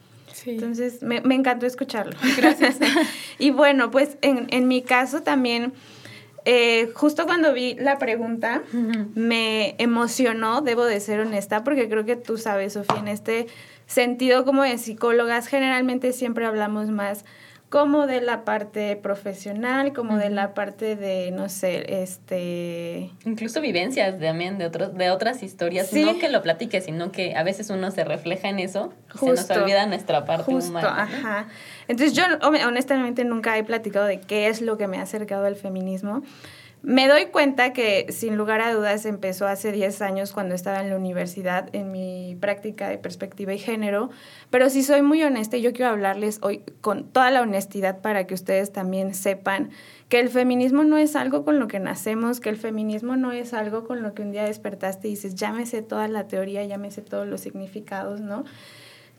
Entonces, 0.46 1.02
me, 1.02 1.20
me 1.20 1.34
encantó 1.34 1.66
escucharlo. 1.66 2.16
Gracias. 2.38 2.78
y 3.38 3.50
bueno, 3.50 3.90
pues 3.90 4.16
en, 4.22 4.46
en 4.52 4.68
mi 4.68 4.80
caso 4.80 5.22
también 5.22 5.74
eh, 6.44 6.90
justo 6.94 7.26
cuando 7.26 7.52
vi 7.52 7.74
la 7.74 7.98
pregunta, 7.98 8.62
me 9.14 9.74
emocionó, 9.78 10.60
debo 10.60 10.84
de 10.84 11.00
ser 11.00 11.20
honesta, 11.20 11.64
porque 11.64 11.88
creo 11.88 12.04
que 12.04 12.16
tú 12.16 12.38
sabes, 12.38 12.74
Sofía, 12.74 12.98
en 12.98 13.08
este 13.08 13.46
sentido 13.86 14.44
como 14.44 14.62
de 14.62 14.78
psicólogas, 14.78 15.46
generalmente 15.46 16.12
siempre 16.12 16.46
hablamos 16.46 16.88
más 16.90 17.24
como 17.70 18.08
de 18.08 18.20
la 18.20 18.44
parte 18.44 18.96
profesional, 18.96 19.92
como 19.92 20.16
de 20.16 20.28
la 20.28 20.54
parte 20.54 20.96
de, 20.96 21.30
no 21.30 21.48
sé, 21.48 22.02
este... 22.02 23.12
Incluso 23.24 23.60
vivencias 23.60 24.18
también 24.18 24.58
de, 24.58 24.66
otros, 24.66 24.92
de 24.96 25.10
otras 25.10 25.44
historias, 25.44 25.92
no 25.92 26.18
que 26.18 26.28
lo 26.28 26.42
platiques, 26.42 26.84
sino 26.84 27.12
que 27.12 27.36
a 27.36 27.44
veces 27.44 27.70
uno 27.70 27.92
se 27.92 28.02
refleja 28.02 28.48
en 28.48 28.58
eso 28.58 28.92
y 29.14 29.18
se 29.18 29.26
nos 29.26 29.50
olvida 29.50 29.86
nuestra 29.86 30.24
parte 30.24 30.52
justo, 30.52 30.70
humana. 30.70 31.04
Ajá. 31.04 31.46
Entonces 31.86 32.12
yo 32.12 32.24
honestamente 32.42 33.24
nunca 33.24 33.56
he 33.56 33.62
platicado 33.62 34.06
de 34.06 34.18
qué 34.20 34.48
es 34.48 34.60
lo 34.62 34.76
que 34.76 34.88
me 34.88 34.98
ha 34.98 35.02
acercado 35.02 35.46
al 35.46 35.54
feminismo. 35.54 36.24
Me 36.82 37.08
doy 37.08 37.26
cuenta 37.26 37.74
que 37.74 38.06
sin 38.10 38.36
lugar 38.36 38.62
a 38.62 38.72
dudas 38.72 39.04
empezó 39.04 39.46
hace 39.46 39.70
10 39.70 40.00
años 40.00 40.32
cuando 40.32 40.54
estaba 40.54 40.80
en 40.80 40.88
la 40.88 40.96
universidad 40.96 41.68
en 41.74 41.92
mi 41.92 42.38
práctica 42.40 42.88
de 42.88 42.96
perspectiva 42.96 43.52
y 43.52 43.58
género, 43.58 44.08
pero 44.48 44.70
si 44.70 44.82
soy 44.82 45.02
muy 45.02 45.22
honesta 45.22 45.58
yo 45.58 45.74
quiero 45.74 45.90
hablarles 45.90 46.38
hoy 46.40 46.62
con 46.80 47.04
toda 47.04 47.30
la 47.30 47.42
honestidad 47.42 48.00
para 48.00 48.26
que 48.26 48.32
ustedes 48.32 48.72
también 48.72 49.14
sepan 49.14 49.70
que 50.08 50.20
el 50.20 50.30
feminismo 50.30 50.82
no 50.82 50.96
es 50.96 51.16
algo 51.16 51.44
con 51.44 51.58
lo 51.60 51.68
que 51.68 51.80
nacemos, 51.80 52.40
que 52.40 52.48
el 52.48 52.56
feminismo 52.56 53.14
no 53.14 53.30
es 53.30 53.52
algo 53.52 53.84
con 53.84 54.02
lo 54.02 54.14
que 54.14 54.22
un 54.22 54.32
día 54.32 54.44
despertaste 54.44 55.06
y 55.06 55.10
dices, 55.10 55.34
llámese 55.34 55.82
toda 55.82 56.08
la 56.08 56.28
teoría, 56.28 56.64
llámese 56.64 57.02
todos 57.02 57.28
los 57.28 57.42
significados, 57.42 58.22
¿no? 58.22 58.44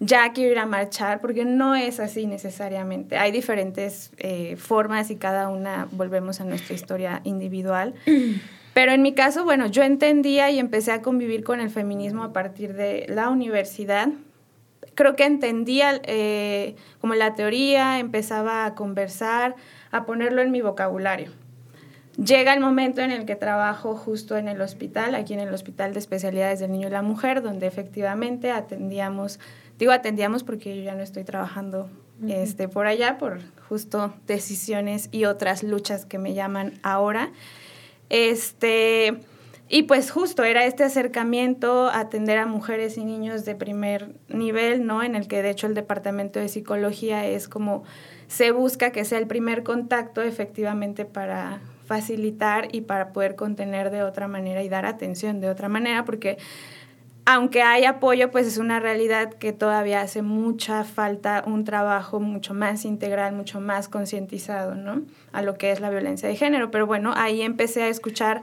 Ya 0.04 0.34
quiero 0.34 0.52
ir 0.52 0.58
a 0.58 0.66
marchar, 0.66 1.22
porque 1.22 1.46
no 1.46 1.76
es 1.76 2.00
así 2.00 2.26
necesariamente. 2.26 3.18
Hay 3.18 3.32
diferentes 3.32 4.12
eh, 4.18 4.56
formas 4.58 5.12
y 5.12 5.16
cada 5.16 5.48
una 5.48 5.88
volvemos 5.92 6.42
a 6.42 6.44
nuestra 6.44 6.74
historia 6.74 7.22
individual. 7.24 7.94
Pero 8.74 8.94
en 8.94 9.04
mi 9.04 9.14
caso, 9.14 9.44
bueno, 9.44 9.68
yo 9.68 9.84
entendía 9.84 10.50
y 10.50 10.58
empecé 10.58 10.92
a 10.92 11.04
convivir 11.04 11.44
con 11.44 11.60
el 11.60 11.70
feminismo 11.70 12.24
a 12.24 12.34
partir 12.34 12.74
de 12.74 13.06
la 13.10 13.30
universidad. 13.30 14.10
Creo 14.96 15.16
que 15.16 15.26
entendía 15.26 16.02
eh, 16.04 16.76
como 17.00 17.14
la 17.14 17.36
teoría, 17.36 18.00
empezaba 18.00 18.66
a 18.66 18.74
conversar, 18.74 19.56
a 19.92 20.06
ponerlo 20.06 20.42
en 20.42 20.50
mi 20.50 20.62
vocabulario. 20.62 21.32
Llega 22.18 22.54
el 22.54 22.60
momento 22.60 23.02
en 23.02 23.12
el 23.12 23.26
que 23.26 23.36
trabajo 23.36 23.96
justo 23.96 24.36
en 24.36 24.48
el 24.48 24.62
hospital, 24.62 25.14
aquí 25.14 25.34
en 25.34 25.40
el 25.42 25.54
Hospital 25.54 25.94
de 25.94 26.00
Especialidades 26.00 26.60
del 26.60 26.72
Niño 26.72 26.88
y 26.88 26.92
la 26.92 27.04
Mujer, 27.04 27.42
donde 27.42 27.68
efectivamente 27.68 28.52
atendíamos 28.52 29.40
Digo, 29.82 29.94
atendíamos 29.94 30.44
porque 30.44 30.78
yo 30.78 30.84
ya 30.84 30.94
no 30.94 31.02
estoy 31.02 31.24
trabajando 31.24 31.90
este, 32.30 32.68
por 32.68 32.86
allá, 32.86 33.18
por 33.18 33.40
justo 33.68 34.14
decisiones 34.28 35.10
y 35.12 35.26
otras 35.26 35.64
luchas 35.64 36.06
que 36.06 36.20
me 36.20 36.36
llaman 36.36 36.74
ahora. 36.84 37.32
Este, 38.12 39.18
y 39.70 39.82
pues 39.82 40.12
justo 40.12 40.44
era 40.44 40.66
este 40.66 40.84
acercamiento 40.84 41.90
atender 41.90 42.38
a 42.38 42.46
mujeres 42.46 42.96
y 43.00 43.06
niños 43.06 43.44
de 43.44 43.56
primer 43.56 44.14
nivel, 44.30 44.86
¿no? 44.86 45.02
En 45.02 45.16
el 45.16 45.28
que 45.28 45.42
de 45.42 45.50
hecho 45.50 45.66
el 45.66 45.74
departamento 45.74 46.40
de 46.40 46.48
psicología 46.48 47.26
es 47.26 47.48
como 47.48 47.84
se 48.28 48.52
busca 48.52 48.92
que 48.92 49.04
sea 49.04 49.18
el 49.18 49.26
primer 49.26 49.64
contacto 49.64 50.22
efectivamente 50.22 51.06
para 51.06 51.60
facilitar 51.88 52.68
y 52.72 52.82
para 52.82 53.14
poder 53.14 53.36
contener 53.36 53.90
de 53.90 54.04
otra 54.04 54.28
manera 54.28 54.62
y 54.62 54.70
dar 54.70 54.86
atención 54.86 55.42
de 55.42 55.50
otra 55.50 55.70
manera, 55.70 56.06
porque 56.06 56.38
aunque 57.26 57.62
hay 57.62 57.86
apoyo, 57.86 58.32
pues 58.32 58.48
es 58.48 58.58
una 58.58 58.80
realidad 58.80 59.34
que 59.34 59.54
todavía 59.54 60.02
hace 60.02 60.22
mucha 60.22 60.84
falta 60.84 61.44
un 61.46 61.64
trabajo 61.64 62.20
mucho 62.20 62.54
más 62.54 62.84
integral, 62.84 63.34
mucho 63.34 63.60
más 63.60 63.88
concientizado, 63.88 64.76
¿no? 64.76 65.04
A 65.32 65.42
lo 65.42 65.58
que 65.58 65.72
es 65.72 65.80
la 65.80 65.90
violencia 65.90 66.28
de 66.28 66.36
género. 66.36 66.72
Pero 66.72 66.88
bueno, 66.88 67.14
ahí 67.16 67.42
empecé 67.42 67.84
a 67.84 67.88
escuchar 67.90 68.42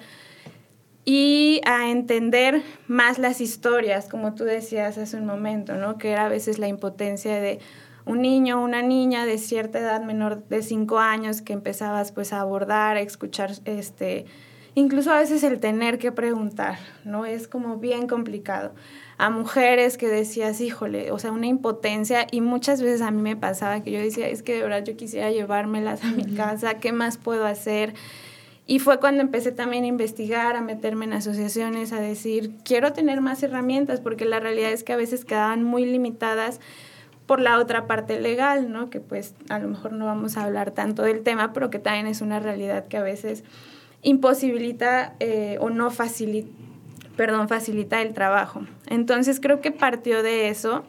y 1.04 1.60
a 1.64 1.90
entender 1.90 2.62
más 2.86 3.18
las 3.18 3.40
historias, 3.40 4.08
como 4.08 4.34
tú 4.34 4.44
decías 4.44 4.98
hace 4.98 5.16
un 5.16 5.26
momento, 5.26 5.74
¿no? 5.74 5.98
Que 5.98 6.10
era 6.10 6.26
a 6.26 6.28
veces 6.28 6.58
la 6.58 6.68
impotencia 6.68 7.40
de 7.40 7.58
un 8.04 8.22
niño 8.22 8.60
o 8.60 8.64
una 8.64 8.82
niña 8.82 9.26
de 9.26 9.38
cierta 9.38 9.78
edad 9.80 10.02
menor 10.02 10.46
de 10.48 10.62
cinco 10.62 10.98
años 10.98 11.42
que 11.42 11.52
empezabas 11.52 12.12
pues 12.12 12.32
a 12.32 12.40
abordar, 12.40 12.96
a 12.96 13.00
escuchar 13.00 13.52
este 13.64 14.26
incluso 14.78 15.12
a 15.12 15.18
veces 15.18 15.42
el 15.42 15.58
tener 15.58 15.98
que 15.98 16.12
preguntar, 16.12 16.78
¿no? 17.04 17.26
Es 17.26 17.48
como 17.48 17.78
bien 17.78 18.06
complicado. 18.06 18.72
A 19.16 19.30
mujeres 19.30 19.98
que 19.98 20.08
decías, 20.08 20.60
híjole, 20.60 21.10
o 21.10 21.18
sea, 21.18 21.32
una 21.32 21.46
impotencia 21.46 22.26
y 22.30 22.40
muchas 22.40 22.80
veces 22.80 23.00
a 23.00 23.10
mí 23.10 23.20
me 23.20 23.36
pasaba 23.36 23.82
que 23.82 23.90
yo 23.90 23.98
decía, 23.98 24.28
es 24.28 24.42
que 24.42 24.54
de 24.54 24.62
verdad 24.62 24.84
yo 24.84 24.96
quisiera 24.96 25.30
llevármelas 25.30 26.04
a 26.04 26.12
mi 26.12 26.24
casa, 26.36 26.74
¿qué 26.74 26.92
más 26.92 27.16
puedo 27.18 27.44
hacer? 27.44 27.94
Y 28.66 28.78
fue 28.78 29.00
cuando 29.00 29.22
empecé 29.22 29.50
también 29.50 29.84
a 29.84 29.88
investigar, 29.88 30.54
a 30.54 30.60
meterme 30.60 31.06
en 31.06 31.14
asociaciones, 31.14 31.92
a 31.92 32.00
decir, 32.00 32.52
quiero 32.64 32.92
tener 32.92 33.20
más 33.20 33.42
herramientas, 33.42 34.00
porque 34.00 34.26
la 34.26 34.40
realidad 34.40 34.70
es 34.70 34.84
que 34.84 34.92
a 34.92 34.96
veces 34.96 35.24
quedaban 35.24 35.64
muy 35.64 35.86
limitadas 35.86 36.60
por 37.26 37.40
la 37.40 37.58
otra 37.58 37.86
parte 37.86 38.20
legal, 38.20 38.70
¿no? 38.70 38.90
Que 38.90 39.00
pues 39.00 39.34
a 39.48 39.58
lo 39.58 39.68
mejor 39.68 39.92
no 39.92 40.06
vamos 40.06 40.36
a 40.36 40.44
hablar 40.44 40.70
tanto 40.70 41.02
del 41.02 41.22
tema, 41.22 41.52
pero 41.52 41.70
que 41.70 41.78
también 41.78 42.06
es 42.06 42.20
una 42.20 42.40
realidad 42.40 42.86
que 42.86 42.96
a 42.96 43.02
veces 43.02 43.42
imposibilita 44.02 45.14
eh, 45.20 45.56
o 45.60 45.70
no 45.70 45.90
facilita, 45.90 46.50
perdón, 47.16 47.48
facilita 47.48 48.00
el 48.02 48.14
trabajo. 48.14 48.62
Entonces 48.86 49.40
creo 49.40 49.60
que 49.60 49.72
partió 49.72 50.22
de 50.22 50.48
eso. 50.48 50.84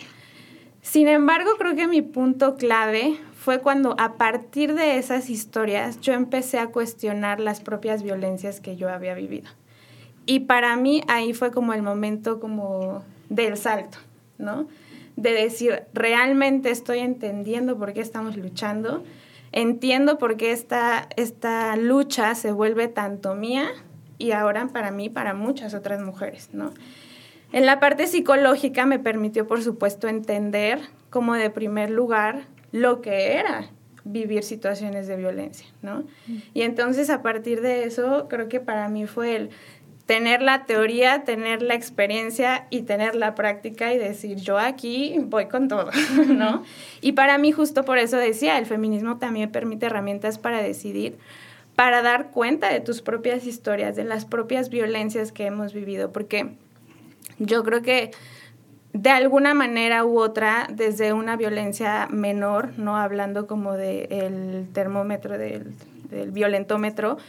Sin 0.82 1.08
embargo, 1.08 1.52
creo 1.58 1.76
que 1.76 1.88
mi 1.88 2.02
punto 2.02 2.56
clave 2.56 3.18
fue 3.36 3.60
cuando 3.60 3.96
a 4.00 4.14
partir 4.14 4.76
de 4.76 4.98
esas 4.98 5.30
historias 5.30 6.00
yo 6.02 6.14
empecé 6.14 6.60
a 6.60 6.68
cuestionar 6.68 7.40
las 7.40 7.62
propias 7.62 8.04
violencias 8.04 8.60
que 8.60 8.76
yo 8.76 8.90
había 8.90 9.14
vivido. 9.14 9.50
Y 10.26 10.42
para 10.42 10.76
mí 10.76 11.02
ahí 11.08 11.34
fue 11.34 11.52
como 11.52 11.74
el 11.74 11.82
momento 11.82 12.40
como 12.40 13.04
del 13.30 13.58
salto, 13.58 13.98
¿no? 14.38 14.68
De 15.16 15.32
decir, 15.32 15.84
realmente 15.94 16.70
estoy 16.70 17.00
entendiendo 17.00 17.78
por 17.78 17.94
qué 17.94 18.02
estamos 18.02 18.38
luchando, 18.38 19.04
entiendo 19.52 20.18
por 20.18 20.38
qué 20.38 20.52
esta, 20.52 21.08
esta 21.16 21.76
lucha 21.76 22.36
se 22.36 22.52
vuelve 22.52 22.88
tanto 22.88 23.36
mía 23.36 23.70
y 24.18 24.32
ahora 24.32 24.68
para 24.68 24.92
mí, 24.92 25.10
para 25.10 25.34
muchas 25.34 25.74
otras 25.74 26.02
mujeres, 26.02 26.50
¿no? 26.54 26.74
En 27.52 27.66
la 27.66 27.80
parte 27.80 28.06
psicológica 28.06 28.86
me 28.86 29.00
permitió, 29.00 29.48
por 29.48 29.64
supuesto, 29.64 30.08
entender 30.08 30.80
como 31.10 31.34
de 31.34 31.50
primer 31.50 31.90
lugar 31.90 32.44
lo 32.72 33.02
que 33.02 33.34
era 33.34 33.72
vivir 34.04 34.44
situaciones 34.44 35.08
de 35.08 35.18
violencia, 35.18 35.68
¿no? 35.82 36.04
Y 36.54 36.62
entonces 36.62 37.10
a 37.10 37.22
partir 37.22 37.62
de 37.62 37.84
eso 37.84 38.28
creo 38.30 38.50
que 38.50 38.60
para 38.60 38.88
mí 38.90 39.08
fue 39.08 39.36
el 39.36 39.50
tener 40.10 40.42
la 40.42 40.66
teoría, 40.66 41.24
tener 41.24 41.62
la 41.62 41.76
experiencia 41.76 42.66
y 42.72 42.82
tener 42.82 43.14
la 43.14 43.36
práctica 43.36 43.94
y 43.94 44.00
decir, 44.00 44.38
yo 44.38 44.58
aquí 44.58 45.14
voy 45.20 45.46
con 45.46 45.68
todo, 45.68 45.92
¿no? 46.28 46.64
Y 47.00 47.12
para 47.12 47.38
mí 47.38 47.52
justo 47.52 47.86
por 47.86 48.00
eso 48.00 48.18
decía, 48.18 48.58
el 48.58 48.66
feminismo 48.66 49.20
también 49.20 49.52
permite 49.52 49.86
herramientas 49.86 50.40
para 50.40 50.64
decidir, 50.64 51.20
para 51.76 52.02
dar 52.02 52.32
cuenta 52.32 52.74
de 52.74 52.80
tus 52.80 53.04
propias 53.04 53.46
historias, 53.46 53.96
de 53.96 54.04
las 54.04 54.26
propias 54.26 54.72
violencias 54.72 55.32
que 55.32 55.46
hemos 55.46 55.74
vivido, 55.74 56.12
porque 56.12 56.54
yo 57.38 57.64
creo 57.64 57.84
que 57.84 58.10
de 58.94 59.12
alguna 59.12 59.54
manera 59.54 60.06
u 60.06 60.20
otra, 60.20 60.70
desde 60.72 61.14
una 61.14 61.38
violencia 61.38 62.08
menor, 62.10 62.72
no 62.80 62.98
hablando 62.98 63.46
como 63.46 63.74
del 63.74 64.70
termómetro, 64.74 65.38
del, 65.38 65.72
del 66.10 66.32
violentómetro, 66.32 67.20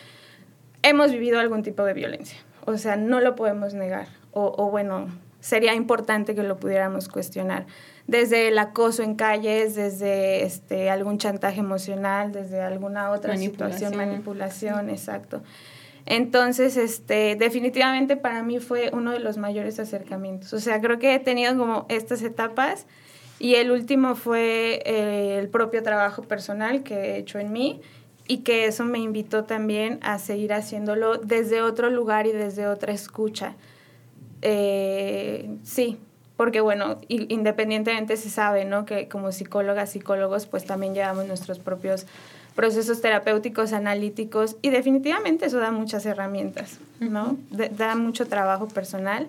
hemos 0.83 1.13
vivido 1.13 1.41
algún 1.41 1.63
tipo 1.63 1.85
de 1.85 1.93
violencia 1.93 2.39
o 2.65 2.79
sea, 2.79 2.97
no 2.97 3.21
lo 3.21 3.37
podemos 3.37 3.75
negar. 3.75 4.09
O, 4.33 4.71
bueno, 4.71 5.09
sería 5.41 5.75
importante 5.75 6.35
que 6.35 6.43
lo 6.43 6.59
pudiéramos 6.59 7.09
cuestionar. 7.09 7.67
Desde 8.07 8.49
el 8.49 8.59
acoso 8.59 9.03
en 9.03 9.15
calles, 9.15 9.75
desde 9.75 10.45
este, 10.45 10.91
algún 10.91 11.19
chantaje 11.19 11.61
emocional, 11.61 12.33
desde 12.33 12.61
alguna 12.61 13.11
otra 13.11 13.37
situación, 13.37 13.97
manipulación, 13.97 14.89
exacto. 14.89 15.43
Entonces, 16.07 16.77
este, 16.77 17.37
definitivamente 17.37 18.17
para 18.17 18.43
mí 18.43 18.59
fue 18.59 18.91
uno 18.93 19.13
de 19.13 19.21
los 19.21 19.37
mayores 19.37 19.79
acercamientos. 19.79 20.53
O 20.53 20.61
sea, 20.61 20.81
creo 20.81 20.99
que 20.99 21.15
he 21.15 21.19
tenido 21.19 21.57
como 21.57 21.87
estas 21.89 22.23
etapas 22.23 22.87
y 23.39 23.55
el 23.55 23.71
último 23.71 24.15
fue 24.17 24.83
eh, 24.85 25.39
el 25.39 25.49
propio 25.49 25.83
trabajo 25.83 26.23
personal 26.23 26.83
que 26.83 26.95
he 26.95 27.17
hecho 27.17 27.39
en 27.39 27.53
mí 27.53 27.81
y 28.31 28.39
que 28.39 28.67
eso 28.67 28.85
me 28.85 29.01
invitó 29.01 29.43
también 29.43 29.99
a 30.03 30.21
seguir 30.21 30.53
haciéndolo 30.53 31.19
desde 31.19 31.63
otro 31.63 31.91
lugar 31.91 32.29
y 32.29 32.33
desde 32.33 32.69
otra 32.69 32.93
escucha. 32.93 33.55
Eh, 34.41 35.51
sí, 35.65 35.99
porque 36.37 36.61
bueno, 36.61 37.01
independientemente 37.09 38.17
se 38.17 38.31
sabe, 38.31 38.65
¿no? 38.65 38.85
Que 38.85 39.09
como 39.09 39.33
psicólogas, 39.33 39.91
psicólogos, 39.91 40.47
pues 40.47 40.65
también 40.65 40.95
llevamos 40.95 41.27
nuestros 41.27 41.59
propios 41.59 42.07
procesos 42.55 43.01
terapéuticos, 43.01 43.73
analíticos, 43.73 44.55
y 44.63 44.71
definitivamente 44.71 45.47
eso 45.47 45.59
da 45.59 45.73
muchas 45.73 46.07
herramientas, 46.07 46.79
¿no? 47.01 47.37
da 47.51 47.97
mucho 47.97 48.29
trabajo 48.29 48.69
personal. 48.69 49.27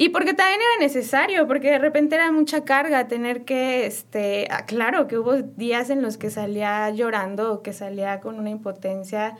Y 0.00 0.10
porque 0.10 0.32
también 0.32 0.60
era 0.60 0.86
necesario, 0.86 1.48
porque 1.48 1.72
de 1.72 1.78
repente 1.80 2.14
era 2.14 2.30
mucha 2.30 2.64
carga 2.64 3.08
tener 3.08 3.44
que, 3.44 3.84
este, 3.84 4.46
ah, 4.48 4.64
claro 4.64 5.08
que 5.08 5.18
hubo 5.18 5.34
días 5.42 5.90
en 5.90 6.02
los 6.02 6.16
que 6.16 6.30
salía 6.30 6.88
llorando, 6.90 7.62
que 7.62 7.72
salía 7.72 8.20
con 8.20 8.38
una 8.38 8.48
impotencia, 8.48 9.36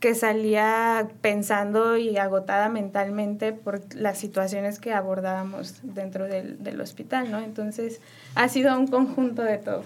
que 0.00 0.14
salía 0.14 1.08
pensando 1.22 1.96
y 1.96 2.18
agotada 2.18 2.68
mentalmente 2.68 3.54
por 3.54 3.80
las 3.94 4.18
situaciones 4.18 4.78
que 4.78 4.92
abordábamos 4.92 5.76
dentro 5.82 6.24
del, 6.26 6.62
del 6.62 6.82
hospital, 6.82 7.30
¿no? 7.30 7.40
Entonces 7.40 8.02
ha 8.34 8.50
sido 8.50 8.78
un 8.78 8.88
conjunto 8.88 9.40
de 9.40 9.56
todo. 9.56 9.84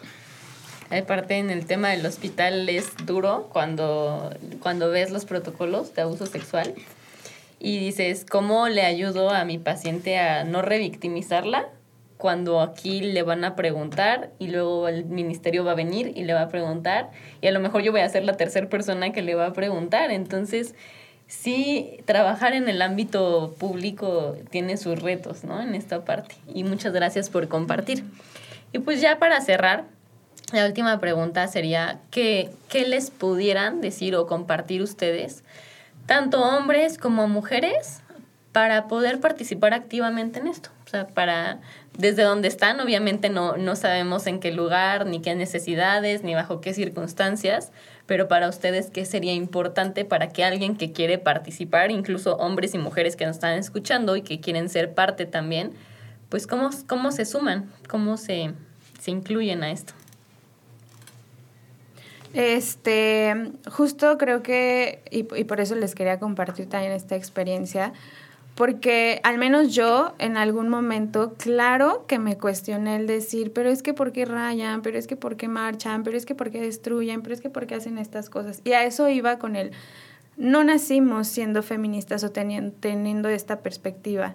Aparte 0.91 1.37
en 1.37 1.51
el 1.51 1.65
tema 1.65 1.91
del 1.91 2.05
hospital 2.05 2.69
es 2.69 2.91
duro 3.07 3.49
cuando, 3.53 4.35
cuando 4.59 4.91
ves 4.91 5.13
los 5.13 5.27
protocolos 5.27 5.95
de 5.95 6.03
abuso 6.03 6.27
sexual 6.27 6.75
y 7.61 7.79
dices, 7.79 8.25
¿cómo 8.29 8.69
le 8.69 8.83
ayudo 8.83 9.31
a 9.31 9.45
mi 9.45 9.59
paciente 9.59 10.19
a 10.19 10.45
no 10.45 10.63
revictimizarla? 10.63 11.69
Cuando 12.17 12.61
aquí 12.61 13.01
le 13.01 13.23
van 13.23 13.45
a 13.45 13.55
preguntar 13.55 14.31
y 14.39 14.49
luego 14.49 14.89
el 14.89 15.05
ministerio 15.05 15.65
va 15.65 15.73
a 15.73 15.77
venir 15.77 16.13
y 16.17 16.25
le 16.25 16.35
va 16.35 16.43
a 16.43 16.49
preguntar 16.49 17.11
y 17.41 17.47
a 17.47 17.53
lo 17.53 17.61
mejor 17.61 17.83
yo 17.83 17.93
voy 17.93 18.01
a 18.01 18.09
ser 18.09 18.25
la 18.25 18.37
tercera 18.37 18.69
persona 18.69 19.13
que 19.13 19.23
le 19.23 19.35
va 19.35 19.47
a 19.47 19.53
preguntar. 19.53 20.11
Entonces, 20.11 20.75
sí, 21.29 22.01
trabajar 22.07 22.55
en 22.55 22.69
el 22.69 22.83
ámbito 22.83 23.55
público 23.59 24.37
tiene 24.51 24.77
sus 24.77 25.01
retos, 25.01 25.45
¿no? 25.45 25.63
En 25.63 25.75
esta 25.77 26.05
parte. 26.05 26.35
Y 26.53 26.65
muchas 26.65 26.93
gracias 26.93 27.31
por 27.31 27.47
compartir. 27.47 28.05
Y 28.73 28.81
pues 28.81 29.01
ya 29.01 29.19
para 29.19 29.41
cerrar, 29.41 29.85
la 30.53 30.67
última 30.67 30.99
pregunta 30.99 31.47
sería, 31.47 32.01
¿qué, 32.11 32.51
qué 32.69 32.87
les 32.87 33.11
pudieran 33.11 33.81
decir 33.81 34.17
o 34.17 34.27
compartir 34.27 34.83
ustedes? 34.83 35.45
Tanto 36.09 36.41
hombres 36.41 36.97
como 36.97 37.29
mujeres 37.29 38.01
para 38.53 38.89
poder 38.89 39.21
participar 39.21 39.75
activamente 39.75 40.41
en 40.41 40.47
esto. 40.47 40.71
O 40.87 40.89
sea, 40.89 41.07
para 41.07 41.61
desde 41.99 42.23
donde 42.23 42.49
están, 42.49 42.81
obviamente 42.81 43.29
no, 43.29 43.59
no 43.59 43.77
sabemos 43.77 44.27
en 44.27 44.41
qué 44.41 44.51
lugar, 44.51 45.05
ni 45.05 45.21
qué 45.21 45.35
necesidades, 45.35 46.23
ni 46.25 46.35
bajo 46.35 46.63
qué 46.63 46.73
circunstancias, 46.73 47.73
pero 48.07 48.27
para 48.27 48.49
ustedes, 48.49 48.89
¿qué 48.91 49.05
sería 49.05 49.35
importante 49.35 50.07
para 50.07 50.31
que 50.31 50.45
alguien 50.45 50.79
que 50.79 50.93
quiere 50.93 51.19
participar, 51.19 51.91
incluso 51.91 52.37
hombres 52.37 52.73
y 52.73 52.79
mujeres 52.79 53.15
que 53.15 53.27
nos 53.27 53.37
están 53.37 53.59
escuchando 53.59 54.17
y 54.17 54.23
que 54.23 54.41
quieren 54.41 54.71
ser 54.71 54.95
parte 54.95 55.27
también, 55.27 55.73
pues 56.31 56.47
cómo, 56.47 56.71
cómo 56.87 57.13
se 57.13 57.27
suman, 57.27 57.71
cómo 57.87 58.17
se, 58.17 58.55
se 58.99 59.11
incluyen 59.11 59.63
a 59.63 59.73
esto? 59.73 59.93
Este, 62.35 63.53
justo 63.71 64.19
creo 64.19 64.43
que, 64.43 65.03
y, 65.11 65.23
por 65.23 65.61
eso 65.61 65.75
les 65.75 65.95
quería 65.95 66.19
compartir 66.19 66.69
también 66.69 66.93
esta 66.93 67.17
experiencia, 67.17 67.93
porque 68.55 69.21
al 69.23 69.39
menos 69.39 69.75
yo 69.75 70.15
en 70.19 70.37
algún 70.37 70.69
momento, 70.69 71.35
claro 71.39 72.05
que 72.07 72.19
me 72.19 72.37
cuestioné 72.37 72.97
el 72.97 73.07
decir, 73.07 73.53
pero 73.53 73.71
es 73.71 73.83
que 73.83 73.95
por 73.95 74.13
qué 74.13 74.25
rayan, 74.25 74.83
pero 74.83 74.99
es 74.99 75.07
que 75.07 75.17
por 75.17 75.37
qué 75.37 75.49
marchan, 75.49 76.03
pero 76.03 76.17
es 76.17 76.27
que 76.27 76.35
por 76.35 76.51
qué 76.51 76.61
destruyen, 76.61 77.23
pero 77.23 77.35
es 77.35 77.41
que 77.41 77.51
por 77.51 77.67
qué 77.67 77.77
hacen 77.77 77.99
estas 77.99 78.29
cosas. 78.29 78.61
Y 78.65 78.73
a 78.73 78.85
eso 78.85 79.09
iba 79.09 79.39
con 79.39 79.57
el, 79.57 79.71
no 80.37 80.65
nacimos 80.65 81.29
siendo 81.29 81.63
feministas 81.63 82.25
o 82.25 82.31
teniendo, 82.31 82.75
teniendo 82.79 83.29
esta 83.29 83.61
perspectiva. 83.61 84.35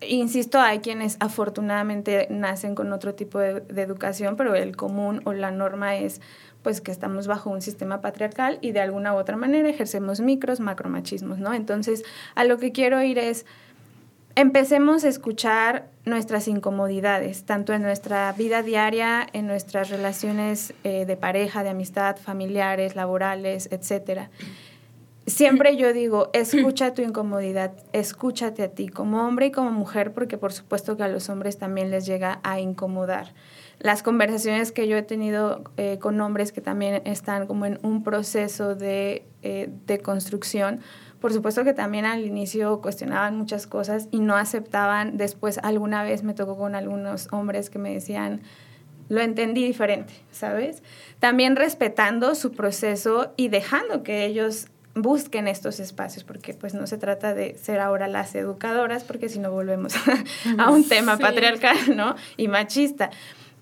Insisto, 0.00 0.58
hay 0.58 0.80
quienes 0.80 1.16
afortunadamente 1.20 2.26
nacen 2.30 2.74
con 2.74 2.92
otro 2.92 3.14
tipo 3.14 3.38
de, 3.38 3.60
de 3.60 3.82
educación, 3.82 4.36
pero 4.36 4.54
el 4.54 4.76
común 4.76 5.20
o 5.24 5.32
la 5.32 5.50
norma 5.50 5.96
es 5.96 6.20
pues 6.66 6.80
que 6.80 6.90
estamos 6.90 7.28
bajo 7.28 7.48
un 7.48 7.62
sistema 7.62 8.00
patriarcal 8.00 8.58
y 8.60 8.72
de 8.72 8.80
alguna 8.80 9.14
u 9.14 9.18
otra 9.18 9.36
manera 9.36 9.68
ejercemos 9.68 10.18
micros, 10.18 10.58
macromachismos, 10.58 11.38
¿no? 11.38 11.54
Entonces, 11.54 12.02
a 12.34 12.42
lo 12.42 12.58
que 12.58 12.72
quiero 12.72 13.00
ir 13.04 13.20
es, 13.20 13.46
empecemos 14.34 15.04
a 15.04 15.08
escuchar 15.08 15.86
nuestras 16.04 16.48
incomodidades, 16.48 17.44
tanto 17.44 17.72
en 17.72 17.82
nuestra 17.82 18.32
vida 18.32 18.64
diaria, 18.64 19.28
en 19.32 19.46
nuestras 19.46 19.90
relaciones 19.90 20.74
eh, 20.82 21.04
de 21.06 21.16
pareja, 21.16 21.62
de 21.62 21.68
amistad, 21.68 22.16
familiares, 22.16 22.96
laborales, 22.96 23.68
etcétera. 23.70 24.30
Siempre 25.28 25.76
yo 25.76 25.92
digo, 25.92 26.30
escucha 26.32 26.94
tu 26.94 27.02
incomodidad, 27.02 27.74
escúchate 27.92 28.64
a 28.64 28.70
ti 28.70 28.88
como 28.88 29.24
hombre 29.24 29.46
y 29.46 29.50
como 29.52 29.70
mujer, 29.70 30.12
porque 30.12 30.36
por 30.36 30.52
supuesto 30.52 30.96
que 30.96 31.04
a 31.04 31.08
los 31.08 31.28
hombres 31.28 31.58
también 31.58 31.92
les 31.92 32.06
llega 32.06 32.40
a 32.42 32.58
incomodar 32.58 33.34
las 33.78 34.02
conversaciones 34.02 34.72
que 34.72 34.88
yo 34.88 34.96
he 34.96 35.02
tenido 35.02 35.64
eh, 35.76 35.98
con 35.98 36.20
hombres 36.20 36.52
que 36.52 36.60
también 36.60 37.02
están 37.04 37.46
como 37.46 37.66
en 37.66 37.78
un 37.82 38.02
proceso 38.02 38.74
de, 38.74 39.26
eh, 39.42 39.68
de 39.86 39.98
construcción, 39.98 40.80
por 41.20 41.32
supuesto 41.32 41.64
que 41.64 41.72
también 41.72 42.04
al 42.04 42.24
inicio 42.24 42.80
cuestionaban 42.80 43.36
muchas 43.36 43.66
cosas 43.66 44.08
y 44.10 44.20
no 44.20 44.36
aceptaban. 44.36 45.16
Después 45.16 45.58
alguna 45.62 46.04
vez 46.04 46.22
me 46.22 46.34
tocó 46.34 46.56
con 46.56 46.74
algunos 46.74 47.28
hombres 47.32 47.70
que 47.70 47.78
me 47.78 47.92
decían, 47.92 48.42
lo 49.08 49.20
entendí 49.20 49.64
diferente, 49.64 50.12
¿sabes? 50.30 50.82
También 51.18 51.56
respetando 51.56 52.34
su 52.34 52.52
proceso 52.52 53.32
y 53.36 53.48
dejando 53.48 54.02
que 54.02 54.24
ellos 54.24 54.68
busquen 54.94 55.46
estos 55.46 55.78
espacios, 55.78 56.24
porque 56.24 56.54
pues 56.54 56.74
no 56.74 56.86
se 56.86 56.96
trata 56.96 57.34
de 57.34 57.56
ser 57.58 57.80
ahora 57.80 58.08
las 58.08 58.34
educadoras, 58.34 59.04
porque 59.04 59.28
si 59.28 59.38
no 59.38 59.50
volvemos 59.50 59.94
a, 60.58 60.70
un 60.70 60.88
tema 60.88 61.18
patriarcal, 61.18 61.96
¿no? 61.96 62.16
Y 62.36 62.48
machista 62.48 63.10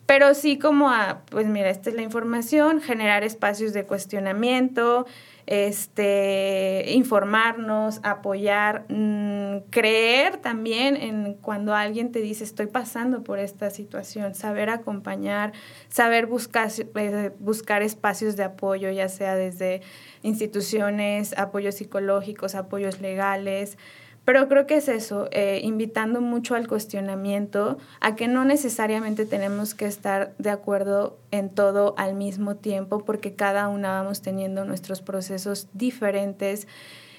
pero 0.07 0.35
sí 0.35 0.59
como 0.59 0.91
a, 0.91 1.23
pues 1.31 1.47
mira, 1.47 1.71
esta 1.71 1.91
es 1.91 1.97
la 1.97 2.03
información, 2.03 2.81
generar 2.81 3.25
espacios 3.25 3.73
de 3.73 3.85
cuestionamiento, 3.85 5.07
este, 5.47 6.85
informarnos, 6.93 8.01
apoyar, 8.03 8.87
mm, 8.89 9.71
creer 9.71 10.39
también 10.39 10.97
en 10.97 11.35
cuando 11.35 11.75
alguien 11.75 12.13
te 12.13 12.21
dice 12.21 12.45
estoy 12.45 12.67
pasando 12.67 13.23
por 13.23 13.39
esta 13.39 13.71
situación, 13.71 14.35
saber 14.35 14.71
acompañar, 14.71 15.53
saber 15.89 16.27
buscar, 16.27 16.71
eh, 16.97 17.31
buscar 17.39 17.83
espacios 17.83 18.37
de 18.37 18.45
apoyo, 18.45 18.91
ya 18.91 19.09
sea 19.09 19.37
desde 19.37 19.83
instituciones, 20.23 21.37
apoyos 21.37 21.77
psicológicos, 21.77 22.55
apoyos 22.55 23.01
legales, 23.01 23.77
pero 24.25 24.49
creo 24.49 24.67
que 24.67 24.77
es 24.77 24.89
eso, 24.89 25.29
eh, 25.33 25.61
invitando 25.63 26.21
mucho 26.21 26.55
al 26.55 26.67
cuestionamiento, 26.67 27.77
a 28.01 28.15
que 28.15 28.27
no 28.27 28.45
necesariamente 28.45 29.27
tenemos 29.27 29.75
que 29.75 29.87
estar 29.87 30.35
de 30.39 30.51
acuerdo 30.51 31.19
en 31.31 31.51
todo 31.51 31.95
al 31.99 32.15
mismo 32.15 32.57
tiempo, 32.57 33.05
porque 33.05 33.35
cada 33.35 33.69
una 33.69 33.93
vamos 33.93 34.23
teniendo 34.23 34.65
nuestros 34.65 35.03
procesos 35.03 35.69
diferentes. 35.75 36.67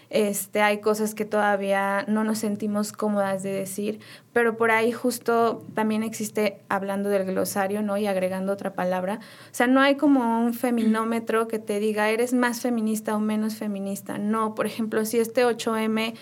Este, 0.10 0.62
hay 0.62 0.80
cosas 0.80 1.16
que 1.16 1.26
todavía 1.26 2.06
no 2.08 2.24
nos 2.24 2.40
sentimos 2.40 2.92
cómodas 2.92 3.44
de 3.44 3.52
decir, 3.52 4.00
pero 4.34 4.56
por 4.56 4.72
ahí 4.72 4.92
justo 4.92 5.66
también 5.74 6.04
existe, 6.04 6.62
hablando 6.70 7.10
del 7.10 7.26
glosario, 7.26 7.82
¿no? 7.82 7.98
Y 7.98 8.06
agregando 8.06 8.54
otra 8.54 8.74
palabra, 8.74 9.20
o 9.20 9.54
sea, 9.54 9.68
no 9.68 9.82
hay 9.82 9.96
como 9.96 10.40
un 10.46 10.54
feminómetro 10.54 11.48
que 11.48 11.60
te 11.60 11.80
diga, 11.80 12.10
eres 12.10 12.34
más 12.34 12.62
feminista 12.62 13.16
o 13.16 13.20
menos 13.20 13.56
feminista. 13.56 14.18
No, 14.18 14.56
por 14.56 14.68
ejemplo, 14.68 15.06
si 15.06 15.20
este 15.20 15.44
8M 15.46 16.14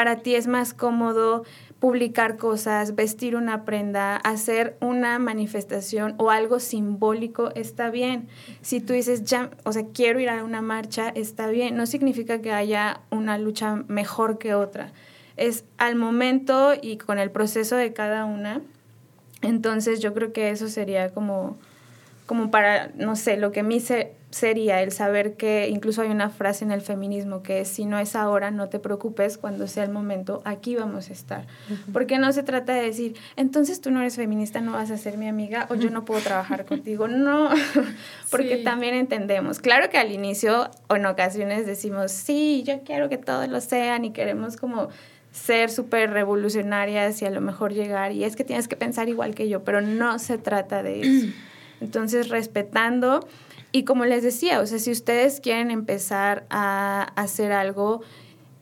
para 0.00 0.16
ti 0.16 0.34
es 0.34 0.46
más 0.46 0.72
cómodo 0.72 1.44
publicar 1.78 2.38
cosas, 2.38 2.94
vestir 2.94 3.36
una 3.36 3.66
prenda, 3.66 4.16
hacer 4.16 4.78
una 4.80 5.18
manifestación 5.18 6.14
o 6.16 6.30
algo 6.30 6.58
simbólico, 6.58 7.50
está 7.54 7.90
bien. 7.90 8.26
Si 8.62 8.80
tú 8.80 8.94
dices, 8.94 9.24
ya, 9.24 9.50
o 9.62 9.74
sea, 9.74 9.84
quiero 9.92 10.18
ir 10.18 10.30
a 10.30 10.42
una 10.42 10.62
marcha, 10.62 11.10
está 11.10 11.48
bien. 11.48 11.76
No 11.76 11.84
significa 11.84 12.40
que 12.40 12.50
haya 12.50 13.02
una 13.10 13.36
lucha 13.36 13.84
mejor 13.88 14.38
que 14.38 14.54
otra. 14.54 14.90
Es 15.36 15.66
al 15.76 15.96
momento 15.96 16.72
y 16.80 16.96
con 16.96 17.18
el 17.18 17.30
proceso 17.30 17.76
de 17.76 17.92
cada 17.92 18.24
una. 18.24 18.62
Entonces 19.42 20.00
yo 20.00 20.14
creo 20.14 20.32
que 20.32 20.48
eso 20.48 20.68
sería 20.68 21.10
como, 21.10 21.58
como 22.24 22.50
para, 22.50 22.90
no 22.94 23.16
sé, 23.16 23.36
lo 23.36 23.52
que 23.52 23.60
a 23.60 23.64
mí 23.64 23.80
se, 23.80 24.14
sería 24.30 24.80
el 24.82 24.92
saber 24.92 25.34
que 25.34 25.68
incluso 25.68 26.02
hay 26.02 26.08
una 26.08 26.30
frase 26.30 26.64
en 26.64 26.70
el 26.70 26.80
feminismo 26.80 27.42
que 27.42 27.60
es 27.60 27.68
si 27.68 27.84
no 27.84 27.98
es 27.98 28.14
ahora, 28.14 28.50
no 28.50 28.68
te 28.68 28.78
preocupes, 28.78 29.38
cuando 29.38 29.66
sea 29.66 29.84
el 29.84 29.90
momento, 29.90 30.40
aquí 30.44 30.76
vamos 30.76 31.10
a 31.10 31.12
estar. 31.12 31.46
Porque 31.92 32.18
no 32.18 32.32
se 32.32 32.42
trata 32.42 32.72
de 32.72 32.82
decir, 32.82 33.16
entonces 33.36 33.80
tú 33.80 33.90
no 33.90 34.00
eres 34.00 34.16
feminista, 34.16 34.60
no 34.60 34.72
vas 34.72 34.90
a 34.90 34.96
ser 34.96 35.18
mi 35.18 35.26
amiga 35.28 35.66
o 35.68 35.74
yo 35.74 35.90
no 35.90 36.04
puedo 36.04 36.20
trabajar 36.20 36.64
contigo. 36.64 37.08
No, 37.08 37.50
porque 38.30 38.58
también 38.58 38.94
entendemos. 38.94 39.58
Claro 39.58 39.90
que 39.90 39.98
al 39.98 40.12
inicio 40.12 40.70
o 40.88 40.96
en 40.96 41.06
ocasiones 41.06 41.66
decimos, 41.66 42.12
sí, 42.12 42.62
yo 42.64 42.80
quiero 42.84 43.08
que 43.08 43.18
todos 43.18 43.48
lo 43.48 43.60
sean 43.60 44.04
y 44.04 44.12
queremos 44.12 44.56
como 44.56 44.88
ser 45.32 45.70
súper 45.70 46.10
revolucionarias 46.10 47.20
y 47.22 47.24
a 47.24 47.30
lo 47.30 47.40
mejor 47.40 47.72
llegar 47.72 48.12
y 48.12 48.24
es 48.24 48.36
que 48.36 48.44
tienes 48.44 48.68
que 48.68 48.76
pensar 48.76 49.08
igual 49.08 49.34
que 49.34 49.48
yo, 49.48 49.64
pero 49.64 49.80
no 49.80 50.18
se 50.18 50.38
trata 50.38 50.82
de 50.82 51.00
eso. 51.00 51.32
Entonces, 51.80 52.28
respetando 52.28 53.26
y 53.72 53.84
como 53.84 54.04
les 54.04 54.22
decía, 54.22 54.60
o 54.60 54.66
sea, 54.66 54.78
si 54.78 54.90
ustedes 54.90 55.40
quieren 55.40 55.70
empezar 55.70 56.44
a 56.50 57.12
hacer 57.14 57.52
algo, 57.52 58.02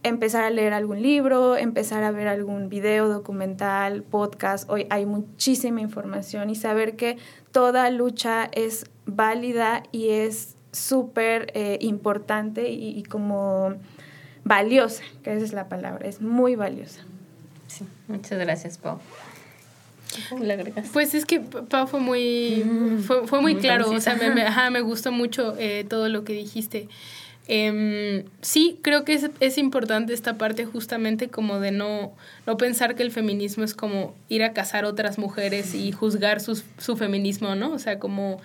empezar 0.02 0.44
a 0.44 0.50
leer 0.50 0.72
algún 0.74 1.02
libro, 1.02 1.56
empezar 1.56 2.04
a 2.04 2.10
ver 2.10 2.28
algún 2.28 2.68
video, 2.68 3.08
documental, 3.08 4.02
podcast, 4.02 4.68
hoy 4.68 4.86
hay 4.90 5.06
muchísima 5.06 5.80
información 5.80 6.50
y 6.50 6.56
saber 6.56 6.96
que 6.96 7.16
toda 7.52 7.90
lucha 7.90 8.48
es 8.52 8.86
válida 9.06 9.82
y 9.92 10.10
es 10.10 10.56
súper 10.72 11.50
eh, 11.54 11.78
importante 11.80 12.70
y, 12.70 13.02
como 13.04 13.74
valiosa, 14.44 15.02
que 15.22 15.34
esa 15.34 15.44
es 15.44 15.52
la 15.52 15.68
palabra, 15.68 16.06
es 16.06 16.20
muy 16.20 16.54
valiosa. 16.54 17.02
Sí, 17.66 17.86
muchas 18.06 18.38
gracias, 18.38 18.78
Pau. 18.78 18.98
Pues 20.92 21.14
es 21.14 21.24
que 21.24 21.40
Pau 21.40 21.86
fue 21.86 22.00
muy, 22.00 22.64
mm, 22.64 22.98
fue, 23.00 23.40
muy, 23.40 23.56
claro, 23.56 23.90
o 23.90 24.00
sea, 24.00 24.16
me, 24.16 24.30
me, 24.70 24.80
gustó 24.80 25.12
mucho 25.12 25.54
eh, 25.58 25.84
todo 25.88 26.08
lo 26.08 26.24
que 26.24 26.32
dijiste. 26.32 26.88
Em, 27.50 28.24
sí, 28.42 28.78
creo 28.82 29.04
que 29.04 29.14
es, 29.14 29.30
es, 29.40 29.56
importante 29.56 30.12
esta 30.12 30.36
parte 30.36 30.66
justamente 30.66 31.28
como 31.28 31.60
de 31.60 31.70
no, 31.70 32.12
no 32.46 32.56
pensar 32.58 32.94
que 32.94 33.02
el 33.02 33.10
feminismo 33.10 33.64
es 33.64 33.72
como 33.72 34.14
ir 34.28 34.42
a 34.42 34.52
casar 34.52 34.84
otras 34.84 35.16
mujeres 35.16 35.74
y 35.74 35.90
juzgar 35.92 36.40
su, 36.40 36.62
su 36.76 36.96
feminismo, 36.96 37.54
¿no? 37.54 37.72
O 37.72 37.78
sea, 37.78 37.98
como 37.98 38.38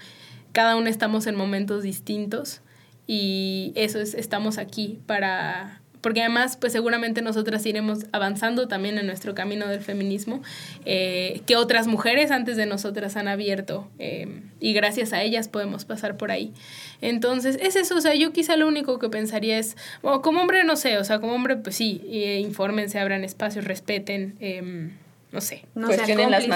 cada 0.54 0.78
uno 0.78 0.88
estamos 0.88 1.28
en 1.28 1.36
momentos 1.36 1.84
distintos 1.84 2.62
y 3.06 3.74
eso 3.76 4.00
es, 4.00 4.14
estamos 4.14 4.58
aquí 4.58 5.00
para 5.06 5.82
porque 6.04 6.20
además 6.20 6.58
pues 6.58 6.74
seguramente 6.74 7.22
nosotras 7.22 7.66
iremos 7.66 8.06
avanzando 8.12 8.68
también 8.68 8.98
en 8.98 9.08
nuestro 9.08 9.34
camino 9.34 9.68
del 9.68 9.80
feminismo 9.80 10.44
eh, 10.86 11.42
que 11.48 11.56
otras 11.56 11.88
mujeres 11.88 12.30
antes 12.30 12.58
de 12.58 12.66
nosotras 12.66 13.16
han 13.16 13.30
abierto 13.30 13.90
eh, 14.00 14.42
y 14.60 14.74
gracias 14.74 15.14
a 15.14 15.24
ellas 15.24 15.48
podemos 15.48 15.86
pasar 15.86 16.18
por 16.18 16.30
ahí. 16.30 16.54
Entonces 17.02 17.58
es 17.62 17.78
eso, 17.78 17.96
o 17.96 18.02
sea, 18.02 18.14
yo 18.16 18.34
quizá 18.34 18.58
lo 18.58 18.68
único 18.68 19.00
que 19.00 19.08
pensaría 19.10 19.58
es, 19.58 19.78
bueno, 20.02 20.22
como 20.22 20.42
hombre 20.42 20.66
no 20.66 20.76
sé, 20.76 20.98
o 20.98 21.06
sea, 21.06 21.20
como 21.20 21.34
hombre 21.34 21.56
pues 21.56 21.78
sí, 21.78 22.02
eh, 22.10 22.40
infórmense, 22.42 23.00
abran 23.00 23.24
espacios, 23.24 23.64
respeten. 23.64 24.36
Em, 24.42 24.92
no 25.32 25.42
sé. 25.42 25.66
No 25.74 25.92
sean 25.92 26.30
las 26.30 26.48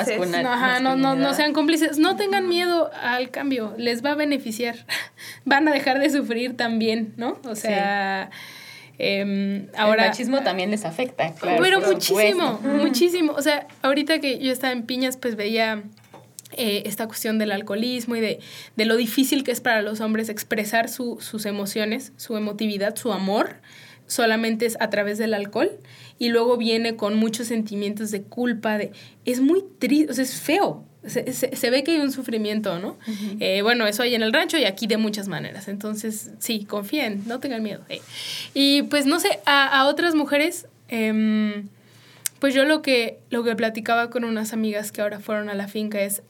no, 0.81 0.95
no, 0.95 1.15
no, 1.15 1.33
sean 1.33 1.51
cómplices. 1.51 1.97
No 1.97 2.15
tengan 2.15 2.47
miedo 2.47 2.91
al 3.01 3.31
cambio. 3.31 3.73
Les 3.79 4.05
va 4.05 4.11
a 4.11 4.15
beneficiar. 4.15 4.75
Van 5.45 5.67
a 5.67 5.71
dejar 5.71 5.97
de 5.97 6.11
sufrir 6.11 6.55
también, 6.55 7.11
¿no? 7.17 7.39
O 7.45 7.55
sea, 7.55 8.29
Em, 8.99 9.67
ahora, 9.77 10.03
el 10.05 10.09
machismo 10.09 10.41
también 10.41 10.71
les 10.71 10.85
afecta, 10.85 11.33
claro. 11.33 11.61
Pero 11.61 11.81
muchísimo, 11.81 12.59
muchísimo. 12.63 13.33
O 13.33 13.41
sea, 13.41 13.67
ahorita 13.81 14.19
que 14.19 14.39
yo 14.39 14.51
estaba 14.51 14.73
en 14.73 14.83
Piñas, 14.83 15.17
pues 15.17 15.35
veía 15.35 15.83
eh, 16.53 16.83
esta 16.85 17.07
cuestión 17.07 17.37
del 17.37 17.51
alcoholismo 17.51 18.15
y 18.15 18.21
de, 18.21 18.39
de, 18.75 18.85
lo 18.85 18.95
difícil 18.95 19.43
que 19.43 19.51
es 19.51 19.61
para 19.61 19.81
los 19.81 20.01
hombres 20.01 20.29
expresar 20.29 20.89
su, 20.89 21.17
sus 21.19 21.45
emociones, 21.45 22.13
su 22.17 22.37
emotividad, 22.37 22.95
su 22.95 23.11
amor, 23.11 23.57
solamente 24.07 24.65
es 24.65 24.77
a 24.79 24.89
través 24.89 25.17
del 25.17 25.33
alcohol. 25.33 25.71
Y 26.17 26.29
luego 26.29 26.57
viene 26.57 26.95
con 26.95 27.15
muchos 27.15 27.47
sentimientos 27.47 28.09
de 28.09 28.23
culpa, 28.23 28.79
de... 28.79 28.91
Es 29.25 29.41
muy 29.41 29.63
triste, 29.77 30.11
o 30.11 30.15
sea, 30.15 30.23
es 30.23 30.41
feo 30.41 30.83
se, 31.07 31.69
ve 31.69 31.83
que 31.83 31.91
hay 31.91 31.99
un 31.99 32.11
sufrimiento, 32.11 32.79
¿no? 32.79 32.97
Eh, 33.39 33.61
bueno, 33.61 33.87
eso 33.87 34.03
hay 34.03 34.15
en 34.15 34.23
el 34.23 34.33
rancho 34.33 34.57
y 34.57 34.65
aquí 34.65 34.87
de 34.87 34.97
muchas 34.97 35.27
maneras. 35.27 35.67
Entonces, 35.67 36.31
sí, 36.39 36.65
confíen, 36.65 37.23
no 37.25 37.39
tengan 37.39 37.63
miedo. 37.63 37.83
Eh. 37.89 38.01
Y 38.53 38.83
pues, 38.83 39.05
no 39.05 39.19
sé, 39.19 39.39
a, 39.45 39.85
otras 39.87 40.15
mujeres, 40.15 40.67
em, 40.87 41.67
Pues 42.39 42.53
yo 42.53 42.65
lo 42.65 42.81
que, 42.83 43.17
lo 43.31 43.43
que 43.43 43.55
platicaba 43.55 44.09
con 44.09 44.23
unas 44.23 44.53
amigas 44.53 44.91
que 44.91 45.01
ahora 45.01 45.19
fueron 45.19 45.49
a 45.49 45.55
la 45.55 45.67
finca 45.67 46.01
es, 46.01 46.21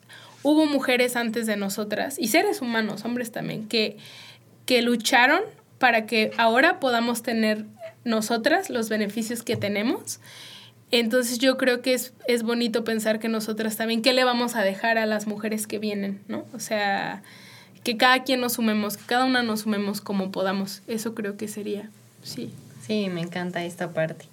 hubo 0.41 0.65
mujeres 0.65 1.17
antes 1.17 1.45
de 1.47 1.57
nosotras, 1.57 2.17
y 2.17 2.29
seres 2.29 2.61
humanos, 2.61 3.03
hombres 3.03 3.31
también, 3.31 3.67
que, 3.67 3.97
que 4.65 4.81
lucharon 4.81 5.41
para 5.79 6.05
que 6.05 6.31
ahora 6.37 6.79
podamos 6.79 7.23
tener 7.23 7.65
nosotras 8.03 8.69
los 8.69 8.89
beneficios 8.89 9.43
que 9.43 9.55
tenemos. 9.55 10.19
Entonces 10.91 11.39
yo 11.39 11.57
creo 11.57 11.81
que 11.81 11.93
es, 11.93 12.13
es 12.27 12.43
bonito 12.43 12.83
pensar 12.83 13.19
que 13.19 13.27
nosotras 13.27 13.75
también, 13.75 14.01
¿qué 14.01 14.13
le 14.13 14.23
vamos 14.23 14.55
a 14.55 14.61
dejar 14.61 14.97
a 14.97 15.05
las 15.05 15.27
mujeres 15.27 15.67
que 15.67 15.79
vienen? 15.79 16.21
¿no? 16.27 16.45
O 16.53 16.59
sea, 16.59 17.23
que 17.83 17.97
cada 17.97 18.23
quien 18.23 18.39
nos 18.39 18.53
sumemos, 18.53 18.97
que 18.97 19.05
cada 19.05 19.25
una 19.25 19.43
nos 19.43 19.61
sumemos 19.61 20.01
como 20.01 20.31
podamos. 20.31 20.81
Eso 20.87 21.13
creo 21.13 21.37
que 21.37 21.47
sería, 21.47 21.89
sí. 22.23 22.51
Sí, 22.85 23.09
me 23.09 23.19
encanta 23.19 23.65
esta 23.65 23.91
parte. 23.91 24.25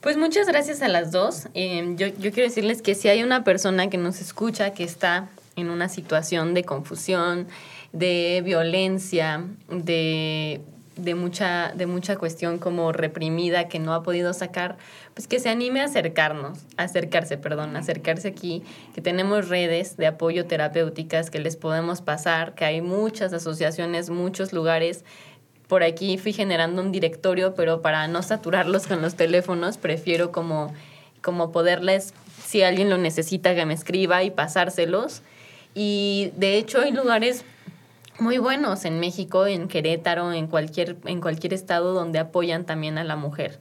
Pues 0.00 0.16
muchas 0.16 0.48
gracias 0.48 0.82
a 0.82 0.88
las 0.88 1.12
dos. 1.12 1.48
Eh, 1.54 1.94
yo, 1.96 2.08
yo 2.08 2.32
quiero 2.32 2.48
decirles 2.48 2.82
que 2.82 2.96
si 2.96 3.08
hay 3.08 3.22
una 3.22 3.44
persona 3.44 3.88
que 3.88 3.96
nos 3.96 4.20
escucha 4.20 4.74
que 4.74 4.82
está 4.82 5.28
en 5.56 5.70
una 5.70 5.88
situación 5.88 6.54
de 6.54 6.64
confusión, 6.64 7.46
de 7.92 8.42
violencia, 8.44 9.44
de, 9.70 10.60
de, 10.96 11.14
mucha, 11.14 11.72
de 11.74 11.86
mucha 11.86 12.16
cuestión 12.16 12.58
como 12.58 12.92
reprimida 12.92 13.68
que 13.68 13.78
no 13.78 13.94
ha 13.94 14.02
podido 14.02 14.32
sacar, 14.32 14.76
pues 15.14 15.26
que 15.28 15.40
se 15.40 15.48
anime 15.48 15.80
a 15.80 15.84
acercarnos, 15.84 16.58
acercarse, 16.76 17.36
perdón, 17.36 17.76
acercarse 17.76 18.28
aquí, 18.28 18.62
que 18.94 19.00
tenemos 19.00 19.48
redes 19.48 19.96
de 19.96 20.06
apoyo 20.06 20.46
terapéuticas 20.46 21.30
que 21.30 21.38
les 21.38 21.56
podemos 21.56 22.00
pasar, 22.00 22.54
que 22.54 22.64
hay 22.64 22.80
muchas 22.80 23.32
asociaciones, 23.32 24.10
muchos 24.10 24.52
lugares 24.52 25.04
por 25.68 25.82
aquí 25.82 26.18
fui 26.18 26.32
generando 26.32 26.82
un 26.82 26.92
directorio, 26.92 27.54
pero 27.54 27.80
para 27.80 28.06
no 28.06 28.22
saturarlos 28.22 28.86
con 28.86 29.00
los 29.00 29.14
teléfonos, 29.14 29.78
prefiero 29.78 30.30
como, 30.30 30.72
como 31.22 31.52
poderles, 31.52 32.12
si 32.44 32.62
alguien 32.62 32.90
lo 32.90 32.98
necesita, 32.98 33.54
que 33.54 33.64
me 33.64 33.74
escriba 33.74 34.22
y 34.22 34.30
pasárselos. 34.30 35.22
Y 35.74 36.32
de 36.36 36.58
hecho 36.58 36.80
hay 36.80 36.92
lugares 36.92 37.44
muy 38.18 38.38
buenos 38.38 38.84
en 38.84 39.00
México, 39.00 39.46
en 39.46 39.68
Querétaro, 39.68 40.32
en 40.32 40.46
cualquier, 40.46 40.96
en 41.04 41.20
cualquier 41.20 41.52
estado 41.52 41.92
donde 41.92 42.18
apoyan 42.18 42.64
también 42.64 42.98
a 42.98 43.04
la 43.04 43.16
mujer. 43.16 43.58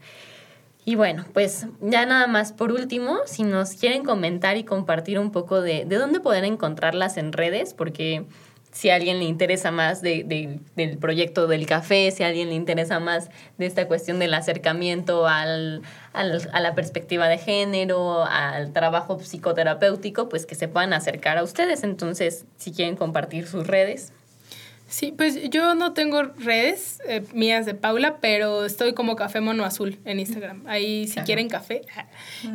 Y 0.86 0.96
bueno, 0.96 1.26
pues 1.34 1.68
ya 1.82 2.06
nada 2.06 2.28
más 2.28 2.52
por 2.52 2.72
último, 2.72 3.20
si 3.26 3.44
nos 3.44 3.76
quieren 3.76 4.04
comentar 4.04 4.58
y 4.58 4.64
compartir 4.64 5.18
un 5.18 5.32
poco 5.32 5.62
de, 5.62 5.86
de 5.86 5.96
dónde 5.96 6.20
poder 6.20 6.44
encontrarlas 6.44 7.16
en 7.18 7.32
redes, 7.32 7.74
porque 7.74 8.26
si 8.74 8.90
a 8.90 8.96
alguien 8.96 9.20
le 9.20 9.26
interesa 9.26 9.72
más 9.72 10.02
de, 10.02 10.24
de, 10.26 10.60
del 10.76 10.98
proyecto 10.98 11.48
del 11.48 11.68
café, 11.68 12.12
si 12.12 12.24
a 12.24 12.28
alguien 12.28 12.50
le 12.50 12.56
interesa 12.56 13.00
más 13.00 13.30
de 13.58 13.68
esta 13.68 13.88
cuestión 13.88 14.20
del 14.20 14.34
acercamiento 14.34 15.28
al, 15.28 15.84
al, 16.12 16.50
a 16.52 16.60
la 16.60 16.74
perspectiva 16.74 17.28
de 17.28 17.38
género, 17.38 18.26
al 18.26 18.74
trabajo 18.74 19.20
psicoterapéutico, 19.20 20.28
pues 20.28 20.46
que 20.46 20.56
se 20.56 20.68
puedan 20.68 20.92
acercar 20.92 21.38
a 21.38 21.44
ustedes. 21.44 21.84
Entonces, 21.84 22.46
si 22.58 22.74
quieren 22.74 22.96
compartir 22.96 23.48
sus 23.48 23.68
redes. 23.68 24.12
Sí, 24.94 25.12
pues 25.12 25.50
yo 25.50 25.74
no 25.74 25.94
tengo 25.94 26.22
redes 26.22 27.02
eh, 27.08 27.24
mías 27.34 27.66
de 27.66 27.74
Paula, 27.74 28.18
pero 28.22 28.64
estoy 28.64 28.94
como 28.94 29.16
Café 29.16 29.42
Mono 29.42 29.66
Azul 29.66 29.98
en 30.06 30.20
Instagram. 30.20 30.66
Ahí 30.68 31.08
si 31.08 31.20
quieren 31.22 31.50
café. 31.50 31.82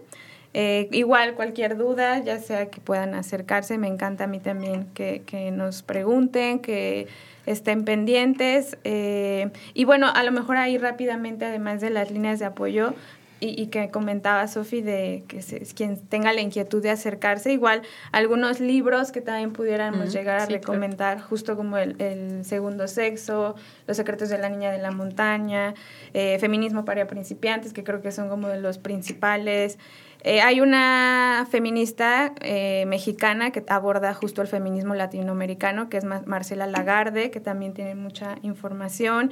Eh, 0.54 0.88
igual 0.92 1.34
cualquier 1.34 1.76
duda, 1.76 2.20
ya 2.20 2.38
sea 2.38 2.70
que 2.70 2.80
puedan 2.80 3.14
acercarse, 3.14 3.76
me 3.78 3.86
encanta 3.86 4.24
a 4.24 4.26
mí 4.26 4.40
también 4.40 4.86
que, 4.94 5.22
que 5.26 5.50
nos 5.50 5.82
pregunten, 5.82 6.60
que 6.60 7.06
estén 7.46 7.84
pendientes. 7.84 8.78
Eh, 8.84 9.50
y 9.74 9.84
bueno, 9.84 10.10
a 10.12 10.22
lo 10.22 10.32
mejor 10.32 10.56
ahí 10.56 10.78
rápidamente, 10.78 11.44
además 11.44 11.80
de 11.80 11.90
las 11.90 12.10
líneas 12.10 12.38
de 12.38 12.46
apoyo, 12.46 12.94
y, 13.40 13.60
y, 13.60 13.66
que 13.66 13.90
comentaba 13.90 14.46
Sofi 14.48 14.82
de 14.82 15.24
que 15.28 15.42
se, 15.42 15.60
quien 15.74 15.96
tenga 15.96 16.32
la 16.32 16.40
inquietud 16.40 16.82
de 16.82 16.90
acercarse, 16.90 17.52
igual 17.52 17.82
algunos 18.12 18.60
libros 18.60 19.12
que 19.12 19.20
también 19.20 19.52
pudiéramos 19.52 20.12
llegar 20.12 20.40
a 20.40 20.46
sí, 20.46 20.52
recomendar, 20.52 21.16
claro. 21.16 21.28
justo 21.28 21.56
como 21.56 21.78
el, 21.78 22.00
el, 22.00 22.44
segundo 22.44 22.88
sexo, 22.88 23.54
Los 23.86 23.96
secretos 23.96 24.28
de 24.28 24.38
la 24.38 24.48
niña 24.48 24.70
de 24.70 24.78
la 24.78 24.90
montaña, 24.90 25.74
eh, 26.14 26.38
Feminismo 26.40 26.84
para 26.84 27.06
principiantes, 27.06 27.72
que 27.72 27.84
creo 27.84 28.02
que 28.02 28.12
son 28.12 28.28
como 28.28 28.48
de 28.48 28.60
los 28.60 28.78
principales. 28.78 29.78
Eh, 30.24 30.40
hay 30.40 30.60
una 30.60 31.46
feminista 31.48 32.32
eh, 32.40 32.84
mexicana 32.86 33.52
que 33.52 33.62
aborda 33.68 34.14
justo 34.14 34.42
el 34.42 34.48
feminismo 34.48 34.94
latinoamericano, 34.94 35.88
que 35.88 35.96
es 35.98 36.04
Marcela 36.04 36.66
Lagarde, 36.66 37.30
que 37.30 37.40
también 37.40 37.72
tiene 37.72 37.94
mucha 37.94 38.36
información. 38.42 39.30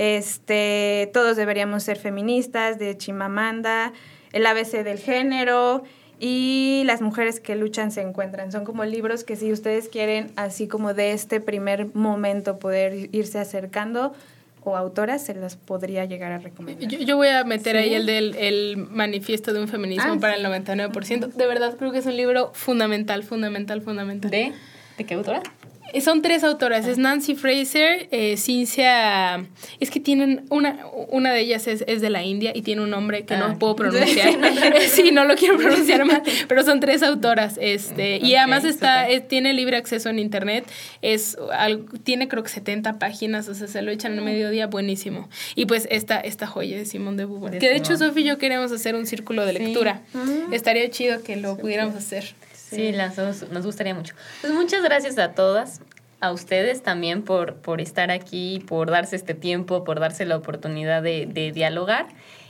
Este, 0.00 1.10
todos 1.12 1.36
deberíamos 1.36 1.82
ser 1.82 1.98
feministas, 1.98 2.78
de 2.78 2.96
Chimamanda, 2.96 3.92
el 4.32 4.46
ABC 4.46 4.82
del 4.82 4.98
género 4.98 5.82
y 6.18 6.84
las 6.86 7.02
mujeres 7.02 7.38
que 7.38 7.54
luchan 7.54 7.92
se 7.92 8.00
encuentran. 8.00 8.50
Son 8.50 8.64
como 8.64 8.86
libros 8.86 9.24
que 9.24 9.36
si 9.36 9.52
ustedes 9.52 9.90
quieren, 9.90 10.32
así 10.36 10.68
como 10.68 10.94
de 10.94 11.12
este 11.12 11.38
primer 11.42 11.94
momento, 11.94 12.58
poder 12.58 13.10
irse 13.12 13.38
acercando, 13.38 14.14
o 14.64 14.74
autoras 14.74 15.22
se 15.22 15.34
las 15.34 15.56
podría 15.56 16.06
llegar 16.06 16.32
a 16.32 16.38
recomendar. 16.38 16.88
Yo, 16.88 16.98
yo 17.00 17.18
voy 17.18 17.28
a 17.28 17.44
meter 17.44 17.76
¿Sí? 17.76 17.82
ahí 17.82 17.94
el 17.94 18.06
del 18.06 18.34
el 18.36 18.78
manifiesto 18.78 19.52
de 19.52 19.60
un 19.60 19.68
feminismo 19.68 20.14
ah, 20.14 20.18
para 20.18 20.34
el 20.36 20.46
99%. 20.46 21.26
De 21.26 21.46
verdad 21.46 21.76
creo 21.76 21.92
que 21.92 21.98
es 21.98 22.06
un 22.06 22.16
libro 22.16 22.52
fundamental, 22.54 23.22
fundamental, 23.22 23.82
fundamental. 23.82 24.30
¿De, 24.30 24.54
¿de 24.96 25.04
qué 25.04 25.12
autora? 25.12 25.42
Son 26.00 26.22
tres 26.22 26.44
autoras, 26.44 26.86
es 26.86 26.98
Nancy 26.98 27.34
Fraser, 27.34 28.08
eh, 28.10 28.36
Cincia, 28.36 29.46
es 29.80 29.90
que 29.90 30.00
tienen, 30.00 30.46
una, 30.50 30.86
una 31.08 31.32
de 31.32 31.40
ellas 31.40 31.66
es, 31.66 31.84
es 31.86 32.00
de 32.00 32.10
la 32.10 32.22
India 32.22 32.52
y 32.54 32.62
tiene 32.62 32.82
un 32.82 32.90
nombre 32.90 33.24
que 33.24 33.34
ah. 33.34 33.38
no 33.48 33.58
puedo 33.58 33.76
pronunciar, 33.76 34.34
sí, 34.88 35.10
no 35.10 35.24
lo 35.24 35.34
quiero 35.36 35.56
pronunciar 35.56 36.04
mal, 36.04 36.22
pero 36.48 36.62
son 36.62 36.80
tres 36.80 37.02
autoras, 37.02 37.58
este, 37.60 38.16
okay, 38.16 38.30
y 38.30 38.36
además 38.36 38.64
está, 38.64 39.08
es, 39.08 39.26
tiene 39.26 39.52
libre 39.52 39.76
acceso 39.76 40.08
en 40.08 40.18
internet, 40.18 40.64
es, 41.02 41.36
al, 41.52 41.86
tiene 42.02 42.28
creo 42.28 42.42
que 42.42 42.50
70 42.50 42.98
páginas, 42.98 43.48
o 43.48 43.54
sea, 43.54 43.66
se 43.66 43.82
lo 43.82 43.90
echan 43.90 44.16
en 44.16 44.24
mediodía, 44.24 44.66
buenísimo, 44.66 45.28
y 45.54 45.66
pues 45.66 45.88
esta, 45.90 46.20
esta 46.20 46.46
joya 46.46 46.76
de 46.76 46.84
Simón 46.84 47.16
de 47.16 47.24
Beauvoir, 47.24 47.58
que 47.58 47.68
de 47.68 47.76
hecho 47.76 47.96
Sofi 47.96 48.20
y 48.20 48.24
yo 48.24 48.38
queremos 48.38 48.72
hacer 48.72 48.94
un 48.94 49.06
círculo 49.06 49.46
de 49.46 49.54
lectura, 49.54 50.02
sí. 50.12 50.18
estaría 50.52 50.88
chido 50.90 51.22
que 51.22 51.36
lo 51.36 51.56
pudiéramos 51.56 51.94
hacer. 51.96 52.34
Sí, 52.70 52.92
las 52.92 53.18
nos 53.18 53.66
gustaría 53.66 53.94
mucho. 53.94 54.14
Pues 54.40 54.52
muchas 54.52 54.82
gracias 54.82 55.18
a 55.18 55.32
todas, 55.32 55.80
a 56.20 56.32
ustedes 56.32 56.82
también 56.82 57.22
por, 57.22 57.56
por 57.56 57.80
estar 57.80 58.10
aquí, 58.10 58.64
por 58.66 58.90
darse 58.90 59.16
este 59.16 59.34
tiempo, 59.34 59.84
por 59.84 59.98
darse 59.98 60.24
la 60.24 60.36
oportunidad 60.36 61.02
de, 61.02 61.26
de 61.26 61.52
dialogar. 61.52 62.06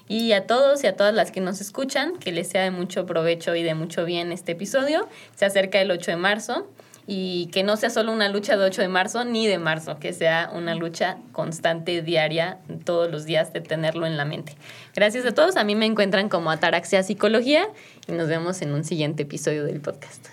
Y 0.08 0.32
a 0.32 0.46
todos 0.46 0.82
y 0.82 0.88
a 0.88 0.96
todas 0.96 1.14
las 1.14 1.30
que 1.30 1.40
nos 1.40 1.60
escuchan, 1.60 2.16
que 2.18 2.32
les 2.32 2.48
sea 2.48 2.62
de 2.62 2.72
mucho 2.72 3.06
provecho 3.06 3.54
y 3.54 3.62
de 3.62 3.74
mucho 3.74 4.04
bien 4.04 4.32
este 4.32 4.52
episodio. 4.52 5.08
Se 5.36 5.44
acerca 5.44 5.80
el 5.80 5.90
8 5.90 6.10
de 6.10 6.16
marzo 6.16 6.66
y 7.12 7.46
que 7.46 7.64
no 7.64 7.76
sea 7.76 7.90
solo 7.90 8.12
una 8.12 8.28
lucha 8.28 8.56
de 8.56 8.64
8 8.64 8.82
de 8.82 8.88
marzo 8.88 9.24
ni 9.24 9.48
de 9.48 9.58
marzo, 9.58 9.98
que 9.98 10.12
sea 10.12 10.48
una 10.54 10.76
lucha 10.76 11.18
constante, 11.32 12.02
diaria, 12.02 12.58
todos 12.84 13.10
los 13.10 13.24
días 13.24 13.52
de 13.52 13.60
tenerlo 13.60 14.06
en 14.06 14.16
la 14.16 14.24
mente. 14.24 14.54
Gracias 14.94 15.26
a 15.26 15.32
todos, 15.32 15.56
a 15.56 15.64
mí 15.64 15.74
me 15.74 15.86
encuentran 15.86 16.28
como 16.28 16.52
Ataraxia 16.52 17.02
Psicología 17.02 17.66
y 18.06 18.12
nos 18.12 18.28
vemos 18.28 18.62
en 18.62 18.72
un 18.72 18.84
siguiente 18.84 19.24
episodio 19.24 19.64
del 19.64 19.80
podcast. 19.80 20.30